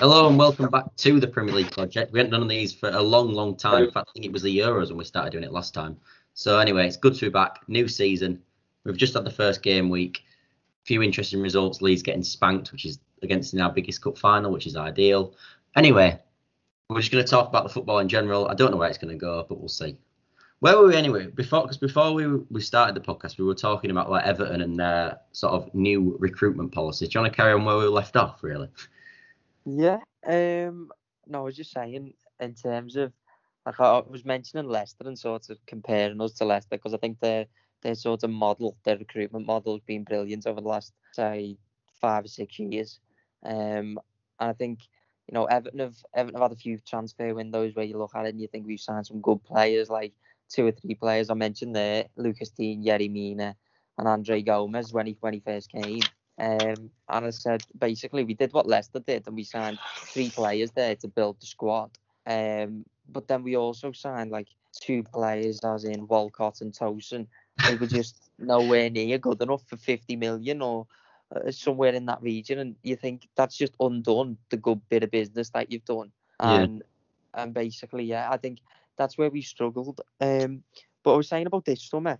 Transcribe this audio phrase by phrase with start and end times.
[0.00, 2.10] Hello and welcome back to the Premier League project.
[2.10, 3.84] We haven't done these for a long, long time.
[3.84, 5.98] In fact, I think it was the Euros when we started doing it last time.
[6.32, 7.58] So anyway, it's good to be back.
[7.68, 8.40] New season.
[8.84, 10.22] We've just had the first game week.
[10.24, 11.82] A few interesting results.
[11.82, 15.34] Leeds getting spanked, which is against in our biggest cup final, which is ideal.
[15.76, 16.18] Anyway,
[16.88, 18.48] we're just going to talk about the football in general.
[18.48, 19.98] I don't know where it's going to go, but we'll see.
[20.60, 21.26] Where were we anyway?
[21.26, 24.80] Before, because before we we started the podcast, we were talking about like Everton and
[24.80, 27.06] their sort of new recruitment policy.
[27.06, 28.70] Do you want to carry on where we left off, really?
[29.64, 30.00] Yeah.
[30.26, 30.90] Um.
[31.26, 33.12] No, I was just saying in terms of
[33.66, 37.20] like I was mentioning Leicester and sort of comparing us to Leicester because I think
[37.20, 37.46] their
[37.82, 41.56] their sort of model, their recruitment model has been brilliant over the last say
[42.00, 43.00] five or six years.
[43.44, 43.98] Um.
[44.40, 44.80] And I think
[45.28, 48.26] you know Everton have Everton have had a few transfer windows where you look at
[48.26, 50.14] it and you think we've signed some good players like
[50.48, 53.54] two or three players I mentioned there, Lucas Digne, Yerry Mina,
[53.98, 56.00] and Andre Gomes when he when he first came.
[56.40, 60.70] Um, and I said basically we did what Leicester did and we signed three players
[60.70, 61.90] there to build the squad.
[62.26, 67.26] Um, but then we also signed like two players as in Walcott and Tosun.
[67.66, 70.86] They were just nowhere near good enough for 50 million or
[71.34, 72.58] uh, somewhere in that region.
[72.58, 76.10] And you think that's just undone the good bit of business that you've done.
[76.38, 76.82] And
[77.34, 77.42] yeah.
[77.42, 78.60] and basically, yeah, I think
[78.96, 80.00] that's where we struggled.
[80.22, 80.62] Um,
[81.02, 82.18] but I was saying about this summer,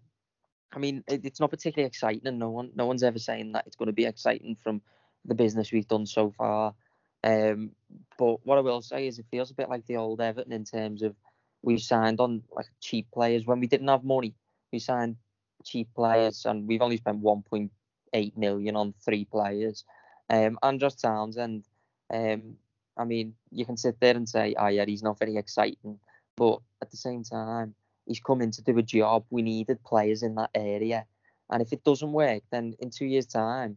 [0.72, 3.66] I mean, it, it's not particularly exciting, and no one, no one's ever saying that
[3.66, 4.80] it's going to be exciting from
[5.24, 6.74] the business we've done so far.
[7.22, 7.72] Um,
[8.18, 10.64] but what I will say is, it feels a bit like the old Everton in
[10.64, 11.14] terms of
[11.62, 14.34] we signed on like cheap players when we didn't have money.
[14.72, 15.16] We signed
[15.64, 19.84] cheap players, and we've only spent 1.8 million on three players.
[20.30, 21.64] Um, Andros Townsend,
[22.12, 22.56] um,
[22.96, 25.98] I mean, you can sit there and say, "Ah, oh, yeah, he's not very exciting,"
[26.36, 27.74] but at the same time,
[28.10, 29.24] he's come in to do a job.
[29.30, 31.06] We needed players in that area.
[31.48, 33.76] And if it doesn't work, then in two years' time,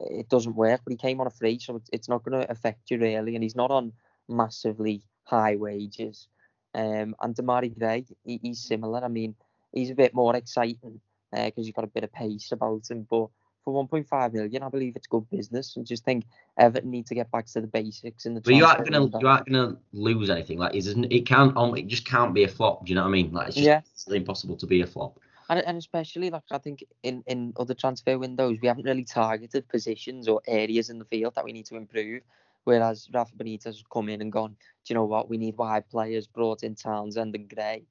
[0.00, 0.80] it doesn't work.
[0.82, 3.34] But he came on a free, so it's not going to affect you really.
[3.34, 3.92] And he's not on
[4.28, 6.26] massively high wages.
[6.74, 9.04] Um, and Demarai Gray, he, he's similar.
[9.04, 9.34] I mean,
[9.72, 11.00] he's a bit more exciting
[11.30, 13.06] because uh, he's got a bit of pace about him.
[13.10, 13.28] But
[13.66, 15.76] for 1.5 million, I believe it's good business.
[15.76, 16.24] And just think
[16.56, 18.40] Everton need to get back to the basics in the.
[18.40, 20.58] But you aren't gonna you aren't gonna lose anything.
[20.58, 22.86] Like it it can't um, it just can't be a flop.
[22.86, 23.32] Do you know what I mean?
[23.32, 23.80] Like it's just yeah.
[23.92, 25.18] it's impossible to be a flop.
[25.50, 29.68] And, and especially like I think in in other transfer windows we haven't really targeted
[29.68, 32.22] positions or areas in the field that we need to improve.
[32.62, 34.56] Whereas Rafa Benitez has come in and gone, do
[34.86, 35.28] you know what?
[35.28, 36.28] We need wide players.
[36.28, 37.82] Brought in Townsend and Gray,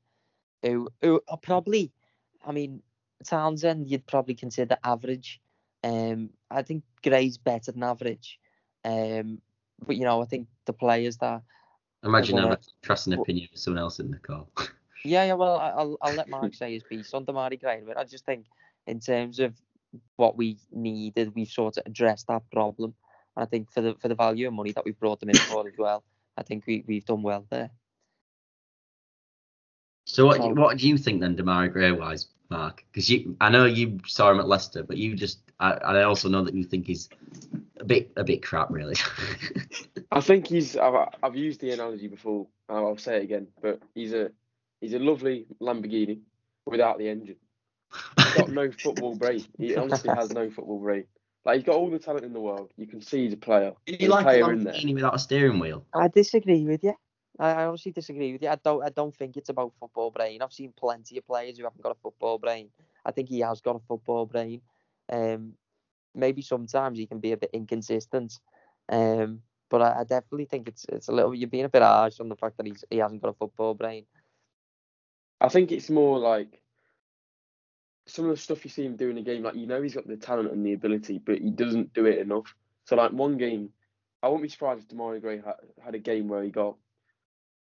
[0.63, 1.91] who who are probably,
[2.45, 2.81] I mean,
[3.25, 5.41] Townsend you'd probably consider average
[5.85, 8.39] um, I think Gray's better than average.
[8.83, 9.41] Um,
[9.85, 11.43] but you know, I think the players that
[12.03, 14.49] imagine having trust and opinion of someone else in the call.
[15.05, 15.33] yeah, yeah.
[15.33, 18.45] Well, I'll I'll let Mark say his piece on Demarai Gray, but I just think
[18.87, 19.53] in terms of
[20.15, 22.95] what we needed, we've sort of addressed that problem.
[23.35, 25.37] And I think for the for the value of money that we've brought them in
[25.37, 26.03] for as well,
[26.35, 27.69] I think we we've done well there.
[30.05, 32.27] So what so, what do you think then, Demarai Gray wise?
[32.49, 32.83] Mark?
[32.91, 36.29] Because you, I know you saw him at Leicester, but you just, I, I also
[36.29, 37.09] know that you think he's
[37.79, 38.95] a bit, a bit crap, really.
[40.11, 40.77] I think he's.
[40.77, 42.47] I've, I've used the analogy before.
[42.69, 44.31] I'll say it again, but he's a,
[44.81, 46.19] he's a lovely Lamborghini
[46.65, 47.37] without the engine.
[48.17, 49.45] He's got no football brain.
[49.57, 51.05] He honestly has no football brain.
[51.45, 52.71] Like he's got all the talent in the world.
[52.75, 53.73] You can see he's a player.
[53.85, 55.85] Do you like a Lamborghini without a steering wheel?
[55.93, 56.95] I disagree with you.
[57.39, 58.49] I, I honestly disagree with you.
[58.49, 58.83] I don't.
[58.83, 60.41] I don't think it's about football brain.
[60.41, 62.69] I've seen plenty of players who haven't got a football brain.
[63.05, 64.61] I think he has got a football brain.
[65.11, 65.53] Um,
[66.13, 68.39] maybe sometimes he can be a bit inconsistent.
[68.89, 71.33] Um, but I, I definitely think it's it's a little.
[71.33, 73.73] You're being a bit harsh on the fact that he's he hasn't got a football
[73.73, 74.05] brain.
[75.41, 76.61] I think it's more like
[78.07, 79.43] some of the stuff you see him do in a game.
[79.43, 82.19] Like you know, he's got the talent and the ability, but he doesn't do it
[82.19, 82.53] enough.
[82.85, 83.69] So like one game,
[84.21, 86.75] I wouldn't be surprised if Demarai Gray had, had a game where he got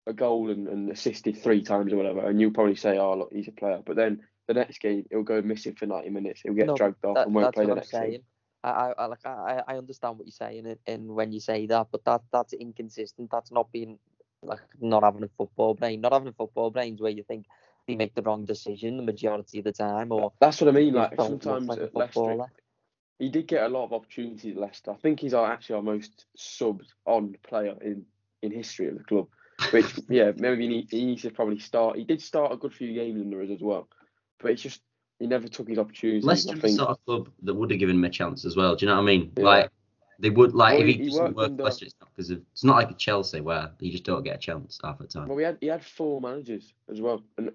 [0.06, 3.32] a goal and, and assisted three times or whatever, and you'll probably say, "Oh, look,
[3.32, 6.42] he's a player." But then the next game, he'll go missing for ninety minutes.
[6.42, 8.22] He'll get no, dragged off that, and won't play the next game.
[8.64, 11.88] I, I like I, I understand what you're saying and, and when you say that,
[11.92, 13.30] but that that's inconsistent.
[13.30, 14.00] That's not being
[14.42, 16.02] like not having a football brain.
[16.02, 17.46] Not having a football brain is where you think
[17.88, 20.12] they make the wrong decision the majority of the time.
[20.12, 20.94] Or that's what I mean.
[20.94, 22.38] Like sometimes like at Leicester,
[23.20, 24.92] he did get a lot of opportunities at Leicester.
[24.92, 28.06] I think he's our, actually our most subbed on player in
[28.42, 29.28] in history of the club.
[29.72, 31.98] Which yeah, maybe he, need, he needs to probably start.
[31.98, 33.88] He did start a good few games under us as well,
[34.44, 34.82] but it's just
[35.20, 36.24] he never took his opportunities.
[36.24, 38.76] Leicester the sort of club that would have given him a chance as well.
[38.76, 39.32] Do you know what I mean?
[39.38, 39.44] Yeah.
[39.44, 39.70] Like
[40.20, 41.64] they would like well, if he, he doesn't work under...
[41.64, 44.40] Leicester, it's not because it's not like a Chelsea where you just don't get a
[44.40, 45.28] chance half the time.
[45.28, 47.52] Well, we had he had four managers as well, and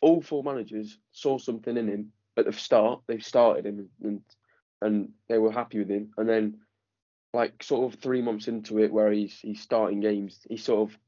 [0.00, 3.00] all four managers saw something in him at the start.
[3.06, 4.20] They started him and
[4.82, 6.58] and they were happy with him, and then
[7.32, 10.98] like sort of three months into it, where he's he's starting games, he sort of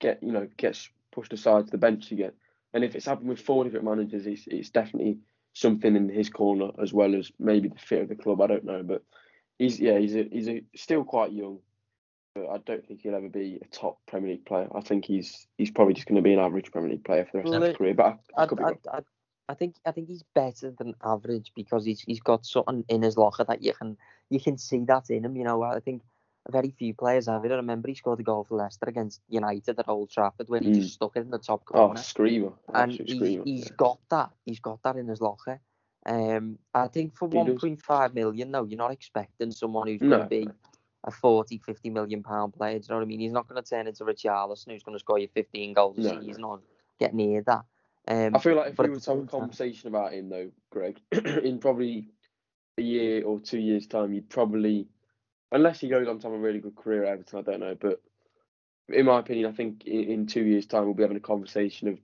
[0.00, 2.32] get you know gets pushed aside to the bench again.
[2.74, 5.18] And if it's happened with four different managers, it's it's definitely
[5.54, 8.40] something in his corner as well as maybe the fit of the club.
[8.40, 9.02] I don't know, but
[9.58, 11.58] he's yeah he's a, he's a, still quite young.
[12.34, 14.68] But I don't think he'll ever be a top Premier League player.
[14.74, 17.32] I think he's he's probably just going to be an average Premier League player for
[17.32, 17.94] the rest Well, of his career.
[17.94, 18.78] But I, I I, could be I, wrong.
[18.90, 19.00] I,
[19.48, 23.18] I think I think he's better than average because he's he's got something in his
[23.18, 23.98] locker that you can
[24.30, 25.36] you can see that in him.
[25.36, 26.02] You know, I think
[26.50, 27.52] very few players have it.
[27.52, 30.70] I remember he scored a goal for Leicester against United at Old Trafford where he
[30.70, 30.74] Mm.
[30.74, 31.82] just stuck it in the top corner.
[31.82, 32.00] Oh, corner.
[32.00, 32.52] screamer!
[32.74, 33.42] and screamer.
[33.44, 33.74] he's yeah.
[33.76, 34.30] got that.
[34.44, 35.60] He's got that in his locker.
[36.04, 40.08] Um, I think for He 1.5 million, though, you're not expecting someone who's No.
[40.10, 40.48] going to be
[41.04, 42.78] a 40, 50 million pound player.
[42.78, 43.20] Do you know what I mean?
[43.20, 46.02] He's not going to turn into Richarlison, who's going to score you 15 goals a
[46.02, 46.20] No, no.
[46.20, 46.60] season or
[46.98, 47.64] get near that.
[48.08, 51.00] Um, I feel like if we were to have a conversation about him though, Greg,
[51.12, 52.08] in probably
[52.78, 54.88] a year or two years' time, you'd probably,
[55.52, 57.76] unless he goes on to have a really good career at Everton, I don't know,
[57.80, 58.00] but
[58.88, 61.88] in my opinion, I think in, in two years' time we'll be having a conversation
[61.88, 61.98] of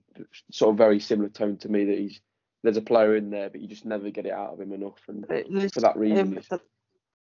[0.51, 2.21] sort of very similar tone to me that he's
[2.63, 4.99] there's a player in there, but you just never get it out of him enough,
[5.07, 5.25] and
[5.73, 6.61] for that reason, um, that,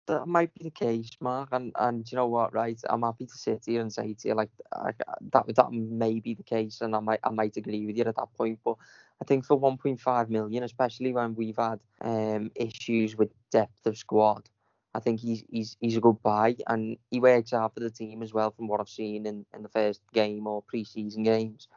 [0.08, 1.50] that might be the case, Mark.
[1.54, 2.80] And and you know what, right?
[2.90, 4.92] I'm happy to sit here and say to you like I,
[5.32, 8.16] that that may be the case, and I might I might agree with you at
[8.16, 8.60] that point.
[8.64, 8.76] But
[9.22, 14.50] I think for 1.5 million, especially when we've had um issues with depth of squad,
[14.94, 18.22] I think he's he's he's a good buy, and he works hard for the team
[18.22, 21.68] as well, from what I've seen in in the first game or pre-season games.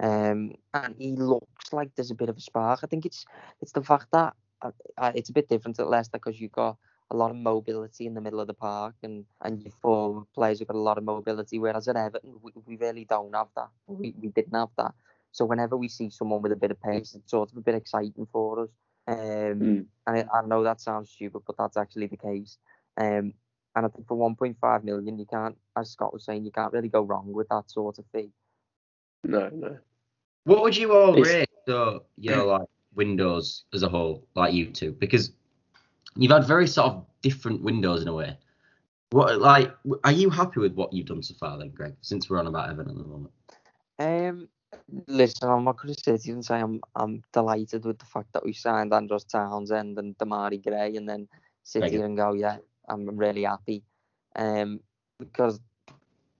[0.00, 2.80] Um, and he looks like there's a bit of a spark.
[2.82, 3.24] I think it's
[3.60, 6.76] it's the fact that uh, uh, it's a bit different at Leicester because you've got
[7.10, 10.58] a lot of mobility in the middle of the park and and your forward players
[10.58, 13.68] have got a lot of mobility whereas at Everton we, we really don't have that
[13.86, 14.92] we, we didn't have that
[15.32, 17.74] so whenever we see someone with a bit of pace it's sort of a bit
[17.74, 18.68] exciting for us
[19.08, 19.86] um Mm.
[20.06, 22.58] and I, I know that sounds stupid but that's actually the case
[22.98, 23.32] um
[23.74, 26.88] and I think for 1.5 million you can't as Scott was saying you can't really
[26.88, 28.30] go wrong with that sort of fee
[29.24, 29.76] no, no.
[30.44, 34.70] What would you all It's- rate so your like windows as a whole, like you
[34.70, 34.92] two?
[34.92, 35.32] Because
[36.16, 38.38] you've had very sort of different windows in a way.
[39.10, 39.74] What like
[40.04, 41.94] are you happy with what you've done so far then, Greg?
[42.00, 43.32] Since we're on about Evan at the moment.
[43.98, 44.48] Um,
[45.08, 48.32] listen, I'm not going to sit here and say I'm I'm delighted with the fact
[48.34, 51.28] that we signed Andros Townsend and Demarai Gray, and then
[51.64, 53.84] sit here and go, yeah, I'm really happy,
[54.36, 54.80] um,
[55.18, 55.60] because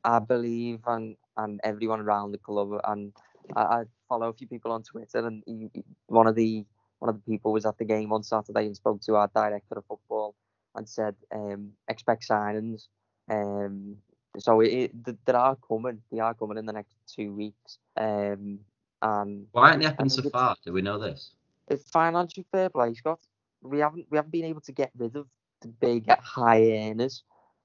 [0.04, 3.14] I believe and and everyone around the club, and
[3.56, 6.66] I, I follow a few people on Twitter, and he, he- one of the
[7.00, 9.76] one of the people was at the game on Saturday and spoke to our director
[9.78, 10.36] of football
[10.76, 12.88] and said, um, expect signings.
[13.30, 13.98] Um,
[14.36, 16.02] so it, it, th- they are coming.
[16.10, 17.78] They are coming in the next two weeks.
[17.96, 18.60] Um,
[19.02, 20.56] and Why aren't they happening so far?
[20.64, 21.30] Do we know this?
[21.68, 23.20] it's financial fair play, Scott.
[23.62, 25.26] We haven't we haven't been able to get rid of
[25.60, 27.22] the big high earners,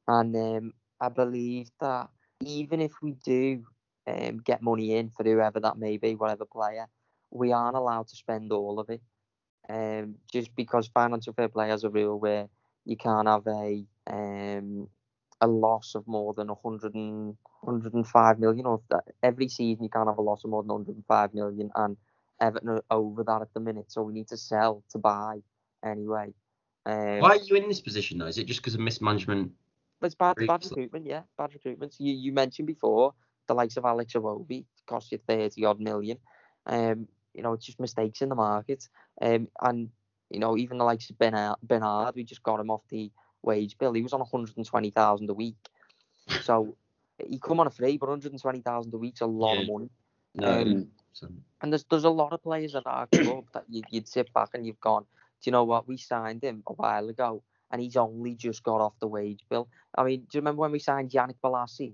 [0.07, 2.09] and um, I believe that
[2.41, 3.63] even if we do
[4.07, 6.87] um, get money in for whoever that may be, whatever player,
[7.31, 9.01] we aren't allowed to spend all of it.
[9.69, 12.49] Um, just because financial fair play has a rule where
[12.85, 14.89] you can't have a um
[15.43, 18.81] a loss of more than 100 and, 105 million, or
[19.21, 21.97] every season you can't have a loss of more than 105 million, and
[22.39, 25.39] Everton are over that at the minute, so we need to sell to buy
[25.85, 26.33] anyway.
[26.85, 28.27] Um, Why are you in this position though?
[28.27, 29.51] Is it just because of mismanagement?
[30.01, 31.95] it's bad, bad recruitment, yeah, bad recruitment.
[31.99, 33.13] You you mentioned before
[33.47, 36.17] the likes of Alex Iwobi cost you thirty odd million.
[36.65, 38.87] Um, you know, it's just mistakes in the market.
[39.21, 39.89] Um, and
[40.29, 43.11] you know, even the likes of Ben Bernard, we just got him off the
[43.43, 43.93] wage bill.
[43.93, 45.55] He was on one hundred and twenty thousand a week,
[46.41, 46.75] so
[47.25, 49.57] he come on a free, but one hundred and twenty thousand a week's a lot
[49.61, 49.89] of money.
[50.35, 50.61] No.
[50.61, 51.27] Um, so-
[51.61, 54.49] And there's there's a lot of players at our club that you, you'd sit back
[54.53, 55.87] and you've gone, do you know what?
[55.87, 59.67] We signed him a while ago, and he's only just got off the wage bill.
[59.95, 61.93] I mean, do you remember when we signed Yannick Bolasie?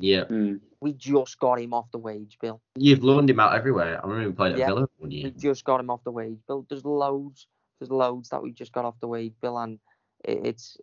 [0.00, 0.24] yeah.
[0.24, 0.60] Mm.
[0.80, 2.60] We just got him off the wage bill.
[2.76, 4.00] You've loaned him out everywhere.
[4.04, 4.66] I remember we played at Yeah.
[4.66, 6.66] Villa one We just got him off the wage bill.
[6.68, 7.46] There's loads.
[7.78, 9.80] There's loads that we just got off the wage bill, and it,
[10.24, 10.78] it's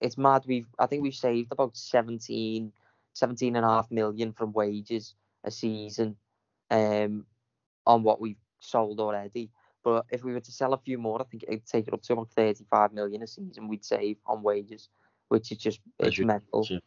[0.00, 0.44] it's mad.
[0.46, 2.72] We've I think we've saved about 17,
[3.14, 6.16] 17 and a half million from wages a season,
[6.70, 7.26] um,
[7.86, 9.50] on what we've sold already.
[9.82, 12.02] But if we were to sell a few more, I think it'd take it up
[12.02, 14.88] to about 35 million a season we'd save on wages,
[15.28, 16.60] which is just That's it's mental.
[16.60, 16.82] ridiculous,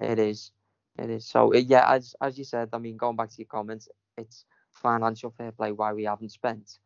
[0.00, 0.52] It is.
[0.98, 1.26] It is.
[1.26, 5.30] So yeah, as as you said, I mean, going back to your comments, it's financial
[5.30, 6.78] fair play why we haven't spent.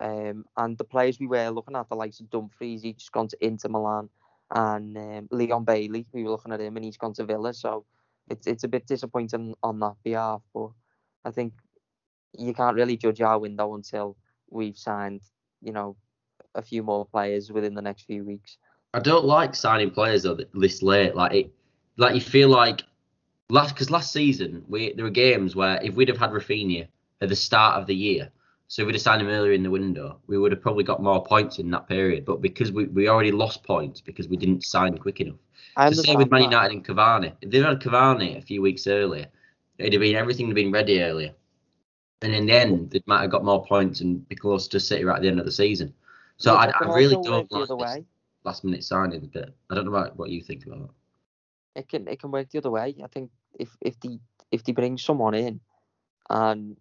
[0.00, 3.28] Um, and the players we were looking at, the likes of Dumfries, he's just gone
[3.28, 4.08] to Inter Milan,
[4.50, 7.54] and um, Leon Bailey, we were looking at him, and he's gone to Villa.
[7.54, 7.84] So
[8.28, 10.70] it's it's a bit disappointing on that behalf, but
[11.24, 11.52] I think
[12.36, 14.16] you can't really judge our window until
[14.50, 15.22] we've signed,
[15.62, 15.96] you know,
[16.54, 18.58] a few more players within the next few weeks.
[18.92, 21.14] I don't like signing players this late.
[21.14, 21.52] Like it,
[21.96, 22.82] like you feel like
[23.50, 26.86] last because last season we there were games where if we'd have had Raphinha
[27.20, 28.30] at the start of the year,
[28.68, 31.02] so if we'd have signed him earlier in the window, we would have probably got
[31.02, 32.24] more points in that period.
[32.24, 35.36] But because we, we already lost points because we didn't sign quick enough.
[35.76, 36.42] I The same with Man.
[36.42, 37.34] United and Cavani.
[37.40, 39.26] If they'd had Cavani a few weeks earlier,
[39.78, 41.32] it'd have been everything had been ready earlier.
[42.22, 45.04] And in the end, they might have got more points and be close to City
[45.04, 45.92] right at the end of the season.
[46.36, 48.04] So Yeah, I, I really don't the like this
[48.44, 51.80] last minute signing but I don't know about what you think about that.
[51.80, 52.94] It can it can work the other way.
[53.02, 54.18] I think if if they
[54.50, 55.60] if they bring someone in
[56.30, 56.76] and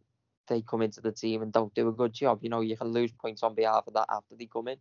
[0.47, 2.87] they come into the team and don't do a good job, you know, you can
[2.87, 4.77] lose points on behalf of that after they come in.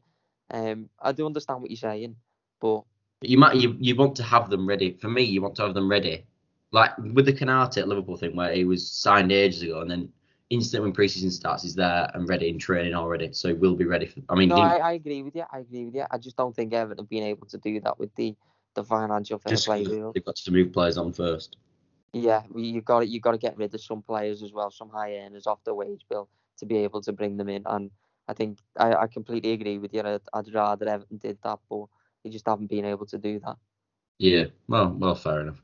[0.51, 2.17] Um, I do understand what you're saying,
[2.61, 2.83] but
[3.23, 4.93] you might you, you want to have them ready.
[5.01, 6.27] For me, you want to have them ready.
[6.73, 10.09] Like with the Konate at Liverpool thing where he was signed ages ago and then
[10.51, 13.33] instant when preseason starts he's there and ready in training already.
[13.33, 15.45] So he will be ready for I mean no, I, I agree with you.
[15.51, 16.05] I agree with you.
[16.11, 18.35] I just don't think Everton have been able to do that with the
[18.75, 20.13] the financial fair just play rule.
[20.15, 21.57] they've got to move players on first.
[22.13, 25.17] Yeah, you got you got to get rid of some players as well, some high
[25.17, 26.29] earners off the wage bill
[26.59, 27.63] to be able to bring them in.
[27.67, 27.91] And
[28.29, 30.03] I think I, I completely agree with you.
[30.03, 31.87] I'd, I'd rather Everton did that, but
[32.23, 33.57] they just haven't been able to do that.
[34.19, 35.63] Yeah, well, well, fair enough.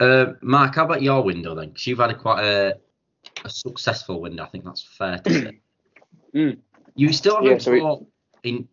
[0.00, 1.68] Uh, Mark, how about your window then?
[1.68, 2.78] Because you've had a quite a,
[3.44, 4.42] a successful window.
[4.42, 5.60] I think that's fair to say.
[6.32, 6.58] Mm.
[6.94, 8.06] You still haven't Yeah, so it- bought
[8.44, 8.68] in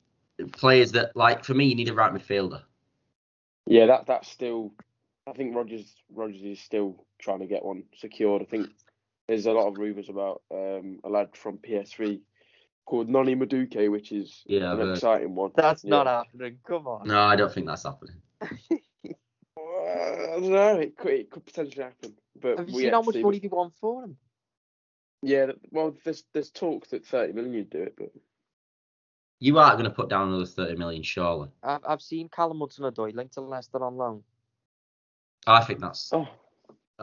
[0.52, 2.62] players that, like, for me, you need a right midfielder.
[3.66, 4.72] Yeah, that that's still.
[5.28, 8.42] I think Rodgers Rodgers is still trying to get one secured.
[8.42, 8.70] I think
[9.28, 12.22] there's a lot of rumours about um, a lad from PSV
[12.86, 15.52] called Noni Madueke, which is Yeah, an exciting one.
[15.56, 15.90] That's Yeah.
[15.90, 16.60] not happening.
[16.66, 17.08] Come on.
[17.08, 18.22] No, I don't think that's happening.
[19.60, 20.76] Uh, I don't know.
[20.78, 23.48] It could, it could potentially happen, but Have you we seen how much money they
[23.48, 24.16] want for him?
[25.24, 28.12] Yeah, well, there's there's talk that 30 million you'd do it, but
[29.40, 31.50] You aren't going to put down another 30 million, surely.
[31.64, 34.24] I've, I've seen Callum Hudson-Odoi linked to Leicester on loan.
[35.48, 36.12] I think that's.
[36.14, 36.28] oh,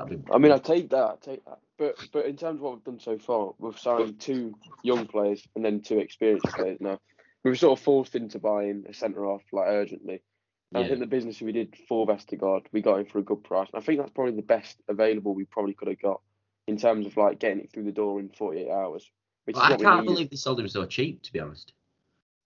[0.08, 1.58] be, I mean, I take that, I take that.
[1.78, 5.46] But but in terms of what we've done so far, we've signed two young players
[5.56, 6.78] and then two experienced players.
[6.80, 7.00] Now
[7.42, 10.22] we were sort of forced into buying a centre half like urgently.
[10.72, 13.44] And I think the business we did for Vestergaard, we got him for a good
[13.44, 13.68] price.
[13.72, 16.20] And I think that's probably the best available we probably could have got
[16.66, 19.08] in terms of like getting it through the door in 48 hours.
[19.44, 21.74] Which Well, is I can't believe they sold him so cheap, to be honest.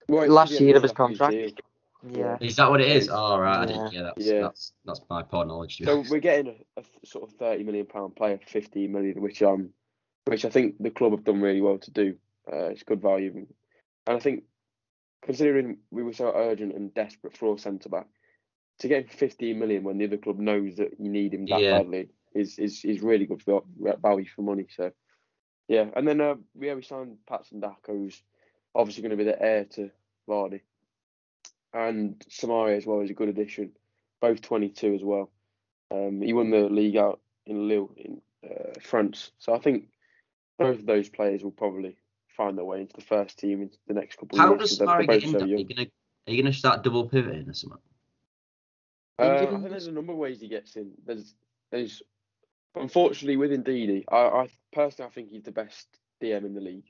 [0.07, 1.61] Well, Last year of his his contract.
[2.07, 2.17] Deal.
[2.17, 2.37] Yeah.
[2.41, 3.07] Is that what it is?
[3.07, 3.13] Yeah.
[3.15, 3.57] Oh, right.
[3.57, 3.65] I Yeah.
[3.67, 4.41] didn't, yeah, that's, Yeah.
[4.41, 5.81] that's that's my poor knowledge.
[5.83, 9.41] So we're getting a, a sort of thirty million pound player for fifteen million, which
[9.41, 9.69] um,
[10.25, 12.15] which I think the club have done really well to do.
[12.51, 13.33] Uh, it's good value,
[14.07, 14.43] and I think
[15.21, 18.07] considering we were so urgent and desperate for a centre back,
[18.79, 21.45] to get him for fifteen million when the other club knows that you need him
[21.47, 21.79] that Yeah.
[21.79, 23.63] badly is is is really good for
[24.01, 24.67] value for money.
[24.69, 24.91] So
[25.67, 28.23] yeah, and then uh, yeah, we signed Patson Daka, who's
[28.73, 29.91] obviously going to be the heir to
[30.27, 30.61] Vardy,
[31.73, 33.71] and Soumaré as well is a good addition,
[34.21, 35.31] both twenty two as well.
[35.91, 39.31] Um, he won the league out in Lille in uh, France.
[39.39, 39.85] So I think
[40.57, 41.97] both of those players will probably
[42.37, 44.59] find their way into the first team in the next couple of How years.
[44.61, 45.31] does 'cause they're- Soumaré get in?
[45.31, 45.87] so Are you gonna
[46.27, 47.79] are you gonna start double pivoting or something?
[49.17, 50.91] Uh, I think there's a number of ways he gets in.
[51.05, 51.35] There's,
[51.71, 52.01] there's,
[52.75, 55.87] unfortunately with Ndidi, I, I personally I think he's the best
[56.21, 56.85] DM in the league.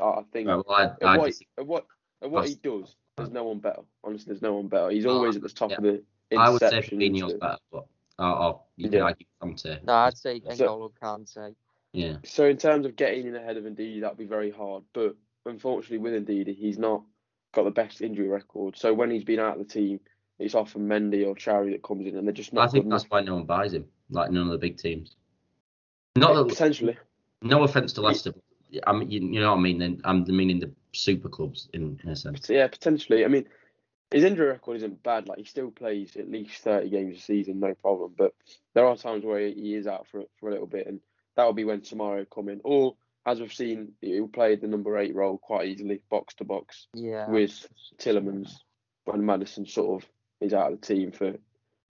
[0.00, 1.86] I, I think well, I, at I what, at what,
[2.22, 3.82] at what he does, there's no one better.
[4.02, 4.90] Honestly, there's no one better.
[4.90, 5.76] He's always at the top yeah.
[5.76, 6.02] of the
[6.36, 6.98] I would say interceptions.
[6.98, 7.86] Fabinho's the- better, but
[8.18, 9.04] oh, oh you can Yeah.
[9.04, 9.78] argue Conte.
[9.84, 11.54] No, I'd say So- N'Golo Kante.
[11.92, 14.82] Yeah, So in terms of getting in ahead of Ndidi, that'd be very hard.
[14.92, 15.14] But
[15.46, 17.04] unfortunately, with Ndidi, he's not
[17.52, 18.76] got the best injury record.
[18.76, 20.00] So when he's been out of the team,
[20.40, 23.04] it's often Mendy or Chari that comes in, and they're just not I think that's
[23.04, 23.10] enough.
[23.12, 23.84] why no one buys him.
[24.10, 25.14] Like none of the big teams.
[26.16, 26.96] Not that, Potentially,
[27.42, 28.34] no offense to Leicester.
[28.88, 29.78] I mean, you, you know what I mean.
[29.78, 32.48] Then I'm meaning the super clubs in, in a sense.
[32.48, 33.24] yeah, potentially.
[33.24, 33.46] I mean,
[34.10, 35.28] his injury record isn't bad.
[35.28, 38.14] Like he still plays at least thirty games a season, no problem.
[38.16, 38.32] But
[38.74, 41.00] there are times where he is out for for a little bit, and
[41.36, 42.96] that will be when Samario come in, or
[43.26, 46.88] as we've seen, he'll play the number eight role quite easily, box to box.
[46.94, 47.28] Yeah.
[47.28, 47.66] with
[47.98, 48.52] Tielemans
[49.04, 50.08] when Maddison sort of
[50.40, 51.34] is out of the team for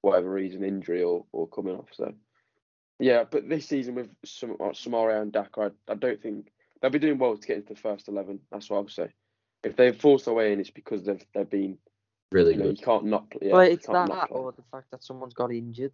[0.00, 1.88] whatever reason, injury or, or coming off.
[1.92, 2.14] So
[3.00, 6.52] yeah, but this season with Sam- uh, Soumaré and Daka, I, I don't think
[6.84, 8.38] they'll be doing well to get into the first eleven.
[8.52, 9.08] That's what I would say.
[9.62, 11.78] If they've forced their way in, it's because they've they've been
[12.30, 13.48] Really you know you can't not play.
[13.48, 14.38] Yeah, well, you it's can't that not play.
[14.38, 15.92] or the fact that someone's got injured.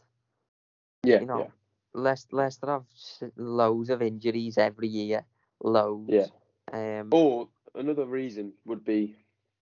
[1.05, 1.47] yeah, you know, yeah,
[1.95, 2.85] Leicester, Leicester have
[3.37, 5.25] loads of injuries every year.
[5.63, 6.11] Loads.
[6.11, 6.27] Yeah.
[6.73, 9.15] Um, Or another reason would be,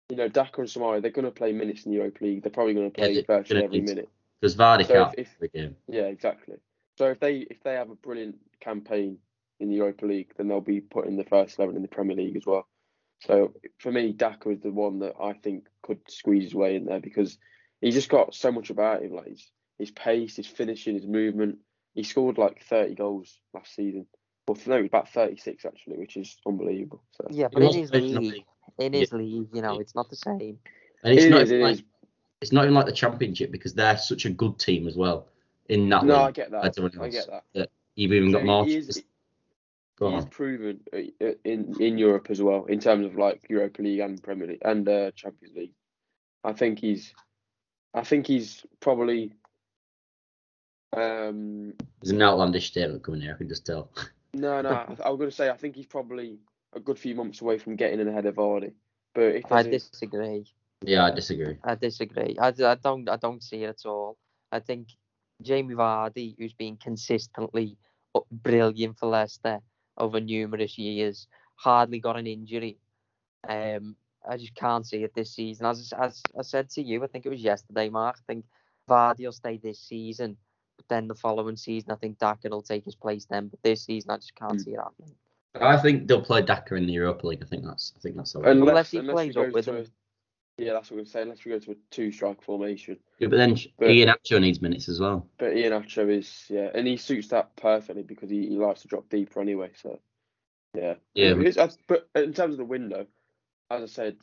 [0.09, 2.43] you know, Daka and Soumaré, they're going to play minutes in the Europa League.
[2.43, 4.09] They're probably going to play they're virtually every need minute.
[4.41, 5.77] Because Vardy So can't if- if- every game.
[5.87, 6.57] Yeah, exactly.
[6.99, 9.19] So if they if they have a brilliant campaign
[9.61, 12.17] in the Europa League, then they'll be put in the first eleven in the Premier
[12.17, 12.67] League as well.
[13.21, 16.85] So for me, Daka is the one that I think could squeeze his way in
[16.85, 17.39] there because
[17.81, 19.47] he's just got so much about him, like his,
[19.79, 21.59] his pace, his finishing, his movement.
[21.95, 24.07] He scored like 30 goals last season.
[24.47, 27.03] Well, no, it was about 36 actually, which is unbelievable.
[27.13, 28.45] So Yeah, but in was his originally- league,
[28.79, 30.59] in his league, you know, it's not the same.
[31.03, 31.85] And it's It not is, even it like,
[32.43, 35.29] it's not even like the championship because they're such a good team as well.
[35.69, 36.75] In that No, I get compared that.
[36.75, 37.43] to anyone I get else.
[37.55, 37.71] that.
[37.95, 38.69] you've even So got more.
[38.69, 39.03] is,
[39.97, 40.31] Go he's on.
[40.31, 44.49] proven uh, in in Europe as well in terms of like Europa League and Premier
[44.49, 45.75] League and uh, Champions League.
[46.43, 47.15] I think he's,
[47.95, 49.33] I think he's probably.
[50.93, 53.35] Um, There's an outlandish statement coming here.
[53.35, 53.91] I can just tell.
[54.33, 56.39] no, no, I, I was going to say I think he's probably
[56.75, 58.73] a good few months away from getting in ahead of Vardy.
[59.15, 60.45] But if I disagree.
[60.83, 61.57] Yeah, I disagree.
[61.65, 62.37] I disagree.
[62.39, 64.19] I, I don't I don't see it at all.
[64.51, 64.89] I think
[65.41, 67.77] Jamie Vardy, who's been consistently
[68.31, 69.61] brilliant for Leicester
[69.99, 72.79] over numerous years, hardly got an injury.
[73.49, 73.97] Um,
[74.29, 75.67] I just can't see it this season.
[75.67, 78.17] As as I said to you, I think it was yesterday, Mark.
[78.21, 78.45] I think
[78.89, 80.37] Vardy will stay this season,
[80.77, 83.49] but then the following season, I think Daka will take his place then.
[83.49, 84.65] But this season, I just can't Mm.
[84.65, 85.15] see it happening.
[85.57, 87.43] I think they'll play Daka in the Europa League.
[87.43, 87.93] I think that's.
[87.97, 88.41] I think that's how.
[88.41, 89.87] it unless, Unless he unless plays we up with to him.
[90.59, 91.23] A, yeah, that's what we say.
[91.23, 92.99] Unless we go to a two strike formation.
[93.19, 95.29] Yeah, but then But- Iheanacho needs minutes as well.
[95.39, 99.09] But Iheanacho is yeah, and he suits that perfectly because he, he likes to drop
[99.09, 99.71] deeper anyway.
[99.75, 99.99] So
[100.75, 103.07] yeah, Yeah, but- It's, but in terms of the window,
[103.71, 104.17] as I said,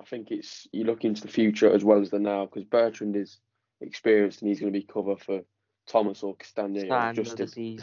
[0.00, 3.16] I think it's you look into the future as well as the now because Bertrand
[3.16, 3.38] is
[3.80, 5.42] experienced and he's going to be cover for
[5.86, 7.80] Thomas or Castagne or Stand of the Justin.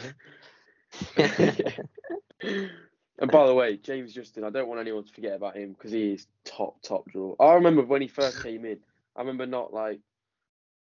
[3.18, 5.92] and by the way, James Justin, I don't want anyone to forget about him because
[5.92, 7.34] he is top top draw.
[7.40, 8.78] I remember when he first came in.
[9.14, 10.00] I remember not like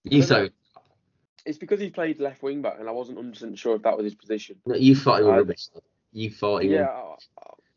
[0.04, 0.52] You don't
[1.44, 4.04] it's because he played left wing back and I wasn't 100 sure if that was
[4.04, 4.56] his position.
[4.66, 5.68] you thought he was rubbish.
[6.12, 7.28] You thought he yeah, was.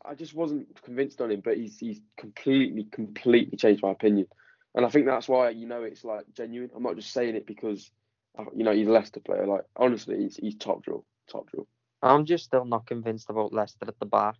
[0.04, 4.26] I, I just wasn't convinced on him, but he's he's completely completely changed my opinion,
[4.74, 6.70] and I think that's why you know it's like genuine.
[6.74, 7.90] I'm not just saying it because
[8.38, 9.46] uh, you know he's a Leicester player.
[9.46, 11.64] Like honestly, he's he's top draw, top draw.
[12.04, 14.36] I'm just still not convinced about Leicester at the back.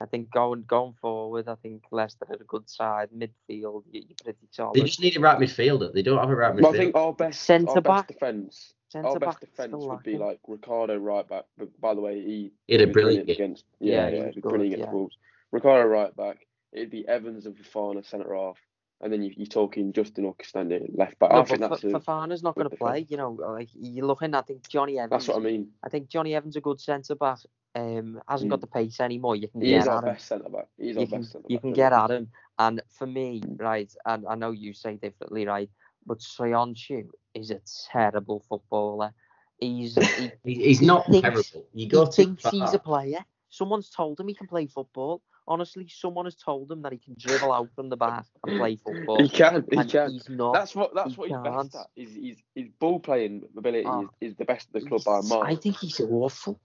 [0.00, 3.08] I think going going forward, I think Leicester had a good side.
[3.16, 4.84] Midfield, you- you're pretty They solid.
[4.86, 5.92] just need a right midfielder.
[5.92, 8.08] They don't have a right But I think our best Centre our back?
[8.08, 11.44] best defense, our best defense would be like Ricardo right back.
[11.56, 13.34] But by the way, he He had a was brilliant game.
[13.36, 14.94] against Yeah, yeah yeah, he was good, brilliant against yeah.
[14.94, 15.16] Wolves.
[15.52, 16.46] Ricardo right back.
[16.72, 18.58] It'd be Evans and Fofana centre half,
[19.00, 21.30] and then you, you're talking Justin or Castagne left back.
[21.32, 23.06] No, I think that's Fa- a, Fofana's not going to play.
[23.08, 24.34] You know, like you're looking.
[24.34, 25.10] I think Johnny Evans.
[25.10, 25.68] that's what I mean.
[25.84, 27.38] I think Johnny Evans a good centre back.
[27.74, 28.62] Um, hasn't got Mm.
[28.62, 29.36] the pace anymore.
[29.36, 30.10] You can He get is our at him.
[30.14, 30.68] best centre back.
[30.78, 31.98] He's You our can, best centre you can get he?
[31.98, 32.30] at him.
[32.58, 35.68] And for me, right, and I know you say differently, right,
[36.06, 37.60] but Soyuncu is a
[37.92, 39.12] terrible footballer.
[39.60, 41.68] He's he, He- He's not thinks- terrible.
[41.74, 43.18] You go he too thinks he's a player.
[43.50, 45.20] Someone's told him he can play football.
[45.48, 48.76] Honestly, someone has told him that he can dribble out from the back and play
[48.76, 49.22] football.
[49.22, 49.64] He can.
[49.70, 50.10] He and can.
[50.10, 50.54] he's not.
[50.54, 50.94] That's what.
[50.94, 51.74] That's he what he's best can't.
[51.76, 51.86] at.
[51.94, 55.12] His, his, his ball playing ability Oh, is, is the best at the club by
[55.12, 55.42] a He's- mile.
[55.42, 56.58] I think he's awful.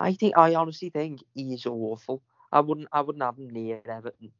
[0.00, 2.22] I think I honestly think he is awful.
[2.50, 4.32] I wouldn't I wouldn't have him near Everton.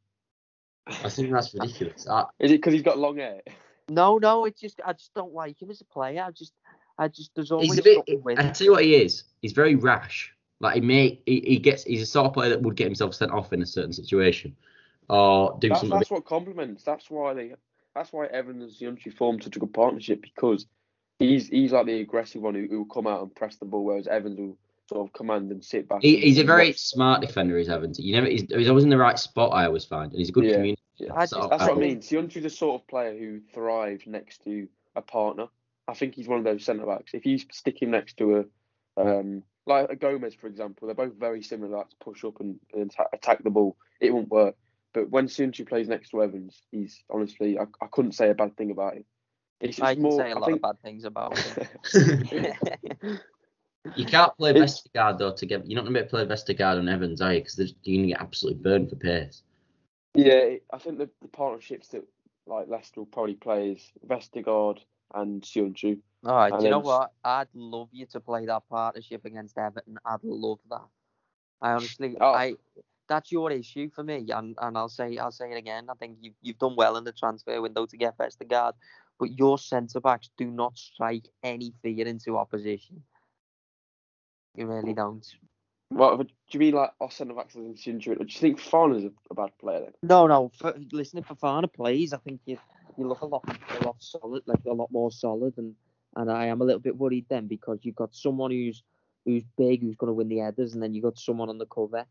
[0.86, 2.06] I think that's ridiculous.
[2.08, 3.40] I, Is it because he's got long hair?
[3.88, 6.22] No, no, it's just I just don't like him as a player.
[6.22, 6.52] I just
[6.98, 8.22] I just there's always he's a bit.
[8.24, 9.24] with I tell you what he is.
[9.42, 10.33] He's very rash.
[10.60, 11.20] Like he may.
[11.26, 11.84] He, he gets.
[11.84, 14.56] He's a sort of player that would get himself sent off in a certain situation,
[15.10, 15.98] or do That's, something.
[15.98, 16.84] that's what compliments.
[16.84, 17.54] That's why they.
[17.94, 20.66] That's why Evans and Yunchi formed such a good partnership because
[21.18, 23.84] he's he's like the aggressive one who, who will come out and press the ball,
[23.84, 24.56] whereas Evans will
[24.88, 26.02] sort of command and sit back.
[26.02, 26.78] He, and- he's a very watch.
[26.78, 27.58] smart defender.
[27.58, 27.98] He's Evans.
[27.98, 28.26] You never.
[28.28, 29.50] He's, he's always in the right spot.
[29.52, 30.52] I always find, and he's a good Yeah.
[30.54, 30.80] communicator.
[30.98, 31.14] Yeah.
[31.14, 31.98] I So just- That's what I I- mean.
[31.98, 35.46] Soyuncu's the sort of player who thrives next to a partner.
[35.88, 37.12] I think he's one of those centre backs.
[37.14, 38.46] If you stick him next to
[38.96, 41.77] a, um, like a Gomez, for example, they're both very similar.
[41.79, 44.57] Like to push up and, and atta- attack the ball, it won't work.
[44.92, 48.57] But when Soyuncu plays next to Evans, he's honestly, I, I couldn't say a bad
[48.57, 49.05] thing about him.
[49.61, 50.12] It's just I can more.
[50.18, 52.48] say a I lot think, of bad things about him.
[53.96, 55.35] You can't play It's- Vestergaard though.
[55.35, 57.40] Together, you're not going to be able to play Vestergaard and Evans, are you?
[57.40, 59.42] Because you're going to get absolutely burned for pace.
[60.14, 62.03] yeah, I think the, the partnerships that
[62.46, 64.79] like Leicester will probably play is Vestergaard
[65.14, 65.98] and Soyuncu.
[66.24, 67.12] All right, And do you know what?
[67.22, 69.98] I'd love you to play that partnership against Everton.
[70.04, 70.87] I'd love that.
[71.60, 72.32] I honestly, Oh.
[72.32, 72.54] I
[73.06, 75.87] that's your issue for me, and, and I'll say I'll say it again.
[75.90, 78.72] I think you've you've done well in the transfer window to get Vestergaard,
[79.18, 83.02] but your centre backs do not strike any fear into opposition.
[84.54, 85.26] You really don't.
[85.90, 88.16] What do you mean, like our centre backs and Soyuncu?
[88.18, 89.92] Do you think Fana's a, a bad player then?
[90.02, 90.50] No, no.
[90.58, 92.58] For, listen, if Fofana plays, I think you
[92.96, 93.44] you look a lot
[93.80, 95.74] a lot solid, like a lot more solid, and
[96.16, 98.83] and I am a little bit worried then because you've got someone who's
[99.24, 101.66] who's big, who's going to win the headers, and then you've got someone on the
[101.66, 102.05] cover,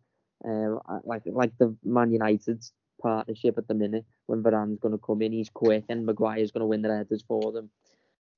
[0.46, 2.64] um, like like the Man United
[3.02, 5.32] partnership at the minute when Varane's going to come in.
[5.32, 7.70] He's quick and Maguire's going to win the headers for them.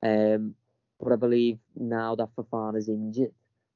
[0.04, 0.56] Um,
[1.00, 3.32] but I believe now that Fofana's injured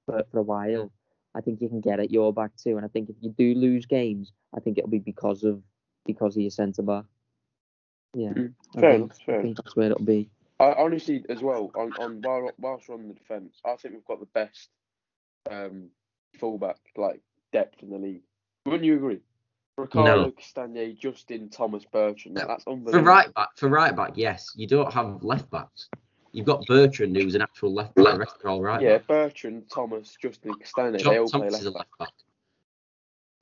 [0.06, 0.92] for, for a while,
[1.36, 2.78] I think you can get at your back too.
[2.78, 5.62] And I think if you do lose games, I think it'll be because of
[6.06, 7.06] because of your centre back.
[8.16, 10.30] Yeah, Mm, I fair think, enough, fair I think that's where it'll be.
[10.60, 14.06] I honestly, as well, on, on while, whilst we're on the defence, I think we've
[14.06, 14.70] got the best
[15.50, 15.90] um,
[16.38, 17.22] fullback like
[17.54, 18.24] depth in the league.
[18.66, 19.20] Wouldn't you agree?
[19.78, 20.32] Ricardo, No.
[20.32, 22.36] Castagne, Justin, Thomas, Bertrand.
[22.36, 22.46] No.
[22.46, 23.00] That's unbelievable.
[23.00, 24.52] For right back, for right back, yes.
[24.56, 25.88] You don't have left backs.
[26.32, 28.14] You've got Bertrand, who's an actual left back.
[28.14, 28.82] The rest are all right.
[28.82, 29.08] yeah, back.
[29.08, 31.00] Bertrand, Thomas, Justin, Castagne.
[31.00, 31.78] John they all play left is a back.
[31.80, 32.10] left back.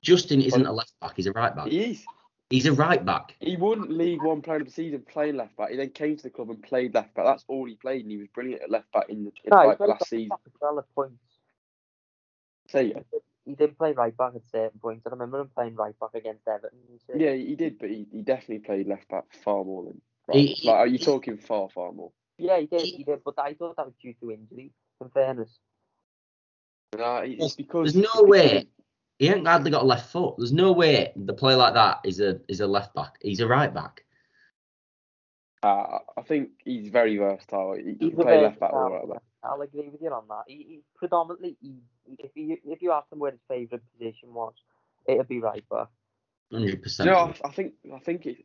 [0.02, 1.14] Justin isn't a left back.
[1.16, 1.66] He's a right back.
[1.66, 2.04] He is.
[2.50, 3.34] He's a right back.
[3.40, 5.70] He wouldn't League One Player of the Season playing left back.
[5.70, 7.26] He then came to the club and played left back.
[7.26, 9.60] That's all he played, and he was brilliant at left back in, the, in No,
[9.60, 10.28] he like last right season.
[10.28, 11.22] back as well at points.
[12.70, 13.00] Say yeah.
[13.44, 15.06] He did play right back at certain points.
[15.06, 16.78] I remember him playing right back against Everton.
[16.90, 16.98] you.
[17.20, 20.00] Yeah, he did, but he, he definitely played left back far more than.
[20.26, 20.36] Right.
[20.38, 22.12] He- he- like, are you he- talking far, far more?
[22.38, 22.80] Yeah, he did.
[22.82, 24.70] He did, but I thought that was due to injury.
[25.02, 25.58] In fairness,
[26.96, 28.66] Nah, There's- it's because There's no way.
[29.18, 30.34] Because- He ain't hardly got a left foot.
[30.38, 33.14] There's no way the player like that is a is a left back.
[33.20, 34.04] He's a right back.
[35.62, 37.74] Uh, I think he's very versatile.
[37.74, 39.22] He, he He's can play left back or versatile right back.
[39.42, 40.44] I'll agree with you on that.
[40.46, 41.74] He, he predominantly, he,
[42.18, 44.54] if you if you asked him where his favourite position was,
[45.08, 45.88] it'd be right back.
[46.52, 47.10] Hundred percent.
[47.10, 48.44] know, I, I think I think it.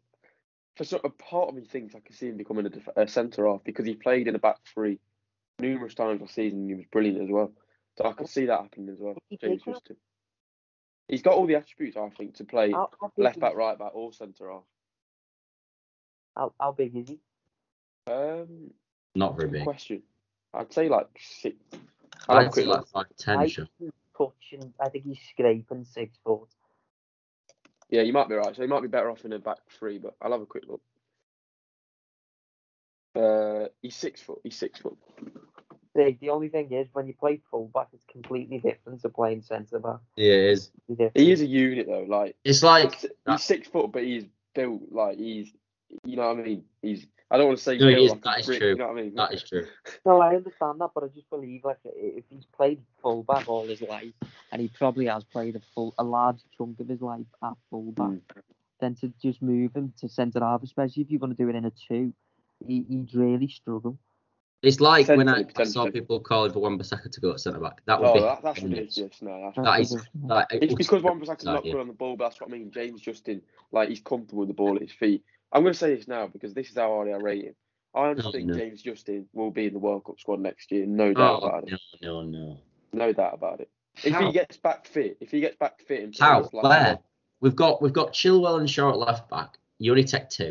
[0.76, 3.08] For sort of part of me thinks I can see him becoming a, def- a
[3.08, 5.00] centre half because he played in a back three
[5.60, 6.62] numerous times last season.
[6.62, 7.52] and He was brilliant as well.
[7.96, 9.14] So I could see that happening as well.
[9.40, 9.62] James.
[9.64, 9.98] Justin.
[11.08, 13.92] He's got all the attributes I think to play How, how left back, right back,
[13.94, 14.64] or centre half.
[16.36, 17.20] How, how big is he?
[18.12, 18.72] Um,
[19.16, 19.64] Not very good big.
[19.64, 20.02] question.
[20.54, 21.56] I'd say like six.
[22.28, 22.80] I'll have a I'd quick say look.
[22.80, 23.40] like five ten.
[23.40, 23.66] I Sure.
[23.66, 24.74] think he's touching.
[24.80, 26.48] I think he's scraping six foot.
[27.90, 28.56] Yeah, you might be right.
[28.56, 30.64] So he might be better off in a back three, but I'll have a quick
[30.68, 30.82] look.
[33.16, 34.40] Uh, he's six foot.
[34.44, 34.98] He's six foot.
[35.96, 39.80] The, the only thing is, when you play fullback, it's completely different to playing centre
[39.80, 39.98] back.
[40.16, 40.72] Yeah, it is.
[41.14, 42.06] He is a unit though.
[42.08, 44.26] Like It's like he's, that- six foot, but he's
[44.56, 45.52] built like he's.
[46.04, 46.64] You know what I mean?
[46.82, 47.06] He's.
[47.30, 48.70] I don't want to say No, he is- like that is brick, true.
[48.70, 49.16] You know what I mean?
[49.16, 49.68] that is true.
[50.06, 53.82] No, I understand that, but I just believe like if he's played fullback all his
[53.82, 54.14] life,
[54.52, 58.08] and he probably has played a full, a large chunk of his life at fullback,
[58.08, 58.22] Mm.
[58.80, 61.56] then to just move him to centre half, especially if you're going to do it
[61.56, 62.14] in a two,
[62.68, 63.98] he, he'd really struggle.
[64.64, 67.82] It's like when I, I saw people calling for Wan-Bissaka to go at centre back.
[67.86, 68.98] That would Oh, be that, that's horrendous.
[68.98, 69.22] ridiculous.
[69.22, 72.30] No, that's That is like It's because utter Wan-Bissaka's not good on the ball, but
[72.30, 72.72] that's what I mean.
[72.72, 73.42] James Justin,
[73.74, 75.24] like he's comfortable with the ball at his feet.
[75.52, 77.56] I'm going to say this now because this is how I rate him.
[77.94, 78.56] I honestly Oh, think no.
[78.56, 80.86] James Justin will be in the World Cup squad next year.
[80.86, 81.80] No oh, doubt Oh, about it.
[82.02, 82.58] no, no, no.
[82.94, 83.70] No doubt about it.
[84.04, 84.26] If How?
[84.26, 86.50] he gets back fit, if he gets back fit and How?
[86.54, 87.00] like Where?
[87.42, 89.58] We've got we've got Chilwell and Shaw at left back.
[89.78, 90.50] You only take two.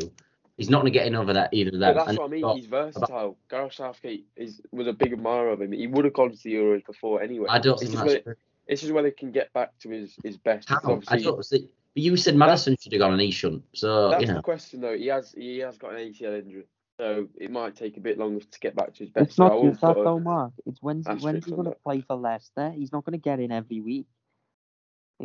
[0.57, 2.29] He's not going to get in over that either of Yeah, that's And what I
[2.29, 2.57] mean.
[2.57, 3.37] He's versatile.
[3.49, 5.71] Gareth Southgate is was a big admirer of him.
[5.71, 7.47] He would have gone to the Euros before anyway.
[7.49, 8.35] I don't It's think just that's whether, true.
[8.67, 10.69] it's just whether he can get back to his, his best.
[10.69, 11.01] How?
[11.07, 11.67] I don't see.
[11.95, 13.63] But you said Maddison should have gone and he shouldn't.
[13.73, 14.95] So that's you the question though.
[14.97, 16.65] He has he has got an ACL injury,
[16.99, 19.27] so it might take a bit longer to get back to his best.
[19.27, 20.53] It's So not just that put though, Mark.
[20.65, 22.71] It's when's he, asterisk when's he going to play for Leicester?
[22.71, 24.07] He's not going to get in every week.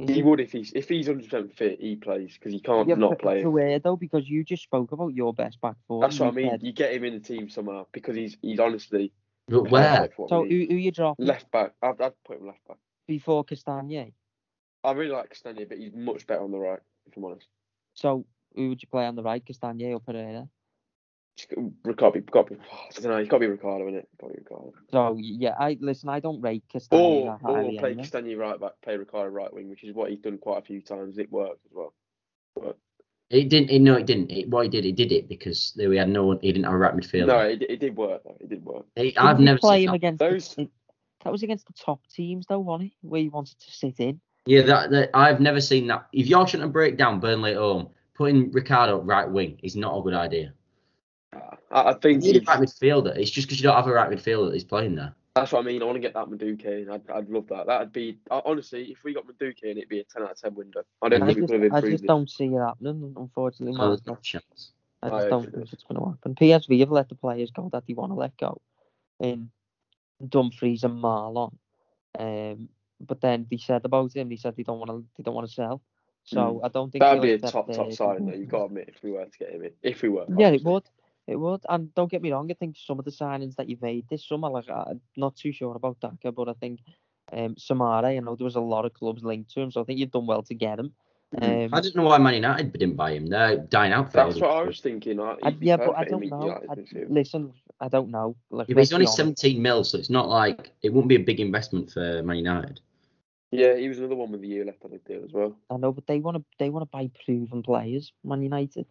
[0.02, 2.88] Is He would if he's if he's hundred percent fit, he plays because he can't
[2.88, 3.42] Yeah, not but play.
[3.42, 3.96] For where though?
[3.96, 6.02] Because you just spoke about your best back four.
[6.02, 6.50] That's what I mean.
[6.50, 9.12] said- You get him in the team somehow because he's he's honestly
[9.48, 9.96] but where?
[9.96, 11.72] perfect for what So who, who you dropping left back.
[11.82, 12.76] I'd, I'd put him left back.
[13.06, 14.12] before Castagne?
[14.84, 16.80] I really like Castagne, but he's much better on the right.
[17.06, 17.48] If I'm honest,
[17.94, 20.48] So who would you play on the right, Castagne or Pereira?
[21.38, 21.50] Just
[21.96, 22.60] got to be, got to be.
[22.96, 23.18] I don't know.
[23.18, 24.08] He's got to be Ricardo in it.
[24.20, 24.72] Got to be Ricardo.
[24.90, 26.08] So yeah, I listen.
[26.08, 27.78] I don't rate Castagne Or that or highly.
[27.78, 28.02] play anyway.
[28.04, 30.80] Castagne right back, play Ricardo right wing, which is what he's done quite a few
[30.82, 31.16] times.
[31.16, 31.94] It worked as well.
[33.30, 33.70] It didn't.
[33.70, 34.30] It, no, it didn't.
[34.32, 36.38] It, what he did, he did it because we had no one.
[36.40, 37.26] He didn't have a right midfielder.
[37.26, 38.36] No, it, it did work though.
[38.40, 38.86] It did work.
[38.96, 39.96] He- Didn't I've you never play seen him that.
[39.96, 40.18] against.
[40.18, 40.68] Those- The,
[41.24, 42.96] that was against the top teams though, wasn't it?
[43.02, 44.20] Where you wanted to sit in.
[44.46, 46.06] Yeah, that, that I've never seen that.
[46.12, 49.98] If you're trying to break down Burnley at home, putting Ricardo right wing is not
[49.98, 50.54] a good idea.
[51.32, 51.38] Uh,
[51.70, 53.16] I, I think You need a he's- right midfielder.
[53.16, 55.14] It's just because you don't have a right midfielder that he's playing there.
[55.34, 55.82] that's what I mean.
[55.82, 56.90] I want to get that Madueke in.
[56.90, 57.66] I'd, I'd love that.
[57.66, 60.40] That'd be uh, honestly, if we got Madueke in, it'd be a ten out of
[60.40, 60.82] ten window.
[61.02, 62.06] I don't I think we just, could have I just it.
[62.06, 63.14] don't see it happening.
[63.16, 64.72] Unfortunately, No, there's no chance.
[65.02, 65.60] I I just don't agree.
[65.60, 66.34] think it's going to happen.
[66.34, 68.60] PSV have let the players go that they want to let go
[69.20, 69.50] in
[70.28, 71.52] Dumfries and Malen.
[72.18, 72.68] Um,
[73.00, 75.46] but then they said about him, they said they don't want to, they don't want
[75.46, 75.82] to sell.
[76.24, 78.34] So I don't think That'd be a top top signing though.
[78.34, 80.26] You've got to admit if we were to get him in, if we were.
[80.36, 80.82] Yeah, it would.
[81.28, 81.60] It would.
[81.68, 84.26] And don't get me wrong, I think some of the signings that you've made this
[84.26, 86.80] summer, like I'm not too sure about Daka, but I think
[87.30, 89.84] um, Soumaré, I know there was a lot of clubs linked to him, so I
[89.84, 90.94] think you've done well to get him.
[91.42, 93.26] Um, I don't know why Man United didn't buy him.
[93.26, 95.18] They're dying out for That's what I was thinking.
[95.18, 96.58] Like, I, yeah, but I don't know.
[96.70, 96.76] I,
[97.10, 98.34] listen, I don't know.
[98.50, 99.42] Like, Yeah, but he's only be honest.
[99.42, 102.80] 17 mil, so it's not like it wouldn't be a big investment for Man United.
[103.50, 105.58] Yeah, he was another one with a year left on the deal as well.
[105.68, 108.12] I know, but they want to they want to buy proven players.
[108.24, 108.86] Man United.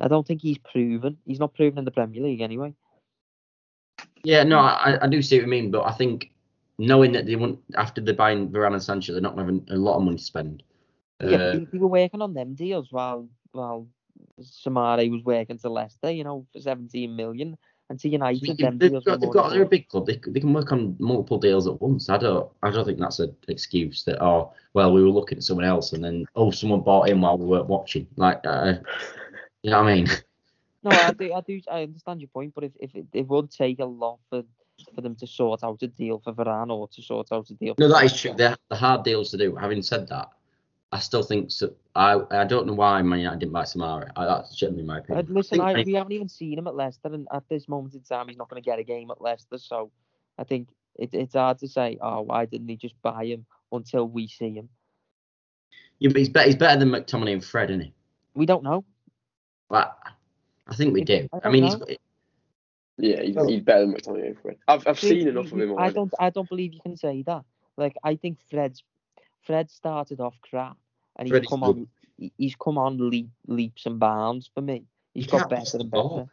[0.00, 1.18] I don't think he's proven.
[1.24, 2.74] He's not proven in the Premier League anyway.
[4.24, 6.32] Yeah, no, I, I do see what you mean, but I think
[6.78, 9.96] knowing that they want after they're buying Varane and Sancho, they're not having a lot
[9.96, 10.62] of money to spend.
[11.22, 13.86] Yeah, Uh, but they, they were working on them deals while while
[14.40, 17.56] Soumaré was working to Leicester, you know, for 17 million,
[17.90, 20.06] and to United, them they've deals got, they've got, they're a big club.
[20.06, 22.08] They, they can work on multiple deals at once.
[22.08, 25.44] I don't, I don't think that's an excuse that oh, well, we were looking at
[25.44, 28.06] someone else and then oh, someone bought in while we weren't watching.
[28.16, 28.74] Like, uh,
[29.64, 30.06] you know what I mean?
[30.82, 33.50] No, I do, I do, I understand your point, but if, if it, it would
[33.50, 34.42] take a lot for
[34.94, 37.74] for them to sort out a deal for Varane or to sort out a deal.
[37.78, 38.34] No, that is true.
[38.36, 39.54] They're the hard deals to do.
[39.56, 40.28] Having said that,
[40.92, 41.72] I still think so.
[41.94, 44.10] I I don't know why Man United didn't buy Soumaré.
[44.16, 45.26] I, that's generally my Uh, opinion.
[45.30, 48.00] listen, I I, we haven't even seen him at Leicester, and at this moment in
[48.02, 49.56] time, he's not going to get a game at Leicester.
[49.58, 49.90] So
[50.38, 54.06] I think it, it's hard to say, oh, why didn't he just buy him until
[54.06, 54.68] we see him?
[56.00, 56.46] yeah, but he's better.
[56.46, 57.92] He's better than McTominay and Fred, isn't he?
[58.34, 58.84] We don't know.
[59.68, 59.96] But
[60.68, 61.28] I think we do.
[61.32, 61.76] I I don't mean, he's.
[62.96, 64.56] Yeah, he's, he's better than McTominay Fred.
[64.68, 66.12] I've I've We- seen we- enough of we- him I don't.
[66.20, 67.44] I don't believe you can say that.
[67.76, 68.82] Like I think Fred's
[69.42, 70.76] Fred started off crap,
[71.16, 71.88] and Fred he's is come good.
[72.20, 72.30] on.
[72.38, 74.84] He's come on leap, leaps and bounds for me.
[75.14, 76.26] He's he got better and better.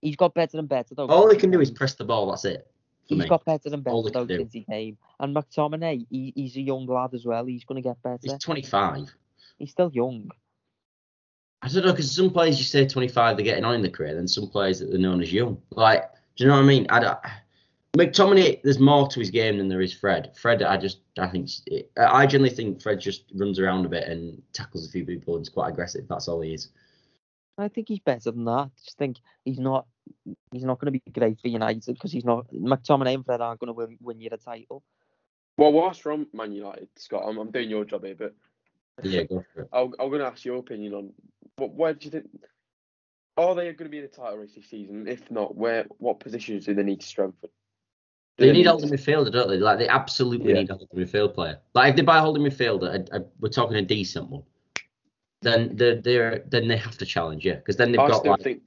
[0.00, 1.06] He's got better and better though.
[1.08, 2.30] all he can do is press the ball.
[2.30, 2.66] That's it.
[3.08, 3.28] For He's me.
[3.28, 4.36] got better and better they though can do.
[4.38, 4.96] since he came.
[5.20, 7.44] And McTominay, he, he's a young lad as well.
[7.46, 8.18] He's going to get better.
[8.22, 9.14] He's 25.
[9.58, 10.30] He's still young.
[11.62, 14.14] I don't know because some players you say 25 they're getting on in the career,
[14.14, 15.60] then some players that they're known as young.
[15.70, 16.86] Like, do you know what I mean?
[16.88, 17.18] I don't.
[17.96, 20.30] McTominay, there's more to his game than there is Fred.
[20.36, 21.48] Fred, I just, I think,
[21.96, 25.42] I generally think Fred just runs around a bit and tackles a few people and
[25.42, 26.06] is quite aggressive.
[26.08, 26.68] That's all he is.
[27.56, 28.52] I think he's better than that.
[28.52, 29.86] I just think he's not.
[30.52, 32.46] He's not going to be great for United because he's not.
[32.52, 34.84] McTominay and Fred aren't going to win, win you the title.
[35.56, 38.32] Well, whilst from Man United, Scott, I'm, I'm doing your job here, but
[39.02, 39.68] Yeah, go for it.
[39.72, 41.12] I'm, I'm going to ask your opinion on
[41.58, 41.72] what.
[41.74, 42.26] Where do you think?
[43.36, 45.06] Are they going to be in the title race this season?
[45.06, 45.86] If not, where?
[45.98, 47.50] What positions do they need to strengthen?
[48.36, 49.56] Do They need a holding midfielder, don't they?
[49.58, 50.60] Like they absolutely Yeah.
[50.60, 51.58] need a holding midfield player.
[51.74, 54.42] Like if they buy a holding midfielder, a, a, we're talking a decent one.
[55.42, 58.40] Then they're, they're then they have to challenge, yeah, because then they've I got like,
[58.42, 58.62] think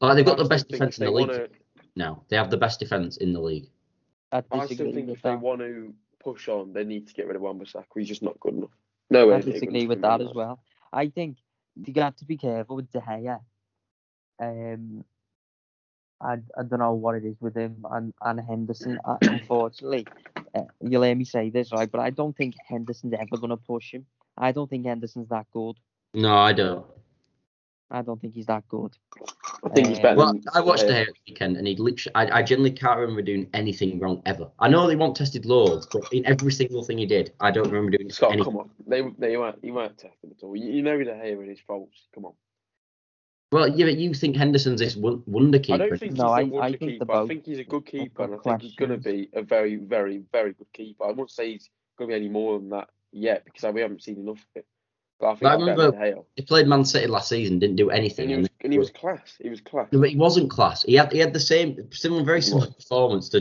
[0.00, 1.48] like they've got the best defense in the league wanna-
[1.96, 2.22] now.
[2.28, 3.68] They have the best defense in the league.
[4.30, 7.26] I I still think with if they want to push on, they need to get
[7.26, 7.84] rid of Wan-Bissaka.
[7.96, 8.70] He's just not good enough.
[9.10, 9.36] No way.
[9.36, 10.60] I disagree with that as well.
[10.92, 11.38] I think
[11.76, 13.40] you have to be careful with De Gea.
[14.40, 15.04] Um,
[16.20, 18.98] I, I don't know what it is with him and, and Henderson.
[19.04, 20.06] Uh, Unfortunately,
[20.54, 21.90] uh, you'll hear me say this, right?
[21.90, 24.06] But I don't think Henderson's ever going to push him.
[24.36, 25.76] I don't think Henderson's that good.
[26.14, 26.86] No, I don't.
[27.94, 28.96] I don't think he's that good.
[29.64, 30.16] I think he's Uh, better.
[30.16, 30.96] Well, than I watched De the Gea.
[30.96, 34.50] hair this weekend, and he literally, I, I generally can't remember doing anything wrong ever.
[34.58, 37.66] I know they want tested loads, but in every single thing he did, I don't
[37.68, 38.52] remember doing Scott, anything.
[38.52, 38.70] come on.
[38.86, 40.56] They they weren't you weren't testing at all.
[40.56, 42.08] You, you know De Gea and his faults.
[42.14, 42.32] Come on.
[43.52, 45.78] Well, yeah, but you think Henderson's this won- wonder I keeper?
[45.78, 47.04] don't think No, I- he's a I wonder think keeper.
[47.04, 49.42] they're I think he's a good keeper, and I think he's going to be a
[49.42, 51.04] very, very, very good keeper.
[51.04, 54.02] I won't say he's going to be any more than that yet because we haven't
[54.02, 54.66] seen enough of it.
[55.20, 56.24] But I think I remember- than De Gea.
[56.36, 58.32] He played Man City last season, didn't do anything.
[58.32, 59.36] And he was and he was class.
[59.40, 59.88] He was class.
[59.92, 60.82] No, but he wasn't class.
[60.82, 63.40] He had he had the same similar, very similar performance to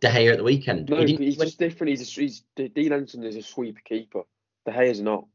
[0.00, 0.88] De Gea at the weekend.
[0.88, 1.90] No, he didn't he's do just different.
[1.90, 4.22] He's a, he's Dean Henderson is a sweeper keeper.
[4.66, 5.26] De Gea's not.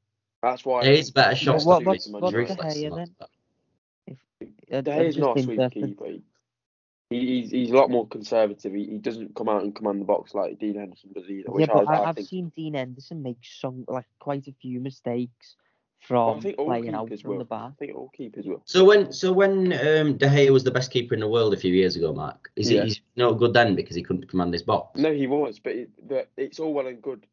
[0.41, 0.86] That's why.
[0.86, 1.54] He's better he's shot.
[1.54, 3.15] What- stopping what's- what's De Gea then?
[3.19, 3.30] that.
[4.71, 6.06] Uh, I- De I'm Gea's not a sweeper keeper.
[6.08, 6.21] He,
[7.12, 8.74] he- he's he's a lot more conservative.
[8.74, 11.50] He, he doesn't come out and command the box like Dean Henderson does either.
[11.60, 12.28] Yeah, but I, I, I I've think.
[12.28, 15.64] seen Dean Henderson make some like quite a few mistakes Well,
[16.08, 17.38] from I think all playing out keepers from will.
[17.39, 17.72] the back.
[17.72, 18.62] I think all keepers will.
[18.65, 21.58] So when so when um, De Gea was the best keeper in the world a
[21.58, 22.82] few years ago, Mark, is Yeah.
[22.82, 25.00] he he's no good then because he couldn't command his box?
[25.00, 27.26] No, he was, but it, but it's all well and good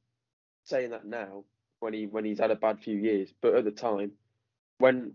[0.64, 1.44] saying that now
[1.80, 3.32] when he when he's had a bad few years.
[3.42, 4.12] But at the time,
[4.78, 5.12] when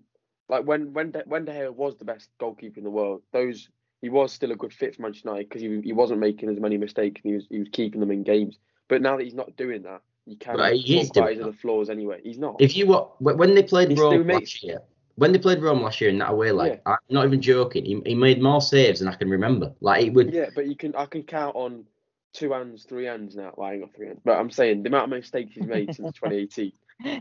[0.50, 3.70] like when when De, when De Gea was the best goalkeeper in the world, those
[4.02, 6.60] he was still a good fit for Manchester United because he he wasn't making as
[6.60, 8.60] many mistakes and he was he was keeping them in games.
[8.88, 11.38] But now that he's not doing that, you can Right, he is talk about doing
[11.38, 11.48] his that.
[11.50, 12.20] other flaws anyway.
[12.24, 12.56] He's not.
[12.60, 14.82] If you wa- wh- when they played He Rome makes- last year,
[15.16, 17.86] when they played Rome last year in that away leg, I'm not even joking.
[17.86, 19.74] He, he made more saves than I can remember.
[19.82, 20.34] Like it would.
[20.34, 21.86] Yeah, but you can I can count on
[22.34, 23.52] two hands, three hands now.
[23.58, 24.20] Well, hang on, three hands.
[24.24, 26.72] But I'm saying the amount of mistakes he's made since 2018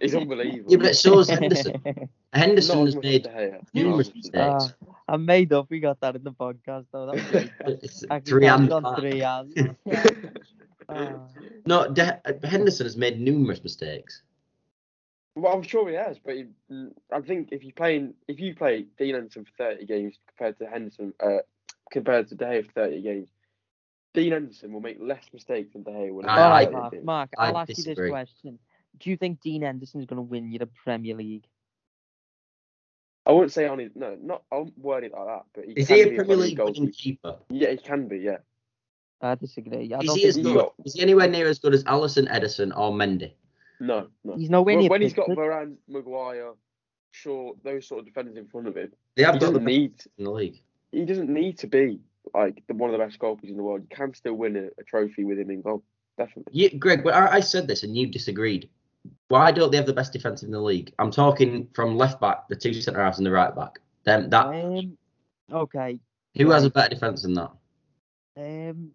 [0.03, 0.71] is unbelievable.
[0.73, 1.81] Yeah, but so is Henderson.
[2.33, 4.35] Henderson Not has as much as made numerous Not as much as De mistakes.
[4.35, 4.75] Gea.
[5.09, 5.71] Ah, I made up.
[5.71, 7.07] We got that in the podcast though.
[7.07, 7.51] That was great.
[7.83, 9.55] It's I can three count and on three hands.
[10.89, 11.29] Ah.
[11.67, 14.23] No, De- Henderson has made numerous mistakes.
[15.35, 16.47] Well, I'm sure he has, but he,
[17.13, 20.67] I think if you playing if you play Dean Henderson for 30 games compared to
[20.67, 21.39] Henderson, uh,
[21.91, 23.29] compared to De Gea for 30 games,
[24.15, 26.21] Dean Henderson will make less mistakes than De Gea will.
[26.21, 27.03] in I- All I- Mark.
[27.05, 28.59] Mark, I I'll ask you this question:
[28.99, 31.45] Do you think Dean Henderson is going to win you the Premier League?
[33.27, 35.73] I wouldn't say on his no, not I wouldn't word it like that, but he
[35.73, 36.81] Is can he be a Premier League goalkeeper.
[36.81, 37.37] winning keeper?
[37.51, 38.19] Yeah, he can be.
[38.21, 38.39] Yeah,
[39.21, 39.93] I disagree.
[39.95, 40.67] I Is don't he as think he good?
[40.85, 43.33] Is he anywhere near as good as Alisson, Ederson, or Mendy?
[43.81, 44.37] no, no.
[44.37, 45.45] he's nowhere When, near when he's got Pickford.
[45.51, 46.53] Varane, Maguire,
[47.13, 49.65] Shaw, those sort of defenders in front of him, They have he got the doesn't
[49.65, 50.61] best need in the league.
[50.93, 52.01] he doesn't need to be
[52.35, 53.83] like the, one of the best goalkeepers in the world.
[53.91, 55.83] You can still win a, a trophy with him in goal.
[56.19, 56.53] Definitely.
[56.55, 58.69] You, Greg, but I, I said this and you disagreed.
[59.29, 60.93] Why don't they have the best defense in the league?
[60.99, 63.79] I'm talking from left back, the two centre halves, and the right back.
[64.05, 64.97] Them that Um,
[65.53, 65.99] okay.
[66.37, 67.51] who has a better defense than that?
[68.37, 68.91] Um,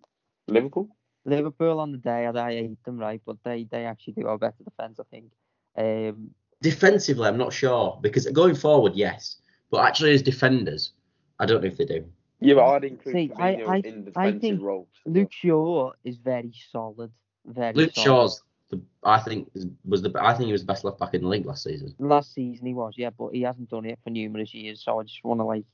[0.54, 0.90] Liverpool.
[1.26, 3.22] Liverpool on the day, I, I hate them, right?
[3.26, 5.32] But they, they actually do have a better defence, I think.
[5.78, 9.38] Um, Defensively, I'm not sure because going forward, yes,
[9.72, 10.94] but actually as defenders,
[11.40, 12.06] I don't know if they do.
[12.40, 14.88] Yeah, but I'd include See, I- I- in the I defensive think roles.
[15.06, 17.12] Luke Shaw is very solid.
[17.46, 18.06] Very Luke solid.
[18.06, 19.50] Shaw's, the, I think,
[19.86, 21.94] was the I think he was the best left back in the league last season.
[22.00, 24.84] Last season he was, yeah, but he hasn't done it for numerous years.
[24.84, 25.66] So I just want to like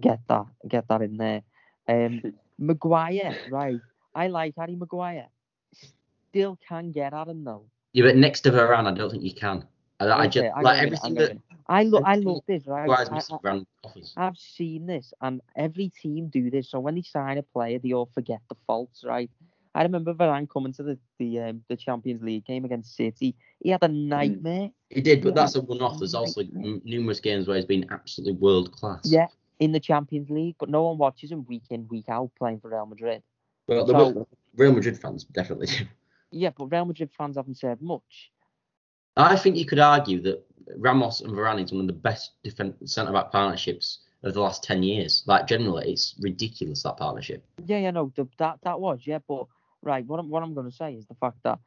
[0.00, 1.42] get that, get that in there.
[1.88, 2.22] Um,
[2.58, 3.80] Maguire, right?
[4.14, 5.28] I like Harry Maguire.
[6.30, 7.64] Still can get at him though.
[7.92, 9.66] Yeah, but next to Varane, I don't think you can.
[10.00, 11.38] I, I just I like know it, I everything that.
[11.68, 12.90] I look, I love this right.
[12.90, 13.66] I,
[14.16, 16.70] I've seen this, and every team do this.
[16.70, 19.30] So when they sign a player, they all forget the faults, right?
[19.76, 23.34] I remember Varane coming to the the um, the Champions League game against City.
[23.60, 24.70] He had a nightmare.
[24.90, 25.98] He did, but that's a one-off.
[25.98, 29.00] There's also numerous games where he's been absolutely world class.
[29.04, 29.26] Yeah,
[29.58, 32.70] in the Champions League, but no one watches him week in week out playing for
[32.70, 33.22] Real Madrid.
[33.66, 35.84] Well, So- Real Madrid fans definitely do.
[36.30, 38.32] Yeah, but Real Madrid fans haven't said much.
[39.16, 40.44] I think you could argue that
[40.76, 42.32] Ramos and Varane is one of the best
[42.84, 45.22] centre back partnerships of the last ten years.
[45.26, 47.44] Like generally, it's ridiculous that partnership.
[47.64, 49.46] Yeah, yeah, no, the, that that was yeah, but
[49.82, 51.60] right, what I'm what I'm going to say is the fact that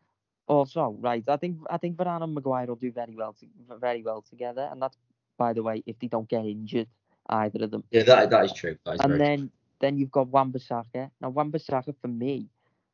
[0.47, 3.45] also right, I think I think Varane and Maguire will do very well to,
[3.79, 4.97] very well together, and that's
[5.37, 6.87] by the way if they don't get injured,
[7.29, 7.83] either of them.
[7.91, 8.77] Yeah, that that is true.
[8.85, 11.09] That is and then then you've got Wan-Bissaka.
[11.21, 12.47] Now Wan-Bissaka for me,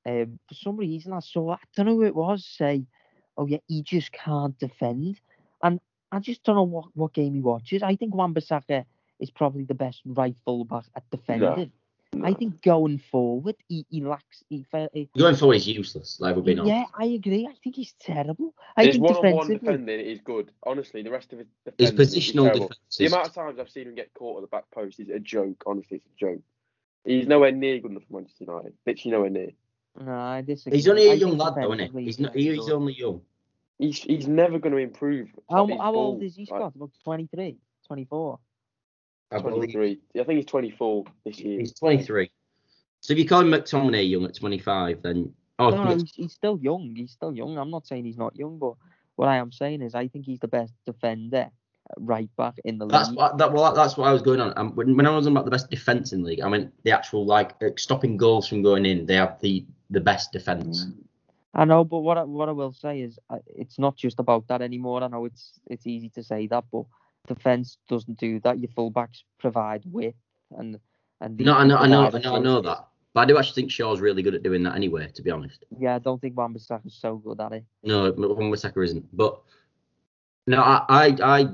[0.05, 2.85] um, for some reason I saw I don't know who it was say,
[3.37, 5.19] oh yeah, he just can't defend,
[5.61, 5.79] and
[6.11, 7.83] I just don't know what, what game he watches.
[7.83, 8.85] I think Wan-Bissaka
[9.19, 11.71] is probably the best right full back at defending.
[12.21, 12.35] I No.
[12.35, 14.43] think going forward, he, he lacks.
[14.47, 15.09] He, he.
[15.17, 16.19] Going forward, is useless.
[16.19, 16.67] Like we've been on.
[16.67, 17.47] yeah, I agree.
[17.47, 18.53] I think he's terrible.
[18.77, 20.51] I His think one-on-one defending is good.
[20.63, 21.47] Honestly, the rest of his
[21.79, 22.67] His positional terrible.
[22.67, 25.09] defense The amount of times I've seen him get caught at the back post is
[25.09, 25.63] a joke.
[25.65, 26.41] Honestly, it's a joke.
[27.05, 28.73] He's nowhere near good enough for Manchester United.
[28.85, 29.49] Literally nowhere near.
[29.99, 30.77] no, I disagree.
[30.77, 32.05] He's only a I young lad, though, isn't he?
[32.05, 32.33] He's he's not.
[32.33, 33.21] very he's only young.
[33.79, 35.29] He's he's never going to improve.
[35.49, 36.73] How, His how old is he, like, Scott?
[36.75, 38.39] About 23, 24.
[39.31, 39.99] I believe 23.
[40.19, 41.59] I think he's 24 this year.
[41.59, 42.31] he's 23.
[43.01, 46.33] So if you call him McTominay young at 25, then oh, No, no, he's, he's
[46.33, 46.93] still young.
[46.95, 47.57] He's still young.
[47.57, 48.75] I'm not saying he's not young, but
[49.15, 51.51] what I am saying is I think he's the best defender at
[51.97, 53.17] right back in the that's league.
[53.17, 54.53] what that well, that's what I was going on.
[54.55, 56.73] Um, when, when I was on about the best defense in the league, I meant
[56.83, 59.05] the actual like uh, stopping goals from going in.
[59.05, 60.87] They have the the best defense.
[61.55, 64.47] I know, but what I, what I will say is uh, it's not just about
[64.47, 65.03] that anymore.
[65.03, 66.85] I know it's it's easy to say that, but
[67.27, 68.59] defense doesn't do that.
[68.59, 70.17] Your fullbacks provide width
[70.57, 70.79] and
[71.21, 72.87] and No, I know, I know, I know, I know that.
[73.13, 75.09] But I do actually think Shaw's really good at doing that anyway.
[75.13, 77.65] To be honest, Yeah, I don't think Wan-Bissaka is so good at it.
[77.83, 79.05] no, Wan-Bissaka isn't.
[79.15, 79.39] But
[80.47, 81.47] no, I, I, I,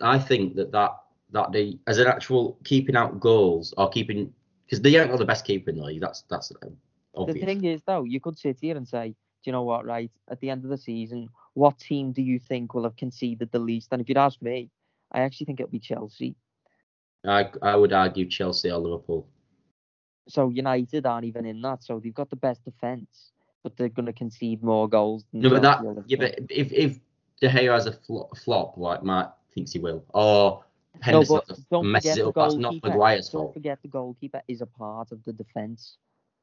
[0.00, 0.96] I think that that
[1.30, 4.32] that the as an actual keeping out goals or keeping
[4.64, 6.00] because they aren't got the best keeper in the league.
[6.00, 6.68] That's that's uh,
[7.14, 7.40] obvious.
[7.40, 10.10] The thing is, though, you could sit here and say, do you know what, right?
[10.30, 13.58] At the end of the season, what team do you think will have conceded the
[13.58, 13.88] least?
[13.92, 14.70] And if you'd ask me,
[15.12, 16.36] I actually think it'll be Chelsea.
[17.26, 19.26] I I would argue Chelsea or Liverpool.
[20.28, 21.82] So United aren't even in that.
[21.82, 23.32] So they've got the best defence,
[23.62, 25.24] but they're going to concede more goals.
[25.32, 26.98] Than No, but that yeah, but if if
[27.40, 31.40] De Gea has a flop, flop like Matt thinks he will, or No, Henderson
[31.70, 32.74] don't messes it up, that's not.
[32.82, 33.54] Maguire's Don't fault.
[33.54, 35.96] forget the goalkeeper is a part of the defence.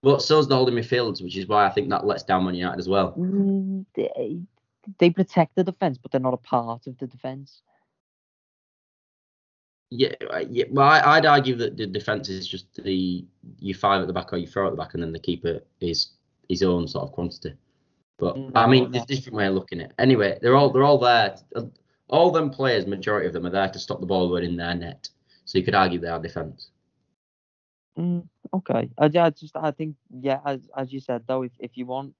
[0.04, 2.80] But so's the holding midfields, which is why I think that lets down Man United
[2.80, 3.14] as well.
[3.18, 4.40] Mm, they,
[5.00, 7.62] they protect the defence, but they're not a part of the defence.
[9.90, 10.14] Yeah,
[10.50, 10.66] yeah.
[10.70, 13.26] Well, I, I'd argue that the defense is just the
[13.60, 15.62] you five at the back or you throw at the back, and then the keeper
[15.80, 16.10] is
[16.50, 17.54] his own sort of quantity.
[18.18, 18.90] But I mean, no.
[18.90, 19.96] there's a different way of looking at it.
[20.00, 21.36] Anyway, they're all they're all there.
[22.10, 24.76] All them players, majority of them, are there to stop the ball going in their
[24.76, 25.10] net.
[25.46, 26.70] So you could argue they are defense.
[27.98, 28.90] Mm, okay.
[28.98, 32.14] I, I just I think yeah, as as you said though, if if you want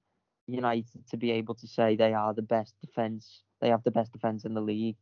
[0.46, 4.12] United to be able to say they are the best defence They have the best
[4.12, 4.96] defense in the league.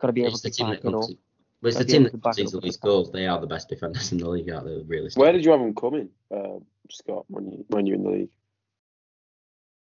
[0.00, 0.92] Got to be able It's to the back it up.
[0.92, 1.14] comes.
[1.62, 3.12] Well, it's the team able that to back concedes the with least the goals.
[3.12, 4.82] They are the best defenders in the league, aren't they?
[4.86, 5.10] Really.
[5.14, 6.58] Where did you have them coming, uh,
[6.90, 8.30] Scott, when you when you're in the league?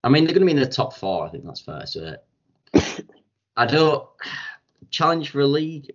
[0.04, 1.26] I mean, they're going to be in the top four.
[1.26, 1.86] I think that's fair.
[1.86, 2.16] So
[3.56, 4.08] I don't
[4.90, 5.92] challenge for a league.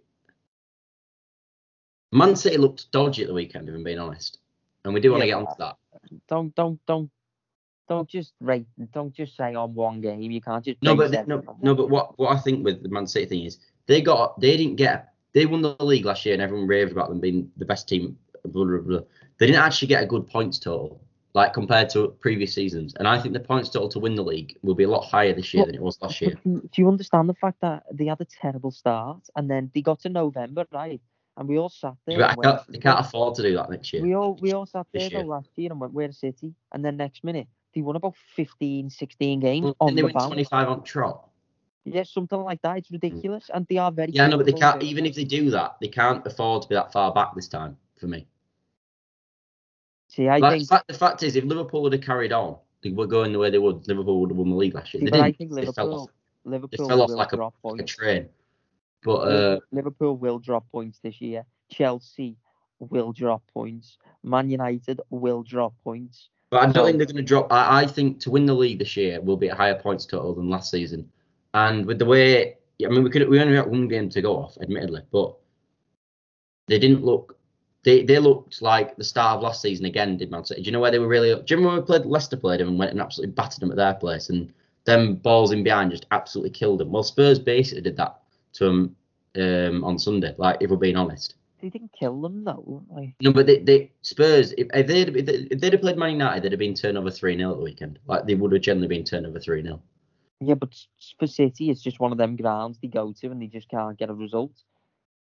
[2.12, 4.38] Man City looked dodgy at the weekend, if I'm being honest,
[4.84, 5.76] and we do want to Yeah, get onto that.
[6.28, 7.10] Don't don't don't
[7.88, 8.66] don't just rate.
[8.92, 10.20] Don't just say on one game.
[10.22, 12.88] You can't just No, but everything no, no, but what what I think with the
[12.88, 16.34] Man City thing is they got they didn't get they won the league last year
[16.34, 18.16] and everyone raved about them being the best team.
[18.44, 19.00] Blah, blah, blah.
[19.38, 21.00] They didn't actually get a good points total
[21.34, 24.56] like compared to previous seasons, and I think the points total to win the league
[24.62, 26.38] will be a lot higher this year Well, than it was last year.
[26.44, 29.82] do do you understand the fact that they had a terrible start and then they
[29.82, 31.00] got to November, right?
[31.36, 32.18] And we all sat there.
[32.18, 34.02] But I can't, they can't afford to do that next year.
[34.02, 35.24] We all we all sat there year.
[35.24, 36.52] last year and went, we're a City.
[36.72, 40.14] And then next minute, they won about 15, 16 games Well, on they the win
[40.14, 40.26] bounce.
[40.26, 41.28] 25 on trot?
[41.84, 42.78] Yeah, something like that.
[42.78, 42.96] It's hmm.
[42.96, 43.50] ridiculous.
[43.54, 44.82] And they are very Yeah, no, but they can't.
[44.82, 47.76] Even if they do that, they can't afford to be that far back this time.
[47.98, 48.28] For me,
[50.08, 52.90] See, I think the, fact, the fact is, if Liverpool would have carried on, they
[52.90, 53.86] were going the way they would.
[53.86, 55.00] Liverpool would have won the league last year.
[55.02, 55.36] see, They didn't.
[55.36, 56.10] think They fell off,
[56.44, 58.28] Liverpool fell off like a- like a train.
[59.04, 61.44] But uh, Liverpool will drop points this year.
[61.70, 62.36] Chelsea
[62.80, 63.98] will drop points.
[64.22, 66.28] Man United will drop points.
[66.50, 67.52] But I don't So- think they're going to drop.
[67.52, 70.34] I, I think to win the league this year will be a higher points total
[70.34, 71.08] than last season.
[71.54, 74.36] And with the way, I mean, we could we only got one game to go
[74.36, 75.34] off, admittedly, but
[76.66, 77.37] they didn't look.
[77.88, 80.18] They they looked like the start of last season again.
[80.18, 80.60] Did Man City?
[80.60, 81.30] Do you know where they were really?
[81.34, 83.70] Do you remember when we played Leicester played them and went and absolutely battered them
[83.70, 84.52] at their place, and
[84.84, 86.92] them balls in behind just absolutely killed them.
[86.92, 88.20] Well, Spurs basically did that
[88.54, 88.96] to them
[89.36, 90.34] um, on Sunday.
[90.36, 91.36] Like if we're being honest.
[91.62, 92.84] They didn't kill them though.
[92.90, 96.12] Like, No, but they, they Spurs, if, if they'd if they- they'd have played Man
[96.12, 97.98] United, they'd have been turned over three 0 at the weekend.
[98.06, 99.80] Like they would have generally been turned over three 0
[100.40, 100.74] yeah, but
[101.18, 103.98] for City, it's just one of them grounds they go to and they just can't
[103.98, 104.52] get a result.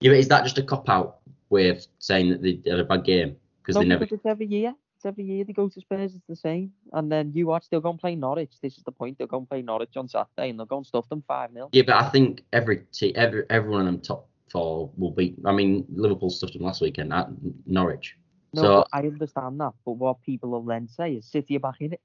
[0.02, 1.18] Yeah, but is that just a cop out
[1.50, 4.06] way of saying that they had a bad game because No, they never?
[4.06, 4.74] because it's every year.
[4.96, 6.16] It's every year they go to Spurs.
[6.16, 6.72] It's the same.
[6.94, 8.54] And then you watch, they'll go and play Norwich.
[8.62, 9.18] This is the point.
[9.18, 11.70] They'll go and play Norwich on Saturday and they'll go and stuff them 5 0.
[11.72, 15.36] Yeah, but I think every team, every every one of them top four will beat.
[15.46, 17.28] I mean, Liverpool stuffed them last weekend at
[17.66, 18.16] Norwich.
[18.54, 19.74] No, so I understand that.
[19.86, 22.02] But what people will then say is City are back in it.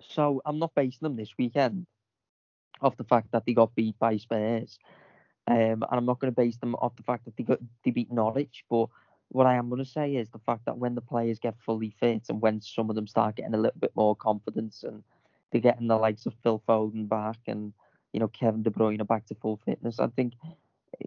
[0.00, 1.86] So I'm not basing them this weekend
[2.80, 4.78] off the fact that they got beat by Spurs.
[5.48, 7.90] Um, and I'm not going to base them off the fact that they got they
[7.90, 8.64] beat Norwich.
[8.68, 8.88] But
[9.30, 11.94] what I am going to say is the fact that when the players get fully
[11.98, 15.02] fit and when some of them start getting a little bit more confidence and
[15.50, 17.72] they're getting the likes of Phil Foden back and
[18.12, 20.34] you know Kevin De Bruyne back to full fitness, I think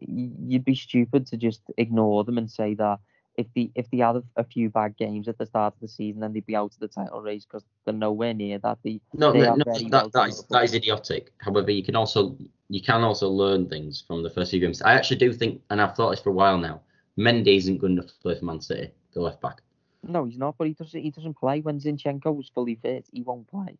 [0.01, 2.99] you'd be stupid to just ignore them and say that
[3.41, 5.87] if they if they had a, a few bad games at the start of the
[5.87, 8.77] season, then they'd be out of the title race because they're nowhere near that.
[8.83, 11.31] They no, they no, no, that, well that is that is idiotic.
[11.39, 12.37] However, you can also
[12.69, 14.81] you can also learn things from the first few games.
[14.81, 16.81] I actually do think, and I've thought this for a while now.
[17.17, 19.61] Mendy isn't good enough to play for Man City, the left back.
[20.03, 20.55] no, he's not.
[20.57, 23.07] But he doesn't he doesn't play when Zinchenko was fully fit.
[23.11, 23.77] He won't play.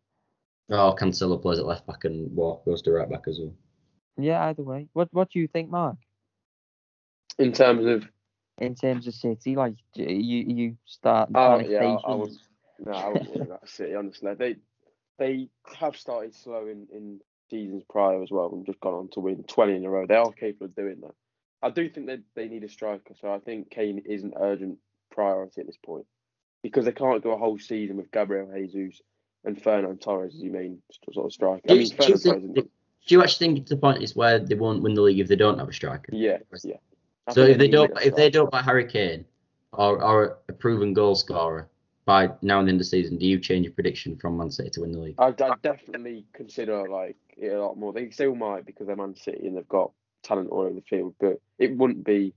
[0.70, 3.54] Oh, Cancelo plays at left back and Walk goes to right back as well.
[4.16, 4.88] Yeah, either way.
[4.92, 5.96] What what do you think, Mark?
[7.38, 8.06] In terms of,
[8.58, 12.38] In terms of City, like you you start oh kind yeah, I, I was
[12.78, 13.94] no, I wouldn't about City.
[13.94, 14.56] Honestly, they
[15.18, 15.48] they
[15.78, 19.42] have started slow in, in seasons prior as well and just gone on to win
[19.44, 20.06] 20 in a row.
[20.06, 21.14] They are capable of doing that.
[21.62, 24.78] I do think that they need a striker, so I think Kane is an urgent
[25.10, 26.06] priority at this point
[26.62, 29.00] because they can't go a whole season with Gabriel Jesus
[29.44, 30.82] and Ferran Torres as your main
[31.12, 31.60] sort of striker.
[31.68, 34.38] Do you- mean, do you think- Do you actually think it's the point is where
[34.38, 36.14] they won't win the league if they don't have a striker?
[36.14, 36.76] yeah, yeah.
[37.26, 39.24] I So if they don't, if they don't buy Harry Kane
[39.72, 41.68] or, or a proven goal scorer
[42.04, 44.50] by now and the end of the season, do you change your prediction from Man
[44.50, 45.14] City to win the league?
[45.18, 47.92] I'd, I'd definitely consider like it a lot more.
[47.92, 49.92] They still might because they're Man City and they've got
[50.22, 52.34] talent all over the field, but it wouldn't be.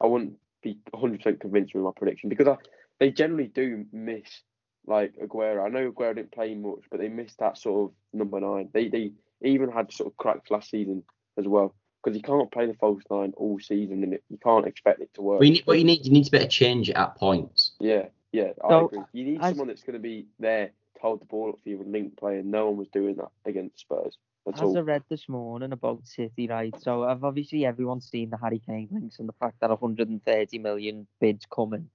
[0.00, 2.56] I wouldn't be 100 percent convinced with my prediction because I,
[3.00, 4.42] they generally do miss
[4.86, 5.64] like Aguero.
[5.64, 8.68] I know Aguero didn't play much, but they missed that sort of number nine.
[8.72, 9.12] They they
[9.42, 11.02] even had sort of cracks last season
[11.38, 11.74] as well
[12.06, 15.12] because you can't play the false nine all season and it, you can't expect it
[15.14, 15.40] to work.
[15.40, 17.16] Well, you need, what you need, you need to be able to change it at
[17.16, 17.72] points.
[17.80, 19.00] Yeah, yeah, I So, agree.
[19.12, 21.68] You need as- someone that's going to be there to hold the ball up for
[21.68, 24.78] you and link play, and no one was doing that against Spurs at As all.
[24.78, 26.72] I read this morning about City, right?
[26.80, 31.08] So I've obviously everyone's seen the Harry Kane links and the fact that 130 million
[31.20, 31.90] bids coming.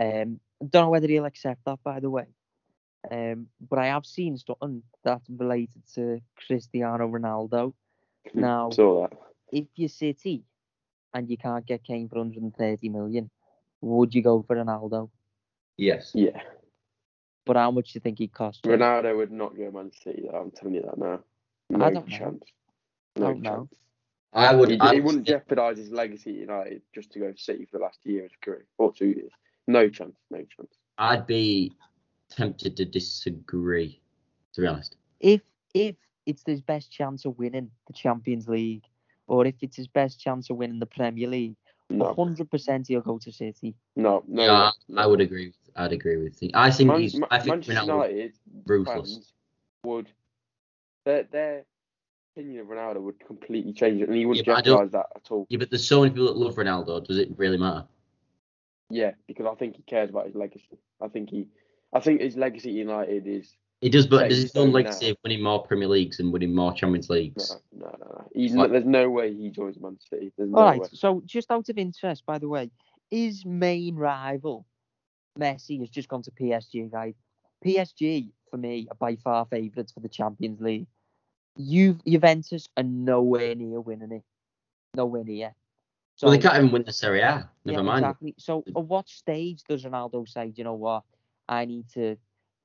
[0.00, 2.26] Um, don't know whether he'll accept that, by the way.
[3.10, 7.72] Um, but I have seen something that's related to Cristiano Ronaldo.
[8.34, 9.18] Now, Saw that.
[9.52, 10.44] If you're City
[11.14, 13.30] and you can't get Kane for 130 million,
[13.80, 15.10] would you go for Ronaldo?
[15.76, 16.10] Yes.
[16.14, 16.40] Yeah,
[17.46, 18.64] But how much do you think he'd cost?
[18.64, 18.72] you?
[18.72, 20.28] Ronaldo would not go Man City.
[20.30, 21.20] though, I'm telling you that now.
[21.70, 22.16] No I don't know.
[22.18, 22.44] chance.
[23.16, 23.50] I No don't know.
[23.68, 23.74] chance.
[24.34, 24.70] I would.
[24.70, 27.64] He, I he would wouldn't jeopardise his legacy at United just to go to City
[27.64, 29.32] for the last year of his career or two years.
[29.66, 30.16] No chance.
[30.30, 30.74] No chance.
[30.98, 31.72] I'd be
[32.30, 34.00] tempted to disagree.
[34.54, 35.42] To be honest, If
[35.74, 35.96] if
[36.26, 38.84] it's his best chance of winning the Champions League,
[39.28, 41.54] or if it's his best chance of winning the Premier League,
[41.90, 43.74] No, hundred percent he'll go to City.
[43.94, 44.42] no, no.
[44.42, 45.52] yeah, no I would agree.
[45.76, 46.50] I'd agree with you.
[46.54, 47.14] I think Man- he's.
[47.16, 48.32] Ma- I think Manchester Ronaldo United
[48.66, 49.32] ruthless.
[49.84, 50.08] would
[51.04, 51.64] their their
[52.36, 54.92] opinion of Ronaldo would completely change it, and he wouldn't Yeah, but I don't- jeopardise
[54.92, 55.46] that at all.
[55.50, 57.04] Yeah, but there's so many people that love Ronaldo.
[57.06, 57.86] Does it really matter?
[58.90, 60.78] Yeah, because I think he cares about his legacy.
[61.00, 61.46] I think he,
[61.92, 64.68] I think his legacy at United is He does, but Yeah, does he's his own
[64.68, 67.56] so legacy of winning more Premier Leagues and winning more Champions no, Leagues?
[67.72, 68.30] no, no, no.
[68.34, 70.32] He's Like- no, there's no way he joins Man City.
[70.36, 70.80] There's no All right.
[70.80, 70.88] way.
[70.92, 72.70] So just out of interest, by the way,
[73.10, 74.66] his main rival,
[75.38, 76.90] Messi, has just gone to PSG.
[76.90, 77.14] Guys,
[77.64, 80.86] PSG for me are by far favourites for the Champions League.
[81.58, 84.24] Ju- Juventus are nowhere near winning it.
[84.94, 85.54] Nowhere near.
[86.16, 87.48] So, well, they can't even win the Serie A.
[87.64, 88.04] Never yeah, mind.
[88.04, 88.34] Exactly.
[88.38, 91.04] So at what stage does Ronaldo say, you know what,
[91.48, 92.16] I need to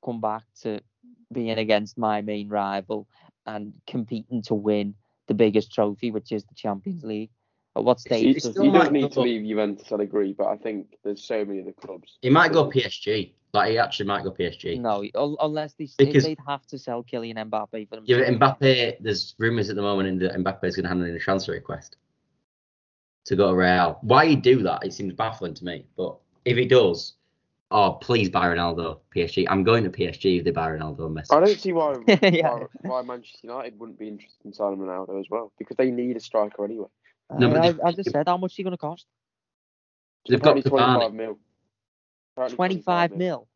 [0.03, 0.81] come back to
[1.31, 3.07] being against my main rival
[3.45, 4.95] and competing to win
[5.27, 7.07] the biggest trophy, which is the Champions mm.
[7.07, 7.29] League?
[7.75, 9.91] At what He, stage he does still does might need to go- leave Juventus.
[9.91, 12.19] I'd agree, but I think there's so many other clubs.
[12.21, 13.33] He might go PSG.
[13.53, 14.79] Like he actually might go PSG.
[14.79, 15.03] No,
[15.39, 18.03] unless they, Because- they'd have to sell Kylian Mbappe for them.
[18.07, 18.97] Yeah, but Mbappe.
[18.99, 21.97] There's rumours at the moment that Mbappe is going to hand in a transfer request
[23.25, 23.99] to go to Real.
[24.01, 24.83] Why he do that?
[24.83, 25.85] It seems baffling to me.
[25.95, 27.13] But if he does,
[27.73, 29.45] oh please buy Ronaldo PSG.
[29.49, 31.35] I'm going to PSG if they buy Ronaldo and Messi.
[31.35, 32.49] I don't see why Yeah.
[32.49, 36.15] why, why Manchester United wouldn't be interested in signing Ronaldo as well because they need
[36.15, 36.87] a striker anyway.
[37.37, 39.07] No, but uh, I, I just said, how much are you going to cost?
[40.27, 41.39] They've got Apparently 25 mil.
[42.35, 43.47] Apparently 25 mil.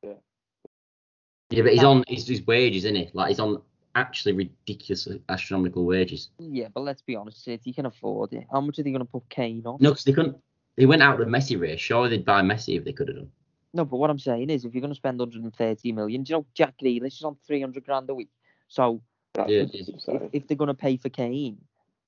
[1.49, 3.09] Yeah, but he's on his, his wages, isn't he?
[3.13, 3.61] Like he's on
[3.95, 6.29] actually ridiculous astronomical wages.
[6.39, 8.45] Yeah, but let's be honest, City can afford it.
[8.51, 9.77] How much are they going to put Kane on?
[9.79, 10.37] No, because they couldn't.
[10.75, 11.79] They went out the Messi race.
[11.79, 13.31] Surely they'd buy Messi if they could have done.
[13.77, 16.37] No, but what I'm saying is, if you're going to spend 130 million, do you
[16.39, 18.31] know Jack Grealish is on 300 grand a week?
[18.67, 19.01] So
[19.35, 19.89] Yeah, what it is.
[20.07, 21.59] I'm if, if they're going to pay for Kane,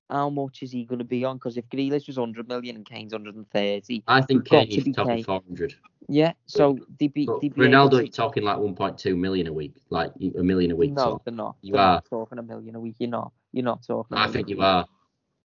[0.09, 1.37] how much is he going to be on?
[1.37, 4.93] Because if Grealish was 100 million and Kane's 130, I think You've Kane to be
[4.93, 5.19] top Kane.
[5.19, 5.75] of 400.
[6.07, 9.75] yeah, so they'd be, they'd be Ronaldo, to- you're talking like 1.2 million a week,
[9.91, 10.93] like a million a week.
[10.93, 11.55] No, so they're not.
[11.61, 11.93] You they're are.
[11.97, 12.95] not talking a million a week.
[12.97, 13.31] You're not.
[13.51, 14.17] You're not talking.
[14.17, 14.87] a I million think you are.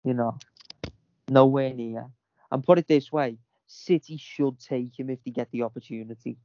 [0.02, 0.42] You're not.
[1.28, 2.06] Nowhere near.
[2.50, 3.38] And put it this way:
[3.68, 6.38] City should take him if they get the opportunity.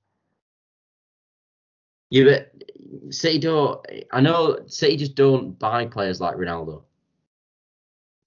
[2.10, 3.84] Yeah, but City don't.
[4.12, 6.84] I know City just don't buy players like Ronaldo.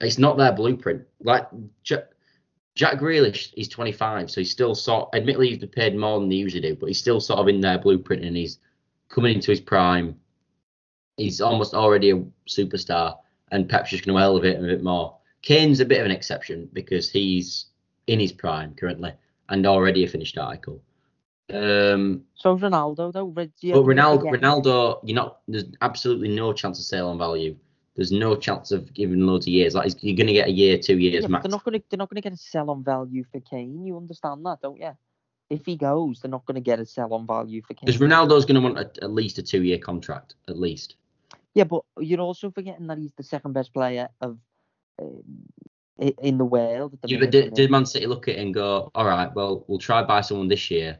[0.00, 1.02] It's not their blueprint.
[1.22, 1.46] Like
[1.84, 2.08] Jack,
[2.74, 5.10] Jack Grealish, he's 25, so he's still sort.
[5.14, 7.60] Admittedly, he's been paid more than they usually do, but he's still sort of in
[7.60, 8.58] their blueprint, and he's
[9.08, 10.18] coming into his prime.
[11.16, 13.16] He's almost already a superstar,
[13.52, 15.16] and Pep's just going to elevate him a bit more.
[15.42, 17.66] Kane's a bit of an exception because he's
[18.06, 19.12] in his prime currently
[19.48, 20.80] and already a finished article.
[21.52, 25.40] Um, So Ronaldo, though, Red- do you but Ronaldo, forget- Ronaldo, you're not.
[25.46, 27.56] There's absolutely no chance of sale on value.
[27.94, 29.74] There's no chance of giving loads of years.
[29.74, 31.44] Like you're going to get a year, two years Yeah, max.
[31.44, 31.84] they're not going to.
[31.88, 33.84] They're not going to get a sell on value for Kane.
[33.86, 34.90] You understand that, don't you?
[35.48, 37.86] If he goes, they're not going to get a sell on value for Kane.
[37.86, 40.96] Because Ronaldo's going to want a, at least a two-year contract, at least.
[41.54, 44.38] Yeah, but you're also forgetting that he's the second best player of
[45.00, 45.22] um,
[45.98, 46.98] in the world.
[47.02, 47.70] The Yeah, but did, did?
[47.70, 50.70] Man City look at it and go, all right, well, we'll try buy someone this
[50.70, 50.98] year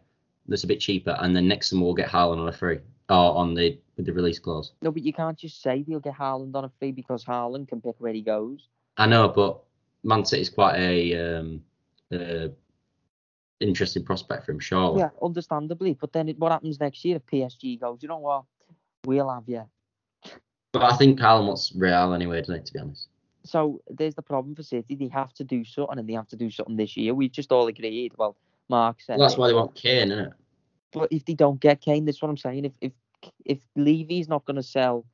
[0.48, 2.78] that's a bit cheaper, and then next summer we'll get Haaland on a free
[3.08, 4.72] or on the with the release clause.
[4.82, 7.80] No, but you can't just say they'll get Haaland on a free because Haaland can
[7.80, 8.68] pick where he goes.
[8.96, 9.62] I know, but
[10.02, 11.62] Man City's quite a um,
[12.12, 12.48] uh,
[13.60, 15.00] interesting prospect for him, surely.
[15.00, 15.94] Yeah, understandably.
[15.94, 17.98] But then it, what happens next year if PSG goes?
[18.02, 18.44] You know what?
[19.04, 19.64] We'll have you.
[20.72, 22.66] But I think Haaland wants Real anyway, doesn't?
[22.66, 23.08] To be honest.
[23.46, 24.94] So there's the problem for City.
[24.94, 27.14] They have to do something, and they have to do something this year.
[27.14, 28.12] We've just all agreed.
[28.16, 28.36] Well,
[28.68, 29.18] Mark said.
[29.18, 30.32] Well, that's why they want Kane, isn't it?
[30.92, 32.64] But if they don't get Kane, that's what I'm saying.
[32.64, 32.92] If if
[33.44, 35.04] if Levy's not going to sell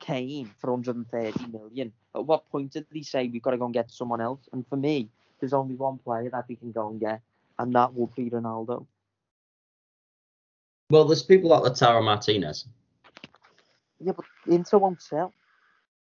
[0.00, 3.74] Kane for 130 million, at what point did they say we've got to go and
[3.74, 4.48] get someone else?
[4.52, 5.08] And for me,
[5.40, 7.20] there's only one player that we can go and get,
[7.58, 8.86] and that would be Ronaldo.
[10.90, 12.66] Well, there's people like Lautaro Martinez.
[14.00, 15.32] Yeah, but Inter won't sell.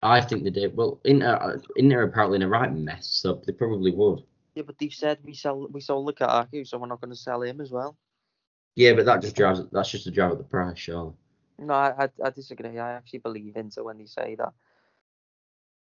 [0.02, 0.76] I think they did.
[0.76, 4.22] Well, Inter, uh, Inter are apparently in a right mess, so they probably would.
[4.54, 7.42] Yeah, but they've said we sell we sold Lukaku, so we're not going to sell
[7.42, 7.96] him as well.
[8.76, 9.62] Yeah, but that just drives.
[9.72, 11.12] That's just a drive up the price, surely.
[11.58, 12.78] No, I, I, I disagree.
[12.78, 14.52] I actually believe Inter when they say that.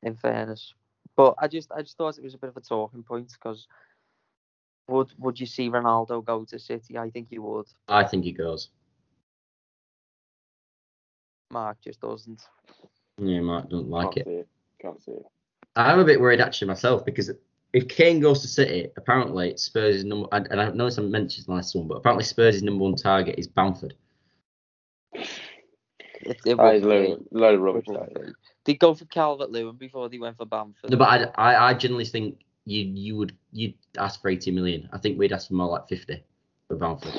[0.02, 0.74] In fairness,
[1.16, 3.66] but I just I just thought it was a bit of a talking point because
[4.86, 6.98] would would you see Ronaldo go to City?
[6.98, 7.66] I think you would.
[7.88, 8.68] I think he goes.
[11.50, 12.42] Mark just doesn't.
[13.18, 14.24] Yeah, Mark doesn't like Can't it.
[14.26, 14.48] see it.
[14.80, 15.26] Can't see it.
[15.76, 17.30] I'm a bit worried actually myself because
[17.72, 20.28] if Kane goes to City, apparently Spurs is number.
[20.32, 23.46] And I know some mentioned the last one, but apparently Spurs' number one target is
[23.48, 23.94] Bamford.
[26.20, 27.84] It, it That is would load, load of rubbish.
[27.88, 28.26] would That is.
[28.28, 28.32] be.
[28.64, 30.90] They go for Calvert Lewin before they went for Bamford.
[30.90, 34.88] No, but I, I, I generally think you you would you'd ask for 80 million.
[34.92, 36.22] I think we'd ask for more like 50
[36.68, 37.12] for Bamford.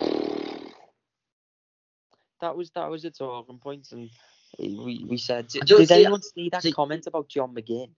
[2.42, 4.10] that was that was a talking point, and
[4.60, 5.48] we we said.
[5.48, 7.90] Did, anyone see that see- comment about John McGinn?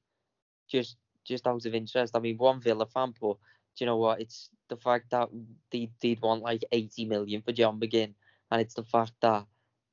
[0.68, 2.16] Just just out of interest.
[2.16, 3.38] I mean, one Villa fan, but do
[3.84, 4.22] you know what?
[4.22, 5.30] It's the fact that
[5.72, 8.14] they they'd want like 80 million for John McGinn,
[8.52, 9.46] and it's the fact that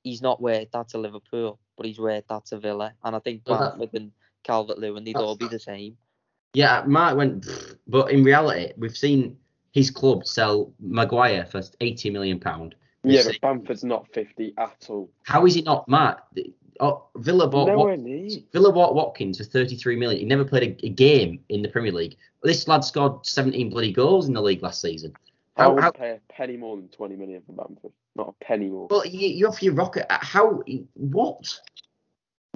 [0.03, 3.43] he's not worth that to Liverpool, but he's worth that to Villa, and I think
[3.47, 4.13] Well, that- and
[4.43, 5.97] Calvert Lewin they'd all be the same.
[6.53, 7.47] Yeah, Mark went,
[7.89, 9.37] but in reality, we've seen
[9.73, 12.77] his club sell Maguire for 80 million pound.
[13.05, 15.11] Yeah, but Bamford's not 50 at all.
[15.25, 16.25] How is he not Matt?
[16.81, 20.21] Oh, Villa bought Nowhere Wat- Villa bought Watkins for 33 million.
[20.21, 22.17] He never played a, a game in the Premier League.
[22.43, 25.15] This lad scored 17 bloody goals in the league last season.
[25.57, 27.93] I would how, pay a penny more than 20 million for Bamford.
[28.17, 28.89] Not a penny more.
[28.91, 30.13] well, you, you off your rocket.
[30.13, 30.63] Uh, how?
[30.95, 31.61] What?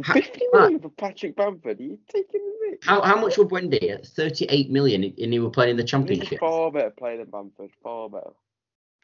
[0.03, 1.79] how- 50 million for Patrick Bamford?
[1.79, 2.85] Are you taking the mick?
[2.85, 5.91] How, how much would Wendy at 38 million and he were playing in the He's
[5.91, 6.41] championship?
[6.41, 7.71] far better player than Bamford.
[7.83, 8.31] Far better.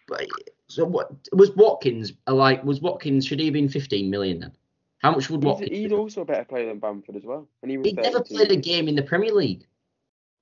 [0.06, 0.26] But-
[0.68, 2.64] So what was Watkins like?
[2.64, 4.52] Was Watkins should he have been 15 million then?
[4.98, 5.70] How much would He's, Watkins?
[5.70, 7.46] he's also a better player than Bamford as well.
[7.62, 9.66] And he was He never played a game in the Premier League.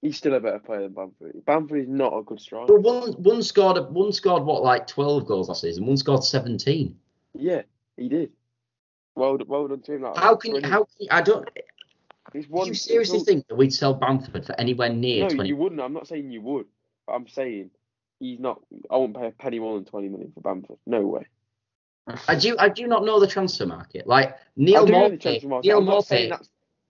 [0.01, 1.45] He's still a better player than Bamford.
[1.45, 2.67] Bamford is not a good striker.
[2.67, 5.87] But one one scored one scored what like 12 goals last season.
[5.87, 6.97] One scored 17.
[7.35, 7.63] Yeah,
[7.97, 8.31] he did.
[9.17, 10.03] Well, well done to him.
[10.03, 10.73] That How can brilliant.
[10.73, 11.49] how can I don't?
[12.33, 15.49] He's Do one, you seriously think that we'd sell Bamford for anywhere near No, 20?
[15.49, 15.81] you wouldn't.
[15.81, 16.67] I'm not saying you would.
[17.07, 17.71] But I'm saying
[18.23, 18.61] he's not.
[18.91, 20.79] I won't pay a penny more than 20 million for Bamford.
[20.87, 21.27] No way.
[22.29, 24.07] I do I do not know the transfer market.
[24.07, 25.67] Like Neal I do know the Maupay, transfer market.
[25.69, 26.49] Neal I'm not saying that's.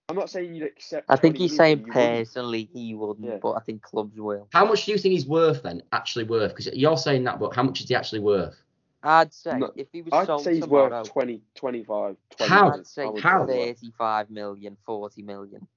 [0.09, 1.05] I'm not saying you'd accept.
[1.09, 2.17] I think he's million, saying you wouldn't.
[2.25, 3.37] personally he wouldn't, Yeah.
[3.41, 4.47] but I think clubs will.
[4.51, 5.81] how much do you think he's worth then?
[5.93, 6.51] Actually worth?
[6.55, 8.55] Because you're saying that, but how much is he actually worth?
[9.01, 12.49] I'd say No, if he was I'd sold say he's tomorrow, worth 20, 25, 20
[12.49, 12.71] How?
[12.71, 13.45] I'd say How?
[13.47, 13.73] say.
[13.73, 15.67] 35 million, 40 million.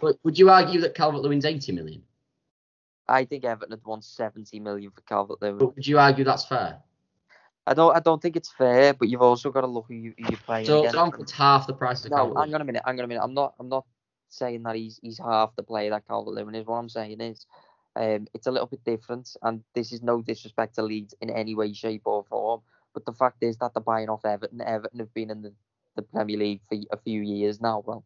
[0.00, 2.02] But would you argue that Calvert Lewin's 80 million?
[3.10, 5.58] I think Everton had won 70 million for Calvert Lewin.
[5.58, 6.80] But would you argue that's fair?
[7.66, 10.14] I don't I don't think it's fair, but you've also got to look who, you,
[10.16, 10.94] who you're playing So against.
[10.94, 13.22] Donald's half the price of No, Calvert hang on a minute, hang on a minute.
[13.22, 13.84] I'm not I'm not
[14.28, 16.66] saying that he's he's half the player that Calvert Lewin is.
[16.66, 17.46] What I'm saying is
[17.96, 21.54] um it's a little bit different and this is no disrespect to Leeds in any
[21.54, 22.62] way, shape or form.
[22.94, 24.60] But the fact is that they're buying off Everton.
[24.60, 25.52] Everton have been in the,
[25.96, 28.04] the Premier League for a few years now, well,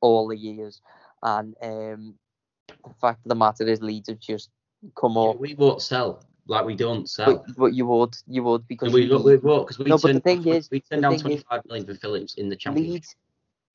[0.00, 0.80] all the years.
[1.22, 2.14] And um
[2.68, 4.50] the fact of the matter is Leeds have just
[4.96, 5.38] come up.
[5.38, 6.24] We won't sell.
[6.46, 7.44] Like we don't sell.
[7.46, 10.12] But, but you would you would because we look, we won't because we No, but
[10.12, 12.92] the thing is- we turned down 25 million for Phillips in the championship.
[12.92, 13.16] Leeds,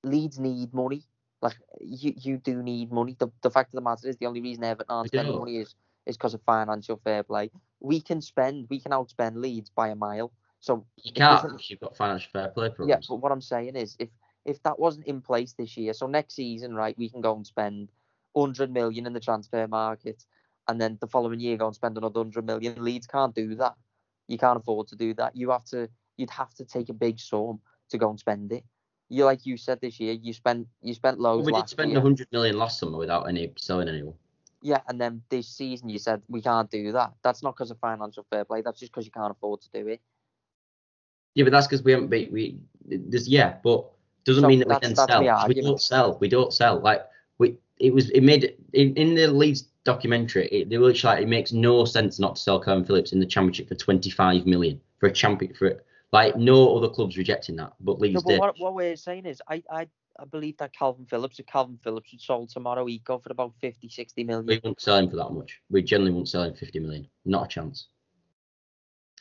[0.04, 1.04] Leeds need money.
[1.42, 3.16] Like you, you do need money.
[3.18, 5.76] The, the fact of the matter is, the only reason Everton aren't spending money is
[6.06, 7.50] is because of financial fair play.
[7.80, 10.32] We can spend, we can outspend Leeds by a mile.
[10.60, 13.96] So You can't because you've got financial fair play yeah, but what I'm saying is,
[14.00, 14.10] if
[14.46, 17.46] if that wasn't in place this year, so next season, right, we can go and
[17.48, 17.90] spend
[18.34, 20.26] 100 million in the transfer market,
[20.68, 22.84] and then the following year go and spend another 100 million.
[22.84, 23.76] Leeds can't do that.
[24.28, 25.36] You can't afford to do that.
[25.36, 27.60] You have to, you'd have to take a big sum
[27.90, 28.64] to go and spend it.
[29.10, 31.90] You like you said this year, you spent you spent Well, loads we did spend
[31.90, 32.00] year.
[32.00, 34.14] 100 million last summer without any selling anyone.
[34.62, 37.14] Yeah, and then this season you said we can't do that.
[37.24, 38.62] That's not because of financial fair play.
[38.62, 40.02] That's just because you can't afford to do it.
[41.34, 42.60] Yeah, but that's because we haven't beat we.
[42.86, 43.86] There's yeah, but
[44.26, 45.48] doesn't So mean that we can sell.
[45.48, 46.18] We don't sell.
[46.20, 46.80] We don't sell.
[46.80, 47.08] Like
[47.40, 50.48] we, it was it made in, in the Leeds documentary.
[50.50, 53.26] It, they were like it makes no sense not to sell Kevin Phillips in the
[53.26, 55.86] Championship for 25 million for a champion for it.
[56.12, 58.40] Like no other clubs rejecting that, but No, Leeds but did.
[58.40, 59.88] what, what we're saying is, I, I,
[60.20, 63.54] I believe that Kalvin Phillips, if Kalvin Phillips was sold tomorrow, he'd go for about
[63.62, 64.46] 50, 60 million.
[64.48, 65.62] We wouldn't sell him for that much.
[65.70, 67.08] We generally wouldn't sell him 50 million.
[67.26, 67.88] Not a chance.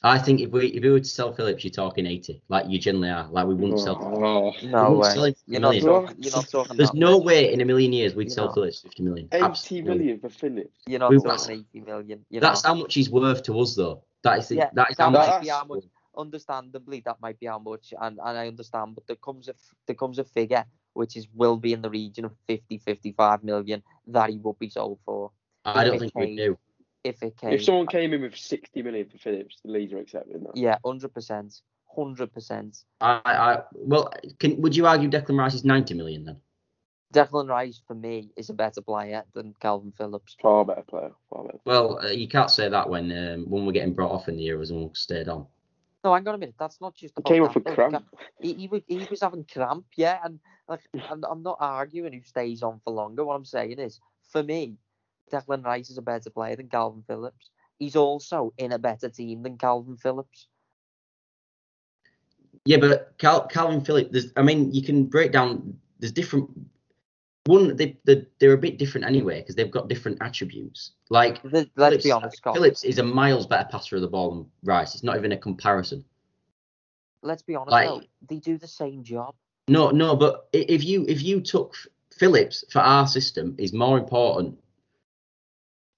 [0.05, 2.41] I think if we if we were to sell Phillips, you're talking 80.
[2.49, 3.27] Like you generally are.
[3.31, 3.99] Like we wouldn't sell.
[4.01, 5.29] Oh, we No wouldn't way.
[5.31, 5.85] him You're not, million.
[5.85, 6.77] talking, you're not talking.
[6.77, 7.27] There's that no much.
[7.27, 8.53] way in a million years we'd You sell know.
[8.55, 9.29] Phillips 50 million.
[9.33, 9.99] 80 Absolutely.
[9.99, 10.79] million for Phillips.
[10.87, 12.25] You're not We- talking 80 million.
[12.31, 12.69] You That's know?
[12.69, 14.05] how much he's worth to us, though.
[14.23, 15.43] That is the, Yeah, that is that how much.
[15.43, 15.85] be how much.
[16.17, 19.75] Understandably, that might be how much, and, and I understand, but there comes a f-
[19.87, 23.83] there comes a figure which is will be in the region of 50, 55 million
[24.09, 25.31] that he would be sold for
[25.65, 26.59] I don't think we came- do.
[27.09, 27.53] If it came.
[27.53, 30.57] If someone came in with 60 million for Phillips, the Leeds are accepting that.
[30.57, 31.61] yeah, hundred percent,
[31.95, 32.79] hundred percent.
[33.01, 36.37] I, I well, can would you argue Declan Rice is 90 million then?
[37.15, 40.37] Declan Rice for me is a better player than Kalvin Phillips.
[40.43, 41.13] Far better player.
[41.31, 41.59] Far better.
[41.65, 44.47] Well, uh, you can't say that when um, when we're getting brought off in the
[44.47, 45.47] Euros and we're stayed on.
[46.05, 46.55] No, No, hang on a minute.
[46.59, 47.75] That's not just He about came that, off a though.
[47.75, 48.07] cramp.
[48.41, 50.39] He, he, was, he was having cramp, yeah, and
[50.69, 50.81] like
[51.11, 53.25] I'm, I'm not arguing who stays on for longer.
[53.25, 53.99] What I'm saying is,
[54.31, 54.77] for me,
[55.31, 57.51] Declan Rice is a better player than Kalvin Phillips.
[57.79, 60.49] He's also in a better team than Kalvin Phillips.
[62.65, 65.79] Yeah, but Cal- Kalvin Phillips, there's, I mean, you can break down.
[65.99, 66.51] There's different.
[67.47, 70.93] One, they, they they're a bit different anyway because they've got different attributes.
[71.09, 72.55] Like The- let's be honest, Scott.
[72.55, 74.95] Phillips is a miles better passer of the ball than Rice.
[74.95, 76.05] It's not even a comparison.
[77.23, 78.03] Let's be honest, like- though.
[78.29, 79.35] They do the same job.
[79.69, 81.75] No, no, but if you if you took
[82.19, 84.59] Phillips for our system is more important.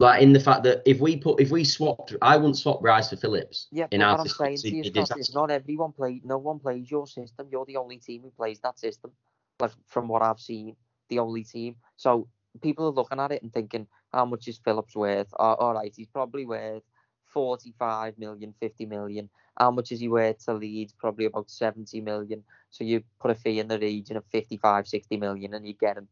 [0.00, 3.10] Like in the fact that if we put if we swapped, I wouldn't swap Rice
[3.10, 4.46] for Phillips Yeah, in but our what I'm system.
[4.46, 6.22] saying to you, is Scott, is not everyone play.
[6.24, 7.48] No one plays your system.
[7.52, 9.12] You're the only team who plays that system.
[9.60, 10.74] Like from what I've seen,
[11.10, 11.76] the only team.
[11.98, 12.28] So
[12.62, 15.28] people are looking at it and thinking, how much is Phillips worth?
[15.38, 16.82] Oh, all right, he's probably worth
[17.26, 19.28] 45 million, 50 million.
[19.58, 20.94] How much is he worth to Leeds?
[20.98, 22.42] Probably about 70 million.
[22.70, 25.98] So you put a fee in the region of 55, 60 million, and you get
[25.98, 26.08] him.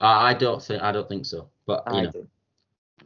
[0.00, 1.48] I, I don't think I don't think so.
[1.66, 2.26] But you I know, do.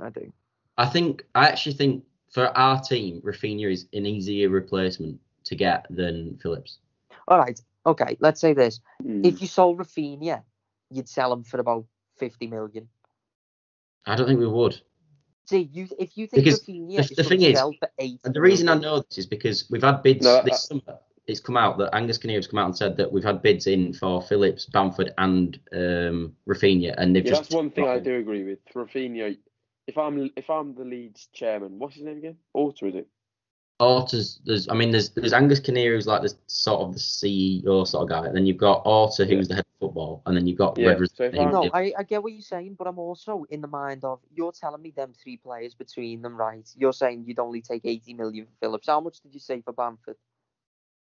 [0.01, 0.33] I do.
[0.79, 5.87] I think I actually think for our team, Raphinha is an easier replacement to get
[5.91, 6.79] than Phillips.
[7.29, 7.61] All right.
[7.87, 8.17] Okay.
[8.21, 8.81] Let's say this.
[9.03, 9.25] Mm.
[9.27, 10.43] If you sold Raphinha,
[10.91, 11.87] you'd sell him for about
[12.19, 12.89] 50 million.
[14.07, 14.81] I don't think we would.
[15.47, 18.35] See, you if you think Because Raphinha the- is the thing is- for eight, And
[18.35, 20.99] the reason I know this is because we've had bids No, this I- summer.
[21.31, 23.69] It's come out that Angus Kinnear has come out and said that we've had bids
[23.69, 27.93] in for Phillips, Bamford, and um, Raphinha, and they've Yeah, just that's one thing I
[27.93, 28.13] dropped them.
[28.15, 28.59] do agree with.
[28.75, 29.39] Raphinha,
[29.87, 32.37] if I'm if I'm the Leeds chairman, what's his name again?
[32.53, 33.09] Orta, is it?
[33.79, 37.87] Orta's there's I mean there's there's Angus Kinnear who's like the sort of the CEO
[37.87, 38.31] sort of guy.
[38.31, 41.11] Then you've got Orta who's the head of football, and then you've got Yeah, Red
[41.15, 44.05] so I'm- No, I, I get what you're saying, but I'm also in the mind
[44.05, 46.69] of you're telling me them three players between them, right?
[46.77, 48.89] You're saying you'd only take 80 million for Phillips.
[48.89, 50.17] How much did you say for Bamford?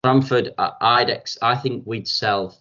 [0.09, 2.57] Bamford, I, I'd ex, I think we'd sell.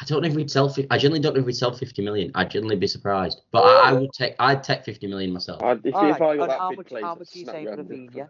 [0.00, 0.74] I don't know if we'd sell.
[0.90, 2.32] I generally don't know if we'd sell 50 million.
[2.34, 4.34] I'd generally be surprised, but I, I would take.
[4.40, 5.62] I'd take 50 million myself.
[5.62, 7.44] I'd, if, Alright, if I got that how big much- place, how much are you
[7.44, 8.10] snap saying for round it.
[8.12, 8.28] Raphinha?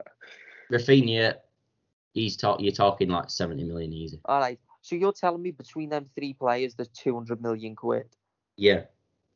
[0.73, 1.35] Raphinha,
[2.13, 2.61] he's talk.
[2.61, 4.21] You're talking like 70 million easy.
[4.27, 4.59] All right.
[4.83, 8.07] So you're telling me between them three players, there's 200 million quid?
[8.57, 8.83] Yeah.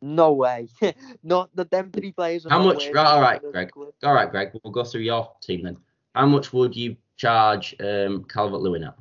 [0.02, 0.68] No way.
[1.22, 2.44] Not that them three players.
[2.46, 3.70] Are How not much- worth right, all 200 right, million Greg.
[3.70, 3.88] quid.
[4.04, 4.50] All right, Greg.
[4.62, 5.76] We'll go through your team then.
[6.14, 8.94] How much would you charge um, Calvert Lewin at?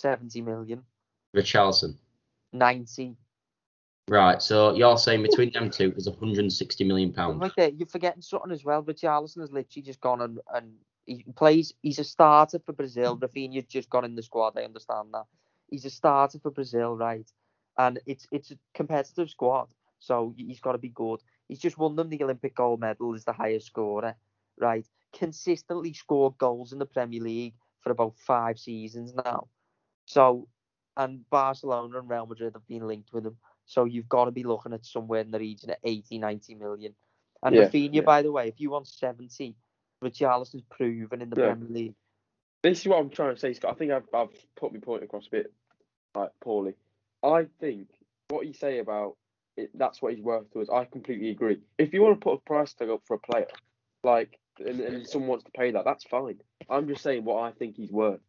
[0.00, 0.82] 70 million.
[1.36, 1.96] Richarlison.
[2.52, 3.16] 90.
[4.08, 4.40] Right.
[4.40, 7.40] So you're saying between them two is 160 million pounds.
[7.40, 8.82] Right there, you're forgetting something as well.
[8.82, 10.72] Richarlison has literally just gone and, and
[11.04, 11.74] he plays.
[11.82, 13.16] He's a starter for Brazil.
[13.16, 13.20] Mm.
[13.20, 14.56] Raphinha's just gone in the squad.
[14.56, 15.24] I understand that.
[15.70, 17.30] He's a starter for Brazil, right?
[17.76, 19.68] And it's it's a competitive squad,
[19.98, 21.20] so he's got to be good.
[21.48, 24.16] He's just won them the Olympic gold medal as the highest scorer,
[24.58, 24.86] right?
[25.12, 29.48] Consistently scored goals in the Premier League for about five seasons now.
[30.08, 30.48] So,
[30.96, 33.36] and Barcelona and Real Madrid have been linked with him.
[33.66, 36.94] So you've got to be looking at somewhere in the region of 80, 90 million.
[37.42, 38.00] And Yeah, Raphinha, yeah.
[38.00, 39.54] by the way, if you want 70,
[40.02, 41.48] Richarlison's proven in the Yeah.
[41.48, 41.94] Premier League.
[42.62, 43.72] This is what I'm trying to say, Scott.
[43.72, 45.52] I think I've, I've put my point across a bit
[46.14, 46.74] like poorly.
[47.22, 47.90] I think
[48.30, 49.16] what you say about
[49.58, 50.70] it, that's what he's worth to us.
[50.70, 51.58] I completely agree.
[51.76, 53.46] If you want to put a price tag up for a player,
[54.02, 56.40] like, and, and someone wants to pay that, that's fine.
[56.70, 58.20] I'm just saying what I think he's worth.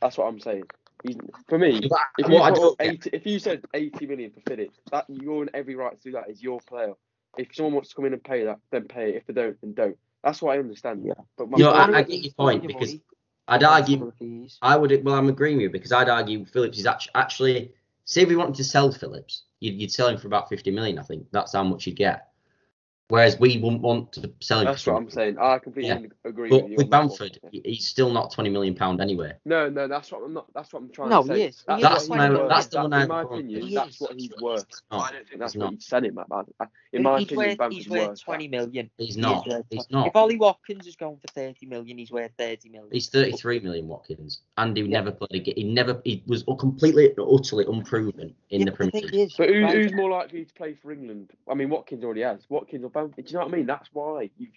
[0.00, 0.64] That's what I'm saying.
[1.02, 1.16] He's,
[1.48, 3.64] for me, But if you, what I put don't up get- 80, if you said
[3.74, 6.28] 80 million for Phillips, that you're in every right to do that.
[6.30, 6.94] Is your player.
[7.36, 9.16] If someone wants to come in and pay that, then pay it.
[9.16, 9.98] If they don't, then don't.
[10.24, 11.04] That's what I understand.
[11.04, 11.12] Yeah.
[11.36, 13.02] But my No, point I, I get your point because money
[13.48, 14.58] I'd argue some of these.
[14.62, 15.04] I would.
[15.04, 17.72] Well, I'm agreeing with you because I'd argue Phillips is actually, actually
[18.06, 20.98] say if we wanted to sell Phillips, you'd, you'd sell him for about 50 million.
[20.98, 22.30] I think that's how much you'd get.
[23.08, 24.64] Whereas we wouldn't want to sell him.
[24.64, 25.38] That's what I'm saying.
[25.38, 26.00] I completely Yeah.
[26.24, 26.76] agree But with you.
[26.78, 27.08] with on one.
[27.08, 29.32] Bamford, he- he's still not 20 million pound anyway.
[29.44, 30.46] No, no, that's what I'm not.
[30.54, 31.34] That's what I'm trying No, to say.
[31.36, 31.58] he is.
[31.60, 32.48] He That's, is what That's he's my- worth.
[32.48, 33.74] that's the That- one I In my have a problem opinion, with.
[33.74, 34.22] that's He what is.
[34.22, 34.66] he's worth.
[34.90, 35.74] No, I don't think that's he's what not.
[35.74, 36.28] he's selling at.
[36.28, 36.44] man.
[36.92, 38.90] In my he's opinion, worth, Bamford's he's worth worth 20 that.
[38.98, 39.46] He's not.
[39.46, 40.06] worth He's not.
[40.08, 42.90] If Ollie Watkins is going for 30 million, he's worth 30 million.
[42.92, 44.88] He's 33 million Watkins, and he Yeah.
[44.88, 45.54] never played a game.
[45.56, 46.00] He never.
[46.04, 49.32] He was completely, utterly unproven in Yeah, the but Premier League.
[49.38, 51.30] But who's more likely to play for England?
[51.48, 52.48] I mean, Watkins already has.
[52.50, 53.26] Watkins or Bamford?
[53.26, 53.66] Do you know what I mean?
[53.66, 54.30] That's why.
[54.38, 54.50] You've,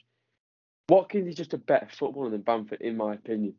[0.88, 3.54] Watkins is just a better footballer than Bamford, in my opinion.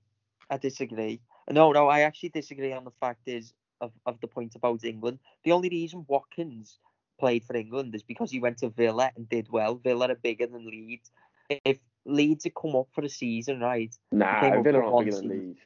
[0.49, 1.21] I disagree.
[1.51, 5.19] No, no, I actually disagree on the fact is of, of the point about England.
[5.45, 6.79] The only reason Watkins
[7.19, 9.75] played for England is because he went to Villa and did well.
[9.75, 11.11] Villa are bigger than Leeds.
[11.65, 15.29] If Leeds had come up for a season, right, Nah, Villa aren't one bigger than.
[15.29, 15.61] Leeds.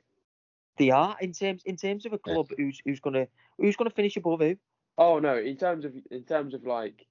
[0.77, 2.33] they are in terms in terms of a Yeah.
[2.35, 4.57] club who's who's gonna who's gonna finish above who.
[4.99, 7.07] Oh no, in terms of in terms of like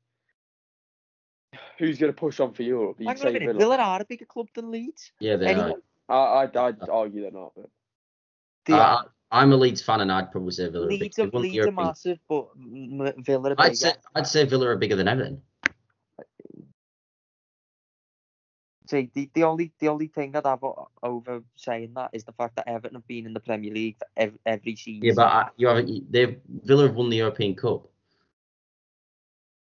[1.77, 2.97] who's going to push on for Europe?
[2.99, 3.59] You'd Hang on a say minute, Villa.
[3.59, 5.11] Villa are a bigger club than Leeds.
[5.19, 6.39] Yeah, they Anyone, are.
[6.39, 7.53] I, I'd, I'd uh, argue they're not.
[7.55, 7.69] But
[8.65, 10.85] The, I, I'm a Leeds fan, and I'd probably say Villa.
[10.85, 11.01] are big.
[11.01, 13.69] Leeds, They are, won the Leeds are European- massive, but M- M- Villa are bigger.
[13.69, 15.41] I'd say I'd say Villa are bigger than Everton.
[18.89, 22.33] See, the, the only the only thing I'd have o- over saying that is the
[22.33, 25.05] fact that Everton have been in the Premier League for ev- every season.
[25.07, 26.11] Yeah, but I, you haven't.
[26.11, 27.87] They've Villa have won the European Cup.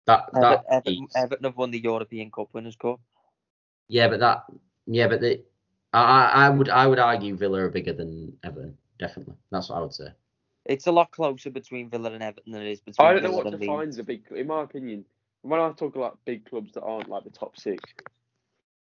[0.05, 2.99] That Ever- that Everton, is- Everton have won the European Cup Winners' Cup.
[3.87, 4.45] yeah, but that
[4.85, 5.41] yeah, but they,
[5.93, 8.77] I I I would I would argue Villa are bigger than Everton.
[8.99, 10.09] Definitely, that's what I would say.
[10.65, 13.29] It's a lot closer between Villa and Everton than it is between I don't know
[13.29, 13.99] Villa what defines Leeds.
[13.99, 14.23] a big.
[14.31, 15.05] In my opinion,
[15.41, 17.83] when I talk about big clubs that aren't like the top six,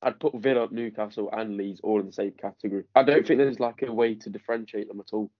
[0.02, 2.84] I'd put Villa, Newcastle, and Leeds all in the same category.
[2.94, 5.30] I don't think there's like a way to differentiate them at all.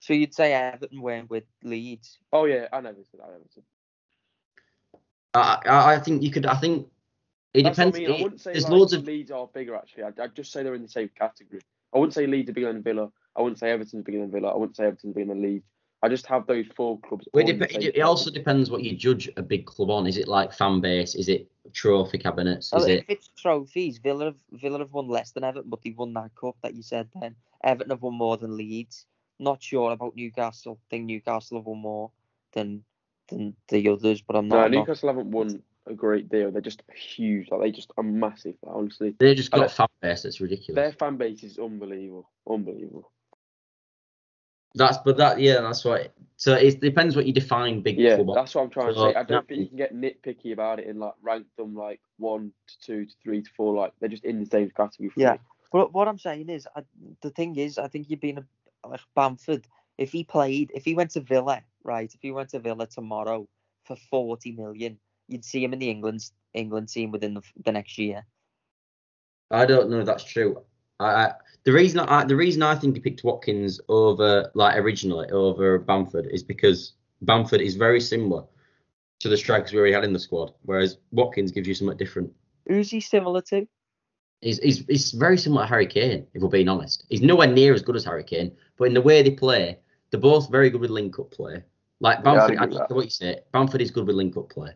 [0.00, 2.18] So you'd say Everton went with Leeds.
[2.32, 3.64] Oh yeah, I never said I never said.
[5.34, 6.46] I I, I think you could.
[6.46, 6.88] I think
[7.54, 8.08] it That's what I depends.
[8.10, 8.20] mean.
[8.20, 10.04] I wouldn't say there's like, loads of Leeds are bigger actually.
[10.04, 11.60] I'd, I'd just say they're in the same category.
[11.94, 13.10] I wouldn't say Leeds are bigger than Villa.
[13.36, 14.48] I wouldn't say Everton's bigger than Villa.
[14.48, 15.64] I wouldn't say Everton's bigger than Leeds.
[16.04, 17.28] I just have those four clubs.
[17.32, 20.06] Well, it, dep- it, it also depends what you judge a big club on.
[20.06, 21.14] Is it like fan base?
[21.14, 22.72] Is it trophy cabinets?
[22.72, 23.04] Well, Is if it?
[23.08, 26.56] it's trophies, Villa have, Villa have won less than Everton, but they've won that cup
[26.62, 27.36] that you said then.
[27.62, 29.06] Everton have won more than Leeds.
[29.38, 30.80] Not sure about Newcastle.
[30.90, 32.10] think Newcastle have won more
[32.52, 32.82] than
[33.32, 34.66] than the others, but I'm not.
[34.66, 36.50] I'm not- Newcastle haven't won a great deal.
[36.50, 37.48] They're just huge.
[37.50, 38.54] Like they just are massive.
[38.62, 40.76] Like, honestly, They just I got don't- a fan base that's ridiculous.
[40.76, 42.30] their fan base is unbelievable.
[42.48, 43.10] Unbelievable.
[44.74, 46.08] That's but that yeah, that's why.
[46.36, 48.10] So it depends what you define big football.
[48.18, 48.36] Yeah, club.
[48.36, 49.14] that's what I'm trying to say.
[49.14, 49.40] I don't yeah.
[49.42, 53.04] think you can get nitpicky about it and like rank them like one to two
[53.04, 53.74] to three to four.
[53.74, 55.10] Like they're just in the same category.
[55.10, 55.32] For Yeah.
[55.32, 55.38] me.
[55.72, 56.82] But what I'm saying is, I,
[57.22, 59.66] the thing is, I think you've been a, like Bamford.
[59.98, 62.12] If he played, if he went to Villa, right?
[62.12, 63.48] If he went to Villa tomorrow
[63.84, 67.98] for 40 million, you'd see him in the England England team within the, the next
[67.98, 68.24] year.
[69.50, 70.62] I don't know if that's true.
[70.98, 71.32] I, I
[71.64, 76.28] the reason I the reason I think he picked Watkins over like originally over Bamford
[76.30, 78.44] is because Bamford is very similar
[79.20, 82.32] to the strikers we already had in the squad, whereas Watkins gives you something different.
[82.66, 83.66] Who's he similar to?
[84.42, 87.06] He's, he's, he's very similar to Harry Kane, if we're being honest.
[87.08, 89.78] He's nowhere near as good as Harry Kane, but in the way they play,
[90.10, 91.62] they're both very good with link up play.
[92.00, 94.36] Like Yeah, I'd Bamford, agree I don't what you say, Bamford is good with link
[94.36, 94.72] up play.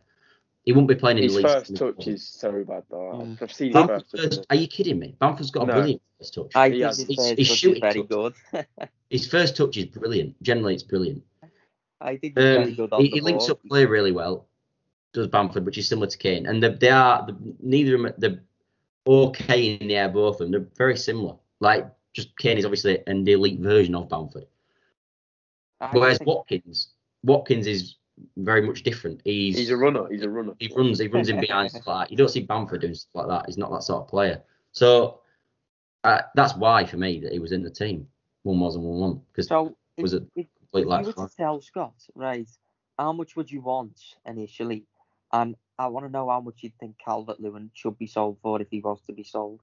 [0.65, 1.47] He won't be playing in His the league.
[1.47, 3.21] His first touch is so bad though.
[3.23, 3.41] Mm.
[3.43, 4.21] I've seen his first touch.
[4.21, 5.15] first, are you kidding me?
[5.21, 6.53] Bamford's got a brilliant first touch.
[6.57, 8.09] I He think has- his he's- first he's touch is shooting very touch.
[8.09, 8.35] good.
[9.11, 10.41] His first touch is brilliant.
[10.43, 11.23] Generally, it's brilliant.
[12.01, 14.49] I think he's very Um, good he, he links up play really well,
[15.13, 16.47] does Bamford, which is similar to Kane.
[16.47, 18.13] And they, they are the, neither of them.
[18.19, 18.41] They're
[19.07, 20.51] okay in the air, both of them.
[20.51, 21.37] They're very similar.
[21.61, 24.47] Like just Kane is obviously an elite version of Bamford.
[25.81, 26.89] I Whereas think- Watkins,
[27.23, 27.97] Watkins is
[28.39, 29.21] very much different.
[29.25, 30.09] He's He's a runner.
[30.11, 30.55] He's a runner.
[30.59, 33.29] he runs he runs in behind stuff like You don't see Bamford doing stuff like
[33.29, 33.47] that.
[33.47, 34.43] He's not that sort of player.
[34.73, 35.21] So
[36.05, 38.09] uh, that's why for me that he was in the team.
[38.43, 41.37] One was and one one because so was it if, complete if you were to
[41.37, 42.49] tell Scott, right,
[42.99, 44.85] how much would you want initially?
[45.33, 48.61] And I want to know how much you'd think Calvert Lewin should be sold for
[48.61, 49.61] if he was to be sold.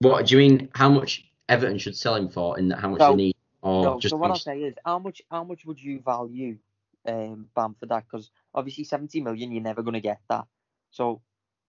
[0.00, 0.68] What do you mean?
[0.74, 4.00] How much Everton should sell him for, and how much No, they need, or no,
[4.00, 6.58] just so what I'll say is, how much how much would you value
[7.06, 8.04] um Bamford at?
[8.04, 10.46] Because obviously 70 million, you're never going to get that.
[10.90, 11.22] So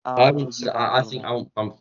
[0.04, 1.78] I, would would say- you I, I think I, Bamf-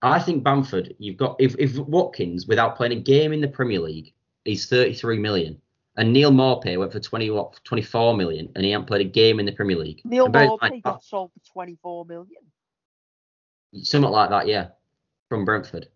[0.00, 0.94] I think Bamford.
[0.98, 4.12] You've got if if Watkins without playing a game in the Premier League,
[4.44, 5.60] is 33 million,
[5.96, 9.40] and Neal Maupay went for 20 what 24 million, and he hasn't played a game
[9.40, 10.00] in the Premier League.
[10.04, 12.42] Neal Maupay mind, got sold for 24 million.
[13.82, 14.68] something like that, yeah,
[15.28, 15.88] from Brentford.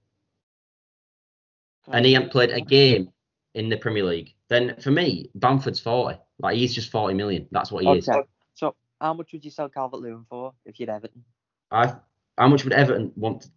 [1.88, 3.10] and he hadn't played a game
[3.54, 6.18] in the Premier League, then for me, Bamford's 40.
[6.38, 7.48] Like he's just 40 million.
[7.50, 8.08] That's what he is.
[8.54, 11.24] So how much would you sell Calvert Lewin for if you'd Everton?
[11.70, 11.94] I
[12.38, 13.48] how much would Everton want?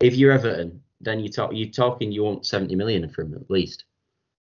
[0.00, 3.50] If you're Everton, then you talk you're talking you want 70 million for him at
[3.50, 3.84] least.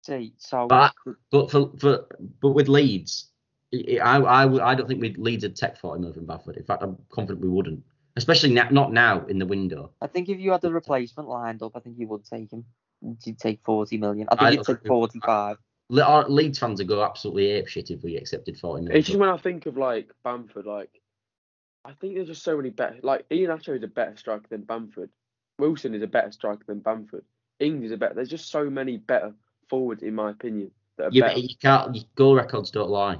[0.02, 0.94] See, so But
[1.30, 2.08] but for for
[2.42, 3.30] but with Leeds,
[3.74, 6.58] I I I, don't think we'd Leeds would take 40 million from Bamford.
[6.58, 7.84] In fact, I'm confident we wouldn't.
[8.18, 9.92] Especially now, not now in the window.
[10.02, 12.66] I think if you had the replacement lined up, I think you would take him.
[13.26, 14.28] You'd take 40 million.
[14.30, 15.58] I think I you'd take 45.
[15.90, 18.98] Le- our Leeds fans would go absolutely apeshit if we accepted 40 million.
[18.98, 21.02] It's just when I think of like Bamford, like
[21.86, 22.98] I think there's just so many better.
[23.02, 25.10] Like Iheanacho is a better striker than Bamford.
[25.60, 27.24] Wilson is a better striker than Bamford.
[27.60, 28.16] Ings is a better.
[28.16, 29.34] There's just so many better
[29.72, 31.36] forwards, in my opinion, that are yeah, better.
[31.36, 31.96] but you can't.
[31.96, 33.18] Your goal records don't lie.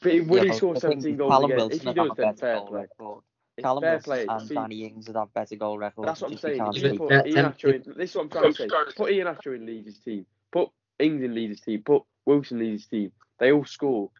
[0.00, 2.08] But when Yeah, he but scores 17 goals Callum again, Wilson if he would does,
[2.08, 2.80] have a then fair play.
[2.82, 3.24] record.
[3.60, 4.26] Callum fair Wilson play.
[4.28, 6.06] and See, Danny Ings would have better goal records.
[6.06, 6.72] That's what I'm saying.
[6.74, 7.94] You put Ian them- Acho in.
[7.96, 8.68] This is what I'm trying to say.
[8.96, 10.26] Put Iheanacho in Leeds' team.
[10.52, 11.82] Put Ings in Leeds' team.
[11.82, 13.10] Put Wilson in Leeds' team.
[13.40, 14.10] They all score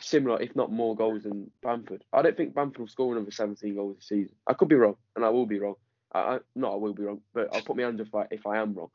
[0.00, 2.04] similar, if not more, goals than Bamford.
[2.12, 4.34] I don't think Bamford will score another 17 goals this season.
[4.46, 5.74] I could be wrong, and I will be wrong.
[6.12, 8.26] I, I no, I will be wrong, but I'll put my hand up if I,
[8.30, 8.90] if I am wrong.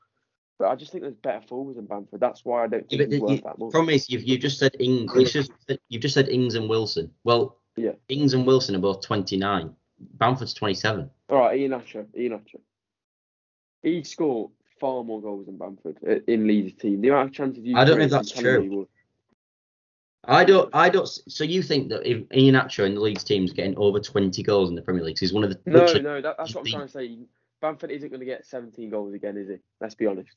[0.62, 2.20] But I just think there's better forwards than Bamford.
[2.20, 3.72] That's why I don't think Yeah, he's the- worth you- that much.
[3.72, 6.70] Problem is, you've you just said Ing, you just said, you've just said Ings and
[6.70, 7.12] Wilson.
[7.24, 7.94] Well, Yeah.
[8.10, 9.76] Ings and Wilson are both 29.
[10.00, 11.10] Bamford's 27.
[11.30, 12.60] All right, Ian Asher, Ian Asher.
[13.82, 15.98] He scored far more goals than Bamford
[16.28, 17.02] in Leeds' team.
[17.02, 18.62] The amount of chances you I don't know if that's true.
[18.62, 18.88] you, he would.
[20.26, 21.08] I don't, I don't.
[21.08, 24.76] So you think that if Iheanacho in the Leeds is getting over 20 goals in
[24.76, 26.92] the Premier League, he's one of the No, no, that, that's what I'm trying to
[26.92, 27.18] say.
[27.62, 29.58] Bamford isn't going to get 17 goals again, is he?
[29.80, 30.36] Let's be honest.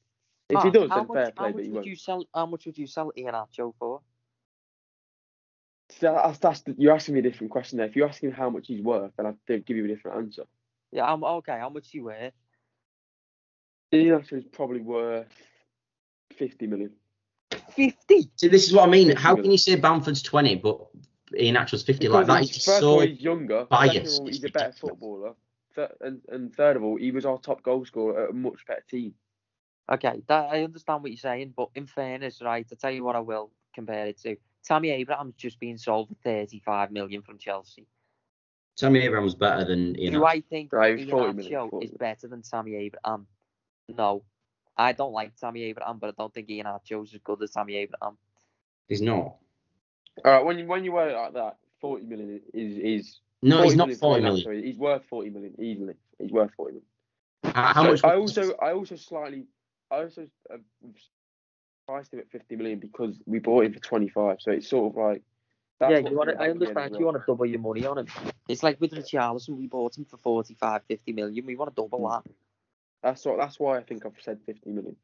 [0.50, 1.86] If he Mark, does, how then much, fair how play, much but he would won't.
[1.86, 2.24] you sell?
[2.34, 4.00] How much would you sell Iheanacho for?
[5.90, 7.86] So that's, that's the, you're asking me a different question there.
[7.86, 10.44] If you're asking how much he's worth, then I'd give you a different answer.
[10.92, 11.58] Yeah, I'm okay.
[11.58, 12.32] How much you worth?
[13.92, 15.26] Iheanacho is probably worth
[16.36, 16.90] 50 million.
[17.70, 18.28] Fifty.
[18.36, 19.14] See, this is what I mean.
[19.16, 19.44] How million.
[19.44, 20.78] can you say Bamford's 20 but
[21.32, 22.06] Iheanacho's 50?
[22.06, 22.90] Because Like that he's- just first so.
[22.94, 23.64] all, he's younger.
[23.66, 23.94] biased.
[23.94, 25.34] Second of all, he's a better footballer.
[26.00, 28.84] And, and third of all, he was our top goal scorer at a much better
[28.88, 29.14] team.
[29.90, 33.16] Okay, that, I understand what you're saying, but in fairness, right, I'll tell you what
[33.16, 34.36] I will compare it to.
[34.64, 37.86] Tammy Abraham's just been sold for 35 million from Chelsea.
[38.76, 41.92] Tammy Abraham's better than Ian Do I think Right, Ian 40 million, Acho 40 is
[41.92, 43.26] better than Tammy Abraham?
[43.88, 44.24] No.
[44.76, 47.76] I don't like Tammy Abraham, but I don't think Ian Acho's as good as Tammy
[47.76, 48.16] Abraham.
[48.88, 49.36] He's not.
[50.24, 53.62] All right, when you when you word it like that, 40 million is is No,
[53.62, 54.64] he's not million for 40 Ian million.
[54.64, 55.94] He's worth 40 million easily.
[56.18, 57.54] He's worth 40 million.
[57.54, 58.04] How, how So much?
[58.04, 59.44] I also I also slightly
[59.94, 60.56] I also uh,
[61.86, 64.38] priced him at 50 million because we bought him for 25.
[64.40, 65.22] So it's sort of like
[65.80, 67.60] that's yeah, you want to, I back again as understand you want to double your
[67.60, 68.06] money on him.
[68.48, 71.46] It's like with Richarlison, we bought him for 45, 50 million.
[71.46, 72.22] We want to double that.
[73.02, 74.96] That's what that's why I think I've said 50 million.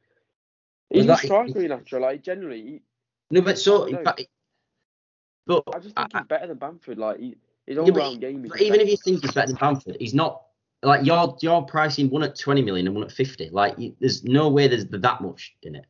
[0.90, 2.00] Well, He's a that- striker in.
[2.00, 2.82] Like generally, he,
[3.30, 3.86] No, but so.
[3.86, 3.98] No.
[3.98, 6.98] in But I just I- think he's better than Bamford.
[6.98, 7.36] Like he,
[7.66, 8.50] his Yeah, all but round game is.
[8.52, 10.42] But even if you think he's better than Bamford, he's not.
[10.82, 13.50] Like you're you're pricing one at 20 million and one at 50.
[13.50, 15.86] Like you, there's no way there's that much in it.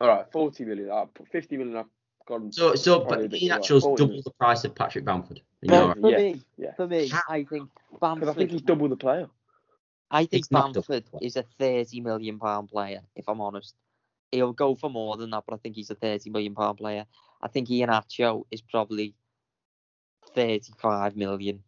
[0.00, 1.76] all right, 40 million, uh, 50 million.
[1.76, 1.86] I've
[2.26, 2.50] gone.
[2.50, 3.58] So so but bit Ian too high.
[3.58, 4.22] Acho's 40 double million.
[4.24, 5.42] the price of Patrick Bamford.
[5.62, 6.74] in Well, for yeah, me, yeah.
[6.76, 7.68] for me, I think
[8.00, 8.28] Bamford.
[8.28, 9.28] I think he's double the player.
[10.10, 13.74] I think It's Bamford is a 30 million pound player, if I'm honest.
[14.32, 17.04] He'll go for more than that, but I think he's a 30 million pound player.
[17.42, 19.14] I think Iheanacho is probably
[20.34, 21.62] 35 million.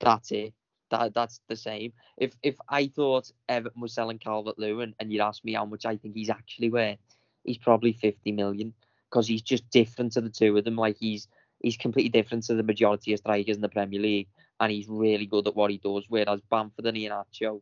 [0.00, 0.54] That's it.
[0.90, 1.92] That that's the same.
[2.16, 5.84] If if I thought Everton was selling Calvert Lewin and you'd ask me how much
[5.84, 6.98] I think he's actually worth,
[7.44, 8.72] he's probably 50 million
[9.10, 10.76] because he's just different to the two of them.
[10.76, 11.28] Like he's
[11.60, 14.28] he's completely different to the majority of strikers in the Premier League
[14.60, 16.04] and he's really good at what he does.
[16.08, 17.60] Whereas Bamford and Iheanacho,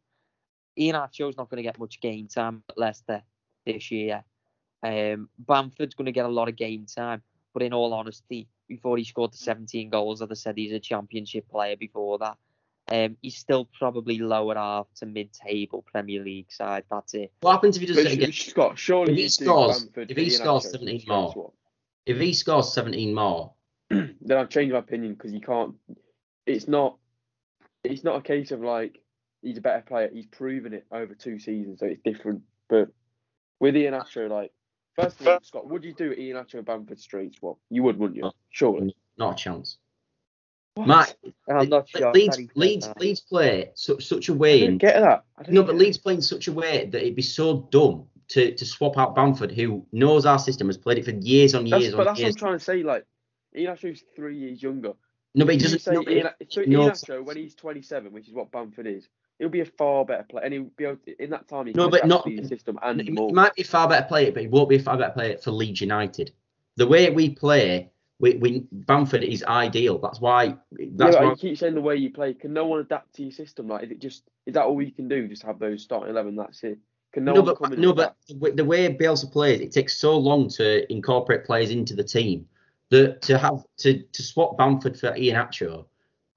[0.78, 3.22] Ian Acho's not going to get much game time at Leicester
[3.64, 4.24] this year.
[4.82, 7.22] Um, Bamford's going to get a lot of game time,
[7.52, 10.80] but in all honesty, before he scored the 17 goals, as I said, he's a
[10.80, 12.36] championship player before that.
[12.86, 16.84] Um, he's still probably lower half to mid-table Premier League side.
[16.90, 17.32] That's it.
[17.40, 18.30] What happens if he does But it again?
[18.30, 21.54] Sh- Scott, surely If he you scores- if he scores 17 straight more, swap.
[22.04, 23.54] If he scores 17 more,
[23.90, 25.74] then I've changed my opinion because you can't.
[26.46, 26.98] It's not.
[27.82, 29.00] It's not a case of like
[29.40, 30.10] he's a better player.
[30.12, 32.42] He's proven it over two seasons, so it's different.
[32.68, 32.88] But
[33.60, 34.52] with Iheanacho, like
[34.96, 37.58] first of all, Scott, would you do Iheanacho and Bamford straight swap?
[37.70, 38.30] You would, wouldn't you?
[38.50, 38.88] Surely.
[38.88, 39.78] Mm, not a chance.
[40.74, 40.88] What?
[40.88, 41.16] Matt,
[41.48, 42.12] I'm not sure.
[42.12, 43.00] Leeds, that he said Leeds, that.
[43.00, 44.66] Leeds play su- such a way.
[44.66, 45.24] don't get that.
[45.38, 48.54] I No, but Leeds play in such a way that it'd be so dumb to,
[48.54, 51.70] to swap out Bamford, who knows our system, has played it for years on it.
[51.70, 52.82] That's, years but on that's what I'm trying to say.
[52.82, 53.06] Like
[53.56, 54.94] Iheanacho's three years younger.
[55.36, 55.80] No, but he doesn't.
[55.80, 59.08] say no, Ian, Iheanacho, when he's 27, which is what Bamford is,
[59.38, 61.66] he'll be a far better player, and he'll be able to, in that time.
[61.66, 63.32] He No, but not- the system He and more.
[63.32, 65.50] might be a far better player, but he won't be a far better player for
[65.50, 66.32] Leeds United.
[66.76, 69.98] The way we play, we, we Bamford is ideal.
[69.98, 70.56] That's why.
[70.72, 71.30] That's yeah, why.
[71.30, 72.34] you keep saying the way you play.
[72.34, 73.68] Can no one adapt to your system?
[73.68, 75.28] Like, is it just is that all you can do?
[75.28, 76.36] Just have those starting eleven.
[76.36, 76.78] That's it.
[77.12, 78.28] Can no, No, but no, but adapt?
[78.28, 82.02] the way- the way Bielsa plays, it takes so long to incorporate players into the
[82.02, 82.48] team
[82.90, 85.86] that to have to to swap Bamford for Iheanacho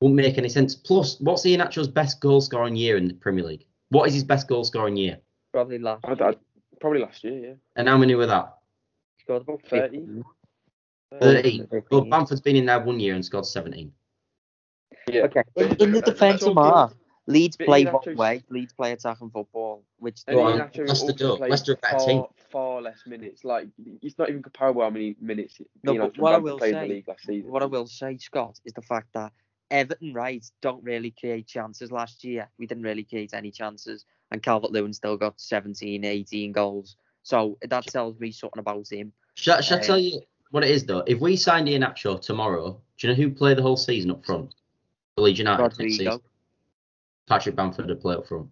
[0.02, 0.76] won't make any sense.
[0.76, 3.66] Plus, what's Iheanacho's best goal scoring year in the Premier League?
[3.90, 5.18] What is his best goal scoring year?
[5.54, 6.06] Probably last.
[6.06, 6.36] I, I,
[6.80, 7.54] probably last year, yeah.
[7.76, 8.58] And how many were that?
[9.18, 9.98] He scored about 30.
[10.00, 10.24] 50.
[11.22, 11.68] 13.
[11.90, 13.92] Well, Bamford's been in there one year and scored 17.
[15.10, 15.22] Yeah.
[15.24, 15.42] Okay.
[15.56, 16.92] In, in the but- defence of talking- Mar,
[17.30, 18.42] Leeds play Ian one Acho's- way.
[18.50, 21.42] Leeds play attacking football, which And Well, Iheanacho Leicester don't.
[21.42, 22.24] Leicester are a better far, team.
[22.52, 23.44] far less minutes.
[23.44, 23.68] Like
[24.02, 26.82] it's not even comparable how many minutes No, Ian but what I will played in
[26.82, 27.52] say- the league last season.
[27.52, 29.34] what I will say, Scott, is the fact that
[29.70, 32.50] Everton, right, don't really create chances last year.
[32.58, 36.96] We didn't really create any chances, and Calvert Lewin still got 17, 18 goals.
[37.24, 39.12] So that tells me something about him.
[39.36, 41.04] Shall, shall I Uh, tell you what it is though?
[41.06, 44.56] If we signed Iheanacho tomorrow, do you know who played the whole season up front?
[45.16, 46.20] For Leeds United season.
[47.28, 48.50] Patrick Bamford would play up front.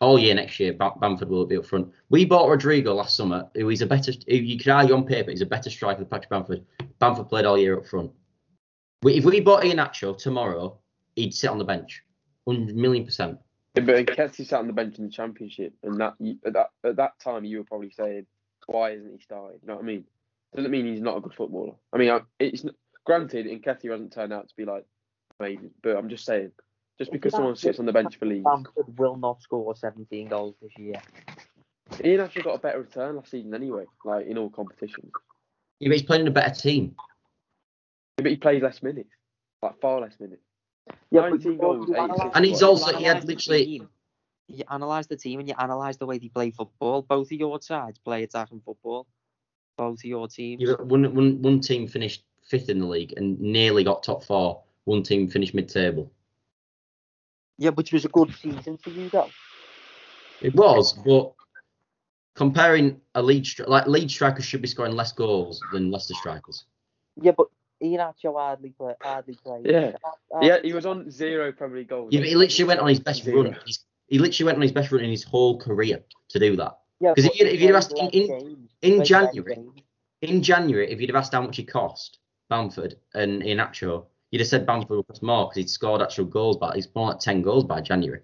[0.00, 1.92] All year next year, Bam- Bamford will be up front.
[2.08, 4.12] We bought Rodrigo last summer, who is a better.
[4.28, 6.64] Who you could argue on paper, he's a better striker than Patrick Bamford.
[6.98, 8.10] Bamford played all year up front.
[9.04, 10.78] We, if we bought Iheanacho tomorrow,
[11.14, 12.02] he'd sit on the bench,
[12.44, 13.38] one million percent.
[13.74, 16.14] Yeah, but Nketiah sat on the bench in the championship, and that
[16.46, 18.24] at that at that time you were probably saying,
[18.66, 20.04] "Why isn't he starting?" You know what I mean?
[20.56, 21.74] Doesn't mean he's not a good footballer.
[21.92, 22.70] I mean, I, it's n-
[23.04, 24.86] granted Nketiah hasn't turned out to be like
[25.38, 26.52] amazing, but I'm just saying,
[26.96, 30.54] just because someone sits on the bench for Leeds, Bamford will not score 17 goals
[30.62, 31.02] this year.
[31.90, 35.12] Iheanacho got a better return last season anyway, like in all competitions.
[35.78, 36.96] Yeah, but he's playing in a better team.
[38.16, 39.10] But he plays less minutes,
[39.62, 40.42] like far less minutes.
[41.10, 42.36] Yeah, 19 goals, you eight analyse- assists.
[42.36, 43.82] And he's also- he had literally-
[44.46, 47.00] You analyse the team and you analyse the way they play football.
[47.00, 49.06] Both of your sides play attacking football.
[49.78, 50.62] Both of your teams.
[50.62, 54.22] Yeah, but one, one, one team finished fifth in the league and nearly got top
[54.22, 54.62] four.
[54.84, 56.12] One team finished mid-table.
[57.56, 59.30] Yeah, which was a good season for you, though.
[60.42, 61.32] It was, but
[62.34, 66.66] comparing a lead stri- like lead strikers should be scoring less goals than Leicester strikers.
[67.16, 67.46] Yeah, but
[67.84, 69.66] Iheanacho hardly play, hardly played.
[69.66, 69.92] Yeah.
[70.32, 72.12] Hardly Yeah, he was on zero probably goals.
[72.12, 73.42] Yeah, but he literally went on his best Zero.
[73.44, 73.56] run.
[73.64, 76.78] He's, he literally went on his best run in his whole career to do that.
[77.00, 78.36] Yeah, 'Cause if you'd- if you'd have asked less in- in He
[78.80, 79.58] played less January-
[80.22, 82.18] In January, if you'd have asked how much he cost,
[82.48, 86.56] Bamford and Iheanacho, you'd have said Bamford would cost more because he'd scored actual goals,
[86.56, 88.20] but he's more like 10 goals by January.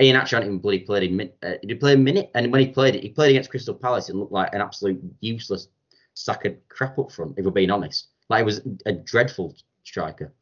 [0.00, 1.36] Iheanacho hadn't even bloody played a minute.
[1.42, 4.10] Uh, he played a minute, and when he played it, he played against Crystal Palace
[4.10, 5.68] and looked like an absolute useless
[6.14, 8.08] sack of crap up front, if we're being honest.
[8.28, 9.54] Like, he was a dreadful
[9.84, 10.32] striker.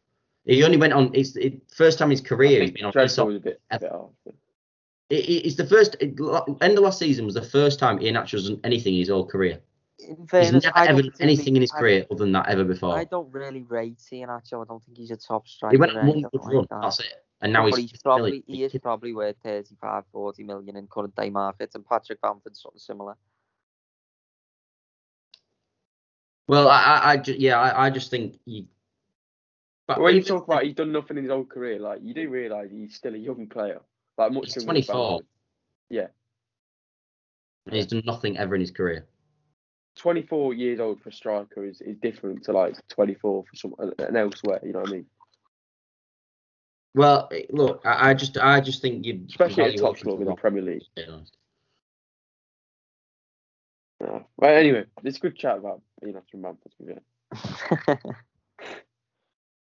[0.44, 3.26] He only went on, it's the first time in his career he's been on Dreadful
[3.26, 4.10] was a bit, a bit hard.
[5.10, 6.14] it, it- it's the first it,
[6.60, 9.60] end of last season was the first time Iheanacho's done anything in his whole career.
[9.98, 12.64] In He's never ever done anything really- in his I career other than that ever
[12.64, 12.96] before.
[12.96, 14.62] I don't really rate Iheanacho.
[14.62, 15.74] I don't think he's a top striker.
[15.74, 16.66] He went on one anything good like run.
[16.70, 16.82] that.
[16.82, 17.24] That's it.
[17.40, 21.14] And now he's, he's probably really- he is probably worth 35, 40 million in current
[21.16, 23.16] day markets, and Patrick Bamford's something similar.
[26.48, 28.66] Well, I, I, I ju- yeah, I, I just think you.
[29.86, 32.28] But When you talk about he's done nothing in his whole career, like you do
[32.28, 33.80] realise he's still a young player.
[34.18, 34.94] Like much He's 24.
[34.94, 35.26] Bamford.
[35.90, 36.06] Yeah,
[37.70, 39.06] he's done nothing ever in his career.
[39.96, 44.04] 24 years old for a striker is, is different to like 24 for someone uh,
[44.04, 44.60] and elsewhere.
[44.62, 45.06] You know what I mean?
[46.94, 50.34] Well, look, I, I just, I just think you, Especially at top club in the
[50.34, 50.82] Premier League.
[54.00, 54.10] To be.
[54.12, 54.18] Yeah.
[54.36, 56.72] Well, anyway, it's good chat about Ian and Bamford.
[56.78, 56.92] to be
[57.86, 57.98] fair.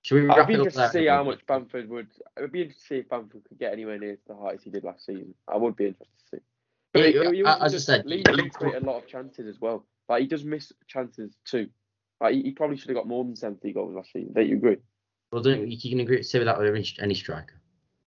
[0.03, 2.09] Should we I'd be interested to see how much Bamford would.
[2.37, 4.65] It would be interesting to see if Bamford could get anywhere near to the heights
[4.65, 5.35] he did last season.
[5.47, 6.43] I would be interested to see.
[6.93, 9.47] But Yeah, he- he I- also as I said, Leeds create a lot of chances
[9.47, 9.85] as well.
[10.09, 11.69] Like he does miss chances too.
[12.21, 14.33] Like he, he probably should have got more than 70 goals last season.
[14.33, 14.79] Don't you agree?
[15.33, 17.60] Well, don't you can agree say with that with any, any striker.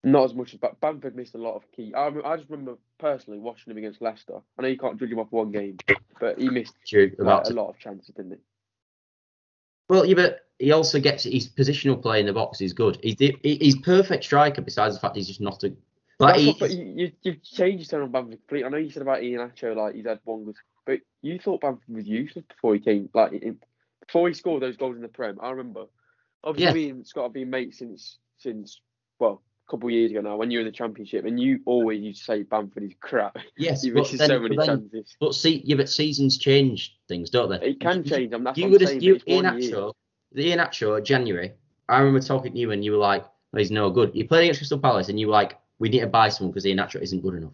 [0.03, 1.93] Not as much as but Bamford missed a lot of key.
[1.93, 4.39] I, I just remember personally watching him against Leicester.
[4.57, 5.77] I know you can't judge him off one game,
[6.19, 8.37] but he missed You're like, about a lot of chances, didn't he?
[9.89, 12.97] Well, yeah, but he also gets his positional play in the box is good.
[13.03, 14.61] He's the, he's perfect striker.
[14.61, 15.73] Besides the fact he's just not a
[16.19, 18.65] like he, what, but you, you, you've changed your on Bamford completely.
[18.65, 21.87] I know you said about Iheanacho, like he's had one good, but you thought Bamford
[21.87, 23.57] was useless before he came, like in,
[24.05, 25.39] before he scored those goals in the Prem.
[25.41, 25.85] I remember.
[26.43, 26.87] Obviously, Yeah.
[26.87, 28.81] me and Scott have been mates since since
[29.17, 30.35] well, couple of years ago now.
[30.37, 33.37] When you were in the Championship, and you always used to say Bamford is crap.
[33.57, 35.15] yes, he but misses so many then, chances.
[35.19, 37.69] but see, yeah, but seasons change things, don't they?
[37.69, 38.33] It can You- change.
[38.33, 39.91] I'm that's You would have you Ian one
[40.31, 41.53] the Iheanacho January.
[41.87, 44.11] I remember talking to you and you were like, well, he's no good.
[44.13, 46.65] You played against Crystal Palace and you were like, we need to buy someone because
[46.65, 47.53] Iheanacho isn't good enough.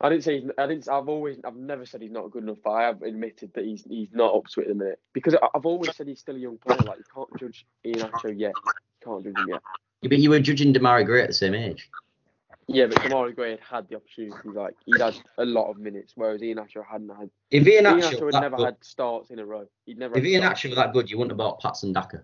[0.00, 0.88] I didn't say he's, I didn't.
[0.88, 1.38] I've always.
[1.44, 4.32] I've never said he's not good enough, but I have admitted that he's he's not
[4.32, 6.78] up to it at the minute because I've always said he's still a young player.
[6.78, 8.54] Like you can't judge Iheanacho yet.
[8.54, 9.62] You can't judge him yet.
[10.02, 11.88] Yeah, but you were judging Demarai Gray at the same age.
[12.68, 14.36] Yeah, but Demarai Gray had had the opportunity.
[14.48, 17.30] Like he'd had a lot of minutes, whereas Iheanacho hadn't had.
[17.50, 19.66] If Ian Ian Acho Acho was had never good, had starts in a row.
[19.86, 20.16] He'd never.
[20.16, 20.60] if had Ian starts.
[20.60, 22.22] Acho was that good, you wouldn't have bought Patson Daka.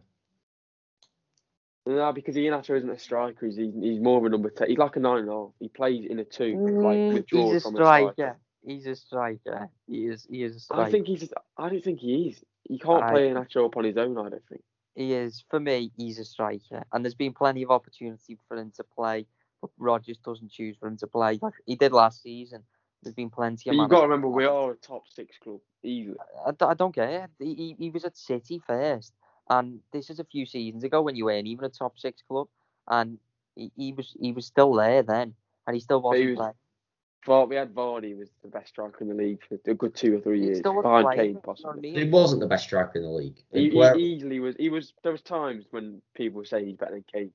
[1.87, 3.47] No, because Iheanacho isn't a striker.
[3.47, 4.69] He's, he's he's more of a number ten.
[4.69, 5.51] He's like a nine and nine and a half.
[5.61, 8.09] He plays in a two, like Mm, withdraws he's a from striker.
[8.09, 8.39] a striker.
[8.67, 9.69] He's a striker.
[9.87, 10.27] He is.
[10.31, 10.83] He is a striker.
[10.83, 11.21] I think he's.
[11.21, 12.45] Just, I don't think he is.
[12.65, 14.17] He can't I- play Iheanacho up on his own.
[14.19, 14.63] I don't think.
[14.95, 15.45] He is.
[15.51, 19.27] For me, he's a striker, and there's been plenty of opportunity for him to play,
[19.61, 21.39] but Rodgers doesn't choose for him to play.
[21.43, 22.63] Like he did last season.
[23.03, 23.81] There's been plenty But of.
[23.81, 25.61] you've got to remember, we are a top six club.
[25.83, 26.17] Easily.
[26.47, 27.29] I, I don't care.
[27.39, 29.13] He, he, he was at City first,
[29.51, 32.49] and this is a few seasons ago when you weren't even a top six club,
[32.89, 33.19] and
[33.57, 35.35] he, he was he was still there then,
[35.67, 36.55] and he still wasn't was-
[37.25, 37.39] playing.
[37.41, 40.17] Var- we had Vardy was the best striker in the league for a good two
[40.17, 41.81] or three years, still a behind Kane you know what I possibly.
[41.93, 41.95] mean?
[42.07, 43.37] He wasn't the best striker in the league.
[43.53, 44.57] He, he easily was.
[44.59, 44.93] He was.
[45.03, 47.33] There was times when people were saying he's better than Kane.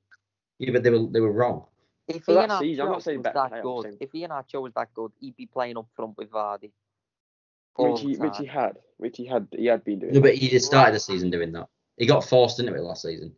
[0.59, 1.65] yeah, but they were they were wrong.
[2.07, 3.97] If For that Iheanacho season, I'm not saying was better that player, I'm good, saying-
[3.99, 6.71] if Iheanacho was that good, he'd be playing up front with Vardy.
[7.75, 10.13] Which he, which he had, which he had, he had been doing.
[10.13, 11.67] No, but he just started the season doing that.
[11.97, 13.33] He got forced into it last season.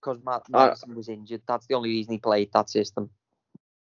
[0.00, 1.42] because Matt I- Maddison was injured.
[1.46, 3.10] That's the only reason he played that system.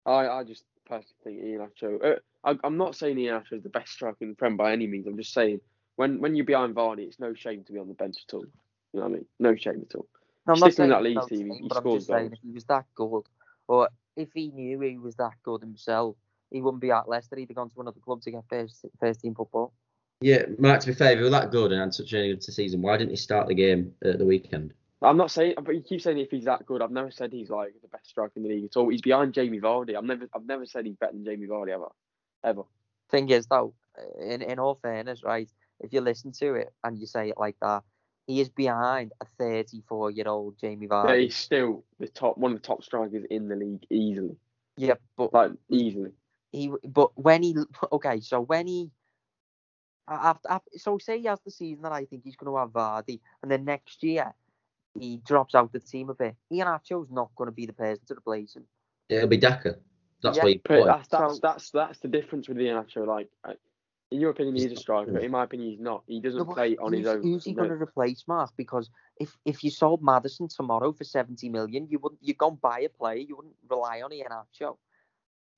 [0.07, 2.03] I, I just personally think Iheanacho.
[2.03, 4.87] Uh, I, I'm not saying Iheanacho is the best striker in the Prem by any
[4.87, 5.05] means.
[5.05, 5.59] I'm just saying
[5.97, 8.45] when when you're behind Vardy, it's no shame to be on the bench at all.
[8.45, 8.49] You
[8.93, 9.25] know what I mean?
[9.39, 10.07] No shame at all.
[10.47, 12.07] No, I'm not Sticking saying that he's team, he- shame, he but I'm scores just
[12.07, 12.33] saying goals.
[12.33, 13.23] if he was that good,
[13.67, 16.15] or if he knew he was that good himself,
[16.51, 17.35] he wouldn't be at Leicester.
[17.35, 19.73] He'd have gone to another club to get first first team football.
[20.21, 20.79] Yeah, Mark.
[20.81, 22.97] To be fair, if he was that good and had such a good season, why
[22.97, 24.73] didn't he start the game at the weekend?
[25.01, 26.81] I'm not saying, but you keep saying if he's that good.
[26.81, 28.89] I've never said he's like the best striker in the league at all.
[28.89, 29.95] He's behind Jamie Vardy.
[29.95, 31.89] I've never, I've never said he's better than Jamie Vardy ever,
[32.43, 32.63] ever.
[33.09, 33.73] Thing is, though,
[34.19, 35.49] in in all fairness, right?
[35.79, 37.83] If you listen to it and you say it like that,
[38.25, 41.21] he is behind a 34 year old Jamie Vardy.
[41.25, 44.35] he's still the top, one of the top strikers in the league easily,
[44.77, 46.11] Yeah, but like easily.
[46.51, 47.55] he but when he
[47.91, 48.89] okay, so when he
[50.07, 52.69] after, after so say he has the season that I think he's going to have
[52.69, 54.33] Vardy, and then next year
[54.99, 56.35] he drops out the team a bit.
[56.51, 58.65] Iheanacho's not going to be the person to replace him.
[59.09, 59.75] It'll be Daka.
[60.21, 63.05] That's Yeah, where you put that's that's that's that's the difference with Iheanacho.
[63.05, 63.53] Like, uh,
[64.11, 65.17] in your opinion, he's a striker.
[65.19, 66.03] In my opinion, he's not.
[66.07, 67.21] He doesn't No, play on his who's, own.
[67.21, 67.63] Who's he No.
[67.63, 68.51] going to replace, Mark?
[68.57, 72.61] Because if if you sold Maddison tomorrow for 70 million, you wouldn't you go and
[72.61, 73.17] buy a player.
[73.17, 74.77] You wouldn't rely on Iheanacho.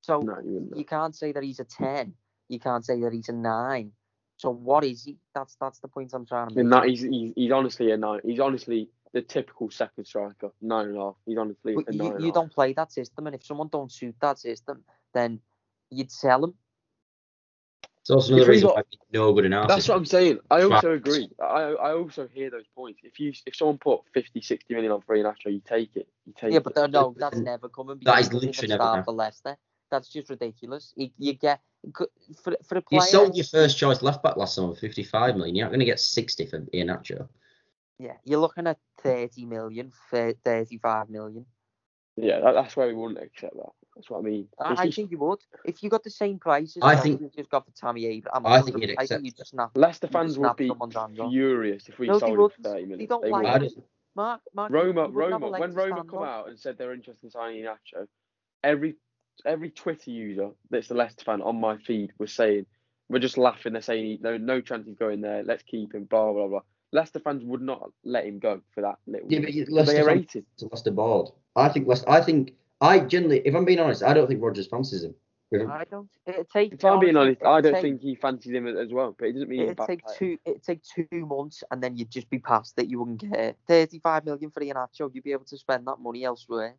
[0.02, 2.14] So No, you you can't say that he's a 10.
[2.50, 3.92] You can't say that he's a nine.
[4.38, 5.18] So what is he?
[5.36, 6.64] That's that's the point I'm trying to make.
[6.64, 8.22] And that he's, he's he's honestly a nine.
[8.24, 10.52] He's honestly the typical second striker.
[10.62, 11.16] Nine and a half.
[11.26, 12.20] He's honestly But a nine.
[12.20, 14.84] you, you don't play that system, and if someone don't suit that system,
[15.14, 15.40] then
[15.90, 16.54] you'd sell him.
[18.02, 18.84] It's also another we reason got- why
[19.14, 20.40] no good in our That's what I'm saying.
[20.50, 20.74] I Right.
[20.74, 21.30] also agree.
[21.40, 21.44] I
[21.90, 23.02] I also hear those points.
[23.04, 26.08] If you if someone put 50, 60 million on Free Nacho, you take it.
[26.26, 26.64] You take Yeah, it.
[26.64, 27.44] but no, no, that's Mm.
[27.46, 28.00] never coming.
[28.04, 29.58] That because is he doesn't literally never start for Leicester.
[29.92, 30.94] That's just ridiculous.
[30.96, 31.62] You, you get
[32.44, 33.02] for for a player.
[33.02, 35.56] You sold your first choice left back last summer for 55 million.
[35.56, 37.28] You're not going to get 60 for Iheanacho.
[38.00, 41.46] Yeah, you're looking at 30 million, 35 million.
[42.16, 43.72] yeah, that, that's why we wouldn't accept that.
[43.96, 44.48] That's what I mean.
[44.60, 47.18] I, If I think you would if you got the same price as I Chelsea
[47.18, 48.46] think- just got for Tammy Abraham.
[48.46, 49.38] I think you'd I accept think you it.
[49.38, 49.72] just snap.
[49.76, 52.62] Leicester you fans would be someone's hands furious if we No, they sold it for
[52.62, 53.00] 30 million.
[53.00, 53.84] They don't They like would.
[54.16, 56.28] Mark, Mark, Roma, you wouldn't have a Roma, when Roma come on.
[56.28, 58.08] out and said they're interested in signing Nacho,
[58.64, 58.96] every
[59.46, 62.66] every Twitter user that's a Leicester fan on my feed was saying,
[63.10, 63.74] we're just laughing.
[63.74, 65.44] They're saying no, no chance he's going there.
[65.44, 66.06] Let's keep him.
[66.06, 66.62] Blah blah blah.
[66.92, 69.32] Leicester fans would not let him go for that little.
[69.32, 70.46] Yeah, but you- they Leicester are fans- rated.
[70.58, 71.30] to Leicester board.
[71.56, 74.68] I think Leicester, I think I generally, if I'm being honest, I don't think Rodgers
[74.68, 75.14] fancies him.
[75.52, 76.08] I don't.
[76.28, 76.74] It take.
[76.74, 79.16] If I'm being honest, I don't take, think he fancies him as well.
[79.18, 80.16] But it doesn't mean It'd bad take player.
[80.16, 80.38] two.
[80.46, 82.86] It'd take two months, and then you'd just be past it.
[82.88, 83.58] You wouldn't get it.
[83.68, 85.10] Thirty-five million for Iheanacho.
[85.12, 86.76] You'd be able to spend that money elsewhere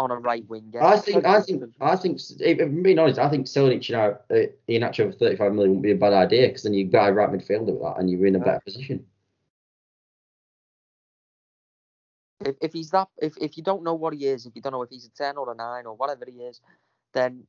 [0.00, 0.82] on a right winger.
[0.82, 4.46] I think, I think, I think, if I'm being honest, I think selling out uh,
[4.66, 7.28] Iheanacho for 35 million wouldn't be a bad idea because then you buy a right
[7.28, 8.44] midfielder with that and you're in a Yeah.
[8.44, 9.06] better position.
[12.46, 14.72] if, if he's that, if, if you don't know what he is, if you don't
[14.72, 16.60] know if he's a ten or a nine or whatever he is,
[17.12, 17.46] then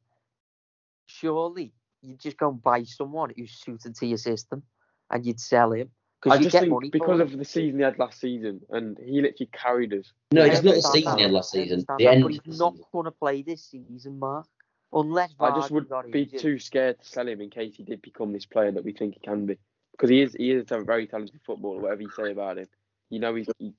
[1.06, 4.64] surely you'd just go and buy someone who's suited to your system,
[5.10, 5.90] and you'd sell him
[6.23, 8.61] I because you just get think money because of the season he had last season,
[8.69, 10.11] and he literally carried us.
[10.31, 11.84] No, I it's not the season he had last season.
[11.98, 14.45] The end but of he's not going to play this season, Mark,
[14.93, 16.39] unless I just would be injured.
[16.39, 19.15] too scared to sell him in case he did become this player that we think
[19.15, 19.57] he can be.
[19.93, 21.81] Because he is, he is a very talented footballer.
[21.81, 22.68] Whatever you say about him,
[23.10, 23.73] you know he's he,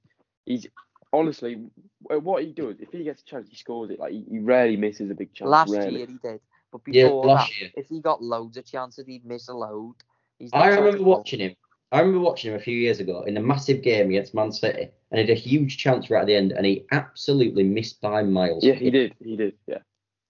[0.45, 0.67] he's
[1.13, 1.63] honestly
[2.01, 2.77] what he does.
[2.81, 4.01] If he gets a chance, he scores it.
[4.01, 5.49] Like he, he rarely misses a big chance.
[5.49, 5.99] Last rarely.
[5.99, 6.41] year he did,
[6.73, 7.71] but Yeah, before last that, year.
[7.77, 9.95] if he got loads of chances, he'd miss a load.
[10.39, 11.55] He's I that sort of remember watching him.
[11.93, 14.89] I remember watching him a few years ago in a massive game against Man City,
[15.11, 18.23] and he had a huge chance right at the end, and he absolutely missed by
[18.23, 18.65] miles.
[18.65, 19.15] Yeah, he did.
[19.23, 19.55] He did.
[19.67, 19.79] Yeah.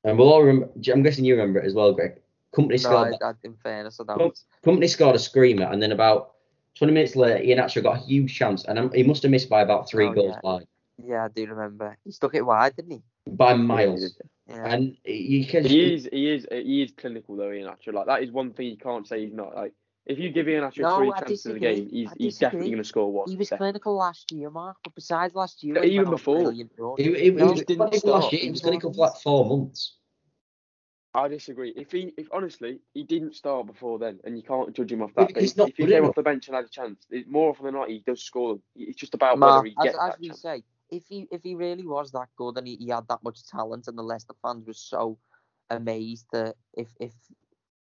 [0.05, 0.70] And we'll all remember.
[0.93, 2.20] I'm guessing you remember it as well, Greg.
[2.55, 3.14] Kompany No, scored.
[3.22, 4.18] I, I, in fairness, I don't.
[4.18, 4.32] Com-
[4.76, 6.32] Kompany scored a screamer, and then about
[6.74, 9.62] 20 minutes later, Iheanacho got a huge chance, and um, he must have missed by
[9.62, 10.40] about three Oh, goals yeah.
[10.43, 10.66] wide,
[10.98, 11.97] Yeah, I do remember.
[12.05, 13.02] He stuck it wide, didn't he?
[13.30, 14.18] by miles.
[14.48, 14.66] Yeah.
[14.66, 15.64] And you can.
[15.64, 16.09] He is.
[16.12, 16.47] He is.
[16.51, 17.51] He is clinical though.
[17.51, 17.93] Iheanacho.
[17.93, 19.55] Like that is one thing you can't say he's not.
[19.55, 19.72] Like
[20.06, 22.82] if you give Iheanacho No, three I chances in the game, he's he's definitely going
[22.82, 23.28] to score one.
[23.28, 23.66] He was Definitely.
[23.72, 26.36] clinical last year, Mark, but besides last year, But he even went on a before.
[26.36, 26.72] brilliant.
[26.96, 28.22] He, he, No, he was he didn't clinical start.
[28.22, 28.40] last year.
[28.40, 29.96] He He was was clinical for like four months.
[31.14, 31.72] I disagree.
[31.76, 35.14] If he, if honestly, he didn't start before then, and you can't judge him off
[35.14, 35.28] that.
[35.28, 36.10] because he's if, not if he came enough.
[36.10, 38.54] off the bench and had a chance, it, more often than not, he does score
[38.54, 38.62] them.
[38.76, 40.40] It's just about Mark, whether he as, gets as that we chance.
[40.40, 43.46] say, if he if he really was that good and he, he had that much
[43.46, 45.18] talent and the Leicester fans were so
[45.68, 47.12] amazed that if if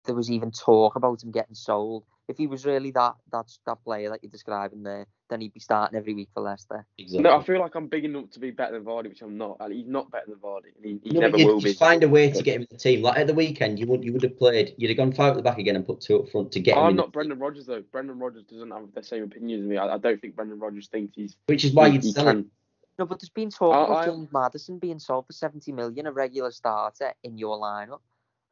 [0.05, 3.83] there was even talk about him getting sold, if he was really that that that
[3.85, 6.87] player that you're describing there, then he'd be starting every week for Leicester.
[6.97, 7.23] Exactly.
[7.23, 9.57] No, I feel like I'm big enough to be better than Vardy, which I'm not.
[9.61, 11.73] And he's not better than Vardy, he, he No, never but you'd, will you'd be.
[11.75, 13.03] find a way to get him in the team.
[13.03, 14.75] Like at the weekend, you would you would have played.
[14.79, 16.77] You'd have gone five at the back again and put two up front to get.
[16.77, 17.83] I'm in not the- Brendan Rodgers though.
[17.93, 19.77] Brendan Rodgers doesn't have the same opinion as me.
[19.77, 21.37] I, I don't think Brendan Rodgers thinks he's.
[21.47, 22.51] which is why he, you'd he sell him.
[22.99, 26.07] No, but there's been talk I- about I- James Maddison being sold for 70 million,
[26.07, 28.01] a regular starter in your lineup.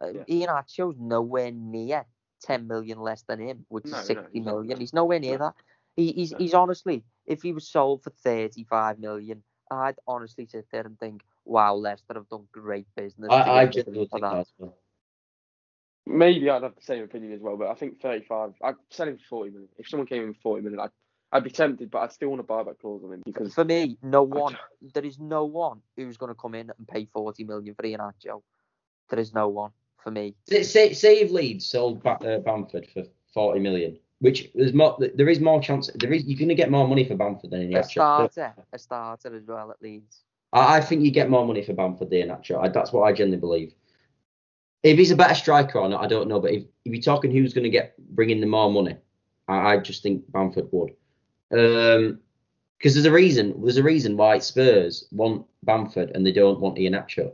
[0.01, 0.25] Uh, Yeah.
[0.29, 2.07] Iheanacho's nowhere near
[2.43, 4.55] 10 million less than him, which No, no, is 60 he's not.
[4.55, 4.81] million.
[4.81, 5.45] He's nowhere near No.
[5.47, 5.55] that.
[5.97, 6.39] He, he's No.
[6.39, 11.23] he's honestly, if he was sold for 35 million, I'd honestly sit there and think,
[11.45, 13.29] wow, Leicester have done great business.
[13.31, 14.35] I, I get rid of for think that.
[14.37, 14.77] that well.
[16.07, 18.55] Maybe I'd have the same opinion as well, but I think 35.
[18.63, 19.69] I'd sell him for 40 million.
[19.79, 20.91] If someone came in for 40 million, I'd,
[21.31, 23.65] I'd be tempted, but I'd still want to buy buyback clause on him because For
[23.65, 24.57] me, no one,
[24.95, 28.43] there is no one who's going to come in and pay 40 million for Iheanacho.
[29.11, 29.71] There is no one
[30.03, 30.35] for me.
[30.49, 34.97] Say, say, if Leeds sold uh, Bamford for forty million, which there's more.
[35.15, 35.91] There is more chance.
[35.95, 38.79] There is you're going to get more money for Bamford than in A starter, a
[38.79, 40.23] starter as well at Leeds.
[40.53, 42.63] I, I think you get more money for Bamford than Iheanacho.
[42.63, 43.75] I, that's what I genuinely believe.
[44.83, 46.41] If he's a better striker or not, I don't know.
[46.41, 48.97] But if, if you're talking who's going to get bring in the more money,
[49.49, 50.93] I, I just think Bamford would.
[51.53, 52.21] Um,
[52.79, 53.61] because there's a reason.
[53.63, 57.33] There's a reason why Spurs want Bamford and they don't want Ian Iheanacho.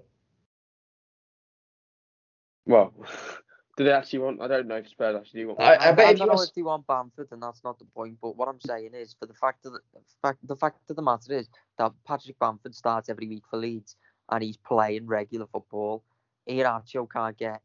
[2.66, 2.93] Well,
[3.76, 4.40] do they actually want?
[4.43, 5.60] I don't know if Spurs actually do want.
[5.60, 7.78] I- I bet if don't you know ask- if they want Bamford, and that's not
[7.78, 8.18] the point.
[8.20, 9.80] But what I'm saying is, for the fact of the
[10.22, 11.48] fact, the fact of the matter is
[11.78, 13.97] that Patrick Bamford starts every week for Leeds,
[14.30, 16.02] and he's playing regular football.
[16.48, 17.60] Iheanacho can't get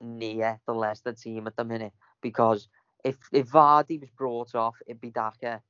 [0.00, 2.68] near the Leicester team at the minute because
[3.04, 5.60] if if Vardy was brought off, it'd be Daka,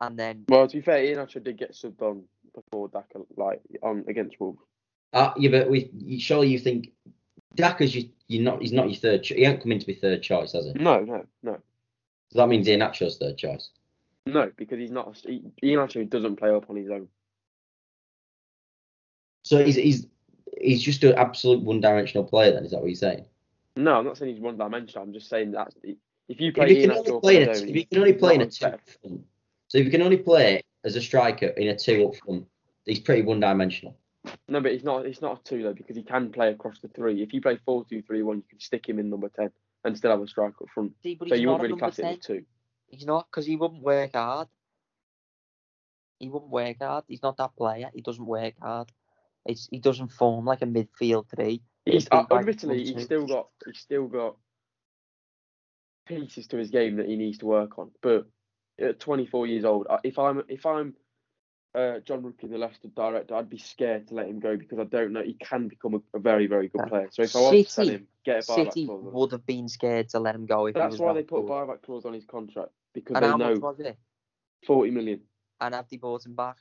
[0.00, 2.24] and then Well, to be fair, Iheanacho did get subbed on
[2.54, 4.58] before Daka, like on against Wolves.
[5.14, 6.90] Uh, yeah, but we surely you think
[7.54, 9.26] Daka's you you're not he's not your third.
[9.26, 10.72] He ain't come in to be third choice, has he?
[10.74, 11.58] No, no, no,
[12.30, 13.70] So that means Iheanacho's third choice.
[14.26, 15.16] no, because he's not.
[15.24, 17.08] He, Ian doesn't play up on his own.
[19.44, 20.06] So he's he's
[20.60, 22.52] he's just an absolute one-dimensional player.
[22.52, 23.24] Then is that what you're saying?
[23.76, 25.04] No, I'm not saying he's one dimensional.
[25.04, 25.72] I'm just saying that
[26.28, 28.12] if you play If you Ian can only play a, his if you can only
[28.12, 28.66] play in a two
[29.00, 29.24] front,
[29.68, 32.46] so if you can only play as a striker in a two up front,
[32.86, 33.96] he's pretty one-dimensional.
[34.48, 35.06] No, but he's not.
[35.06, 37.22] He's not a two though because he can play across the three.
[37.22, 39.50] If you play four two three one, you can stick him in number ten
[39.84, 40.92] and still have a striker up front.
[41.02, 42.12] see, So you wouldn't really class it 10.
[42.12, 42.44] as two.
[42.86, 44.48] He's not because he wouldn't work hard.
[46.18, 47.04] He wouldn't work hard.
[47.08, 47.90] He's not that player.
[47.92, 48.92] He doesn't work hard.
[49.44, 51.62] It's he doesn't form like a midfield three.
[51.84, 54.36] He's uh, admittedly he's still got he's still got
[56.06, 57.90] pieces to his game that he needs to work on.
[58.02, 58.26] But
[58.78, 60.94] at 24 years old, if I'm if I'm
[61.74, 64.84] uh, Jon Rudkin, the Leicester director, I'd be scared to let him go because I
[64.84, 67.08] don't know he can become a, a very very good player.
[67.10, 69.00] So if I was to sell him, get a buyback City clause.
[69.00, 69.12] on him.
[69.14, 71.38] would have been scared to let him go if he That's was why they put
[71.40, 73.98] a buyback clause on his contract because And they how much know was it?
[74.66, 75.20] 40 million.
[75.60, 76.56] And have they bought him back?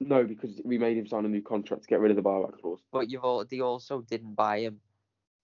[0.00, 2.60] No, because we made him sign a new contract to get rid of the buyback
[2.60, 2.80] clause.
[2.92, 4.80] But you've all, they also didn't buy him.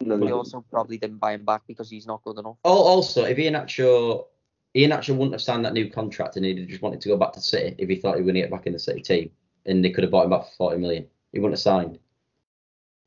[0.00, 2.56] No, They they also probably didn't buy him back because he's not good enough.
[2.64, 3.38] Also, if
[4.78, 7.32] Iheanacho Iheanacho wouldn't have signed that new contract and he'd just wanted to go back
[7.32, 9.30] to City if he thought he was going to get back in the City team,
[9.66, 11.06] and they could have bought him back for 40 million.
[11.32, 11.98] He wouldn't have signed.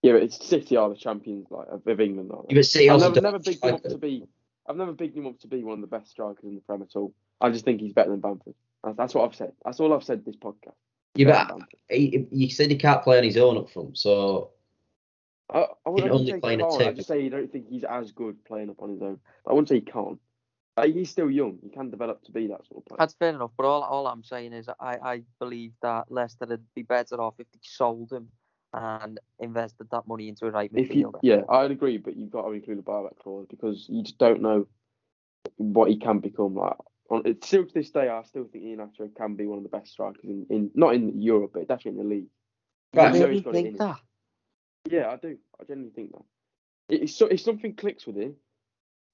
[0.01, 2.31] Yeah, but it's City are the champions like of England.
[2.31, 2.55] Aren't they?
[2.55, 4.25] Yeah, but City I've never, never bigged him up to be.
[4.67, 6.81] I've never bigged him up to be one of the best strikers in the Prem
[6.81, 7.13] at all.
[7.39, 8.53] I just think he's better than Bamford.
[8.83, 9.53] That's, that's what I've said.
[9.65, 10.73] That's all I've said this podcast.
[11.15, 14.51] Yeah, Better but he, you said he can't play on his own up front, so
[15.49, 16.81] I, I wouldn't only say he play in a can't.
[16.81, 19.19] I just say you don't think he's as good playing up on his own.
[19.45, 20.19] I wouldn't say he can't.
[20.77, 21.57] Uh, he's still young.
[21.61, 22.97] He can develop to be that sort of player.
[22.99, 23.51] That's fair enough.
[23.57, 27.35] But all, all I'm saying is I, I believe that Leicester would be better off
[27.39, 28.29] if they sold him
[28.73, 31.19] and invested that money into a right If you, midfielder.
[31.23, 34.41] yeah, I'd agree, but you've got to include a buyback clause because you just don't
[34.41, 34.65] know
[35.57, 36.55] what he can become.
[36.55, 36.77] Like,
[37.09, 39.69] on, it's still to this day, I still think Iheanacho can be one of the
[39.69, 42.27] best strikers in, in not in Europe, but definitely in the league.
[42.93, 43.77] Right, I You really he's got it in think him.
[43.79, 43.99] that.
[44.89, 45.37] Yeah, I do.
[45.59, 46.95] I genuinely think that.
[46.95, 48.35] It- It's so, if something clicks with him,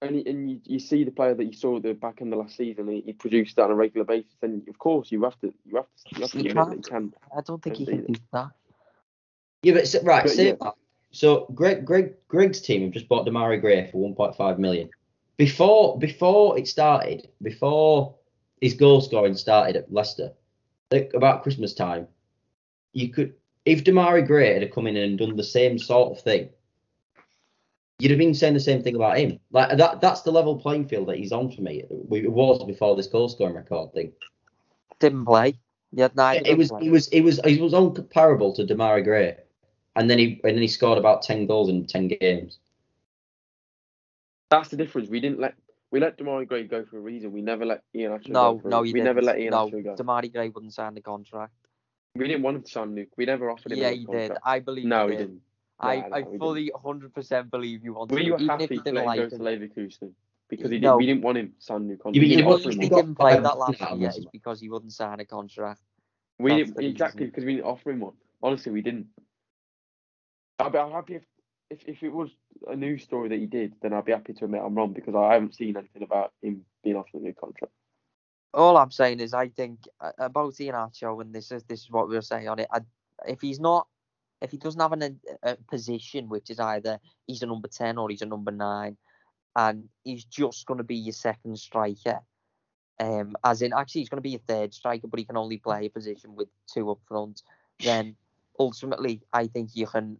[0.02, 2.40] and and you, you see the player that you saw at the back end of
[2.40, 5.40] last season, he, he produced that on a regular basis, then of course you have
[5.41, 7.14] to you have to you have to You give it that he can.
[7.36, 8.49] I don't think he can do that.
[9.64, 10.72] yeah, but s- right, But say yeah.
[11.11, 14.90] So Greg, Greg, Greg's team have just bought Demarai Gray for 1.5 million.
[15.38, 18.15] Before before it started, before
[18.61, 20.34] his goal scoring started at Leicester,
[20.91, 22.07] like about Christmas time,
[22.94, 23.34] you could
[23.65, 26.49] if Demarai Gray had come in and done the same sort of thing,
[27.99, 29.40] you'd have been saying the same thing about him.
[29.52, 31.84] Like that that's the level playing field that he's on for me.
[31.90, 34.11] It was before this goal scoring record thing.
[34.99, 35.60] Didn't play.
[35.91, 39.38] Yeah, neither It was, it was, it was, it was uncomparable to Demarai Gray,
[39.95, 42.60] and then he, and then he scored about ten goals in ten games.
[44.49, 45.10] That's the difference.
[45.10, 45.56] We didn't let
[45.91, 47.32] we let Demarai Gray go for a reason.
[47.32, 48.60] We never let Iheanacho No, go.
[48.60, 49.06] For no, a, you we didn't.
[49.06, 49.95] never let Ian no, Asher go.
[49.95, 51.53] Demarai Gray wouldn't sign the contract.
[52.15, 53.10] We didn't want him to sign Luke.
[53.15, 53.80] We never offered him.
[53.80, 54.34] Yeah, a he did.
[54.44, 55.28] I believe No, he he did.
[55.28, 55.41] didn't.
[55.80, 58.76] I, Nah, nah, I we fully 100% believe you wanted were even if happy to
[58.84, 59.44] didn't let him like go to.
[59.44, 60.12] Leverkusen
[60.49, 60.98] because he did, No.
[60.98, 62.16] we didn't want him to sign a new contract.
[62.16, 63.94] Yeah, but we you didn't want- offer If him he didn't play that last now,
[63.95, 65.82] year, wasn't because he wouldn't sign a contract.
[66.40, 68.14] We didn't exactly because we didn't offer him one.
[68.41, 69.08] Honestly, we didn't.
[70.60, 71.24] I'd be I'm happy if,
[71.70, 72.30] if if it was
[72.68, 75.16] a news story that he did, then I'd be happy to admit I'm wrong because
[75.16, 77.74] I haven't seen anything about him being offered a new contract.
[78.54, 82.08] All I'm saying is, I think uh, about Iheanacho, and this is this is what
[82.08, 82.68] we were saying on it.
[82.72, 82.80] I,
[83.28, 83.88] if he's not,
[84.41, 88.09] if he doesn't have an, a position which is either he's a number ten or
[88.09, 88.97] he's a number nine,
[89.55, 92.19] and he's just going to be your second striker,
[92.99, 95.57] um, as in actually he's going to be your third striker, but he can only
[95.57, 97.41] play a position with two up front.
[97.80, 98.15] Then
[98.59, 100.18] ultimately, I think you can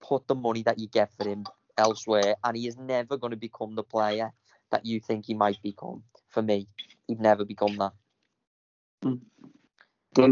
[0.00, 1.46] put the money that you get for him
[1.78, 4.32] elsewhere, and he is never going to become the player
[4.70, 6.02] that you think he might become.
[6.28, 6.66] For me,
[7.06, 7.92] he'd never become that.
[10.16, 10.28] Yeah,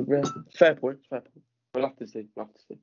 [0.54, 0.98] fair point.
[1.08, 1.44] Fair point.
[1.74, 2.26] We'll have to see.
[2.34, 2.78] We'll have to see.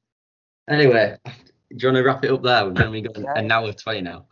[0.69, 1.31] Anyway, do
[1.72, 2.65] you want to wrap it up there?
[2.68, 3.34] We've only got Yeah.
[3.35, 4.26] an hour twenty now.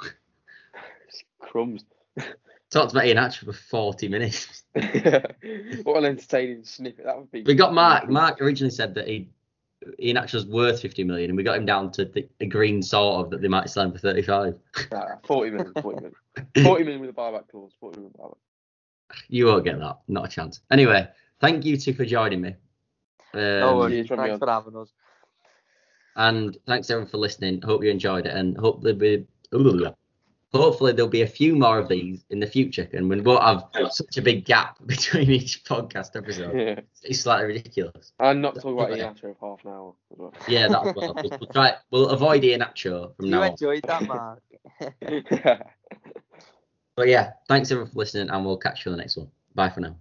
[1.07, 1.85] It's crumbs.
[2.71, 4.63] Talked about Iheanacho for forty minutes.
[4.73, 7.43] what an entertaining snippet that would be.
[7.43, 8.09] We got Mark.
[8.09, 9.29] Mark originally said that he
[10.01, 13.31] Iheanacho's worth fifty million, and we got him down to the, a green sort of
[13.31, 14.57] that they might sell him for thirty-five.
[14.91, 15.73] Nah, 40 million.
[15.81, 16.13] 40 million.
[16.63, 17.73] 40 million with a buyback clause.
[17.79, 18.37] 40 million buyback.
[19.29, 19.99] You won't get that.
[20.09, 20.59] Not a chance.
[20.71, 21.07] Anyway,
[21.39, 22.55] thank you two for joining me.
[23.33, 23.93] Um, No worries.
[23.93, 24.91] cheers from me Thanks for having us.
[26.15, 27.61] And thanks everyone for listening.
[27.61, 29.25] Hope you enjoyed it, and hope there'll be
[30.57, 33.65] hopefully there'll be a few more of these in the future, and we won't have
[33.91, 36.57] such a big gap between each podcast episode.
[36.57, 36.79] Yeah.
[37.03, 38.13] It's slightly ridiculous.
[38.19, 40.47] And not talk about Ian Asher for half an hour as.
[40.47, 41.13] Yeah, that's well.
[41.15, 41.73] We'll, we'll try.
[41.91, 43.51] We'll avoid Iheanacho from You now on.
[43.51, 44.41] enjoyed that, Mark.
[46.97, 49.27] But yeah, thanks everyone for listening, and we'll catch you on the next one.
[49.53, 49.97] Bye for now.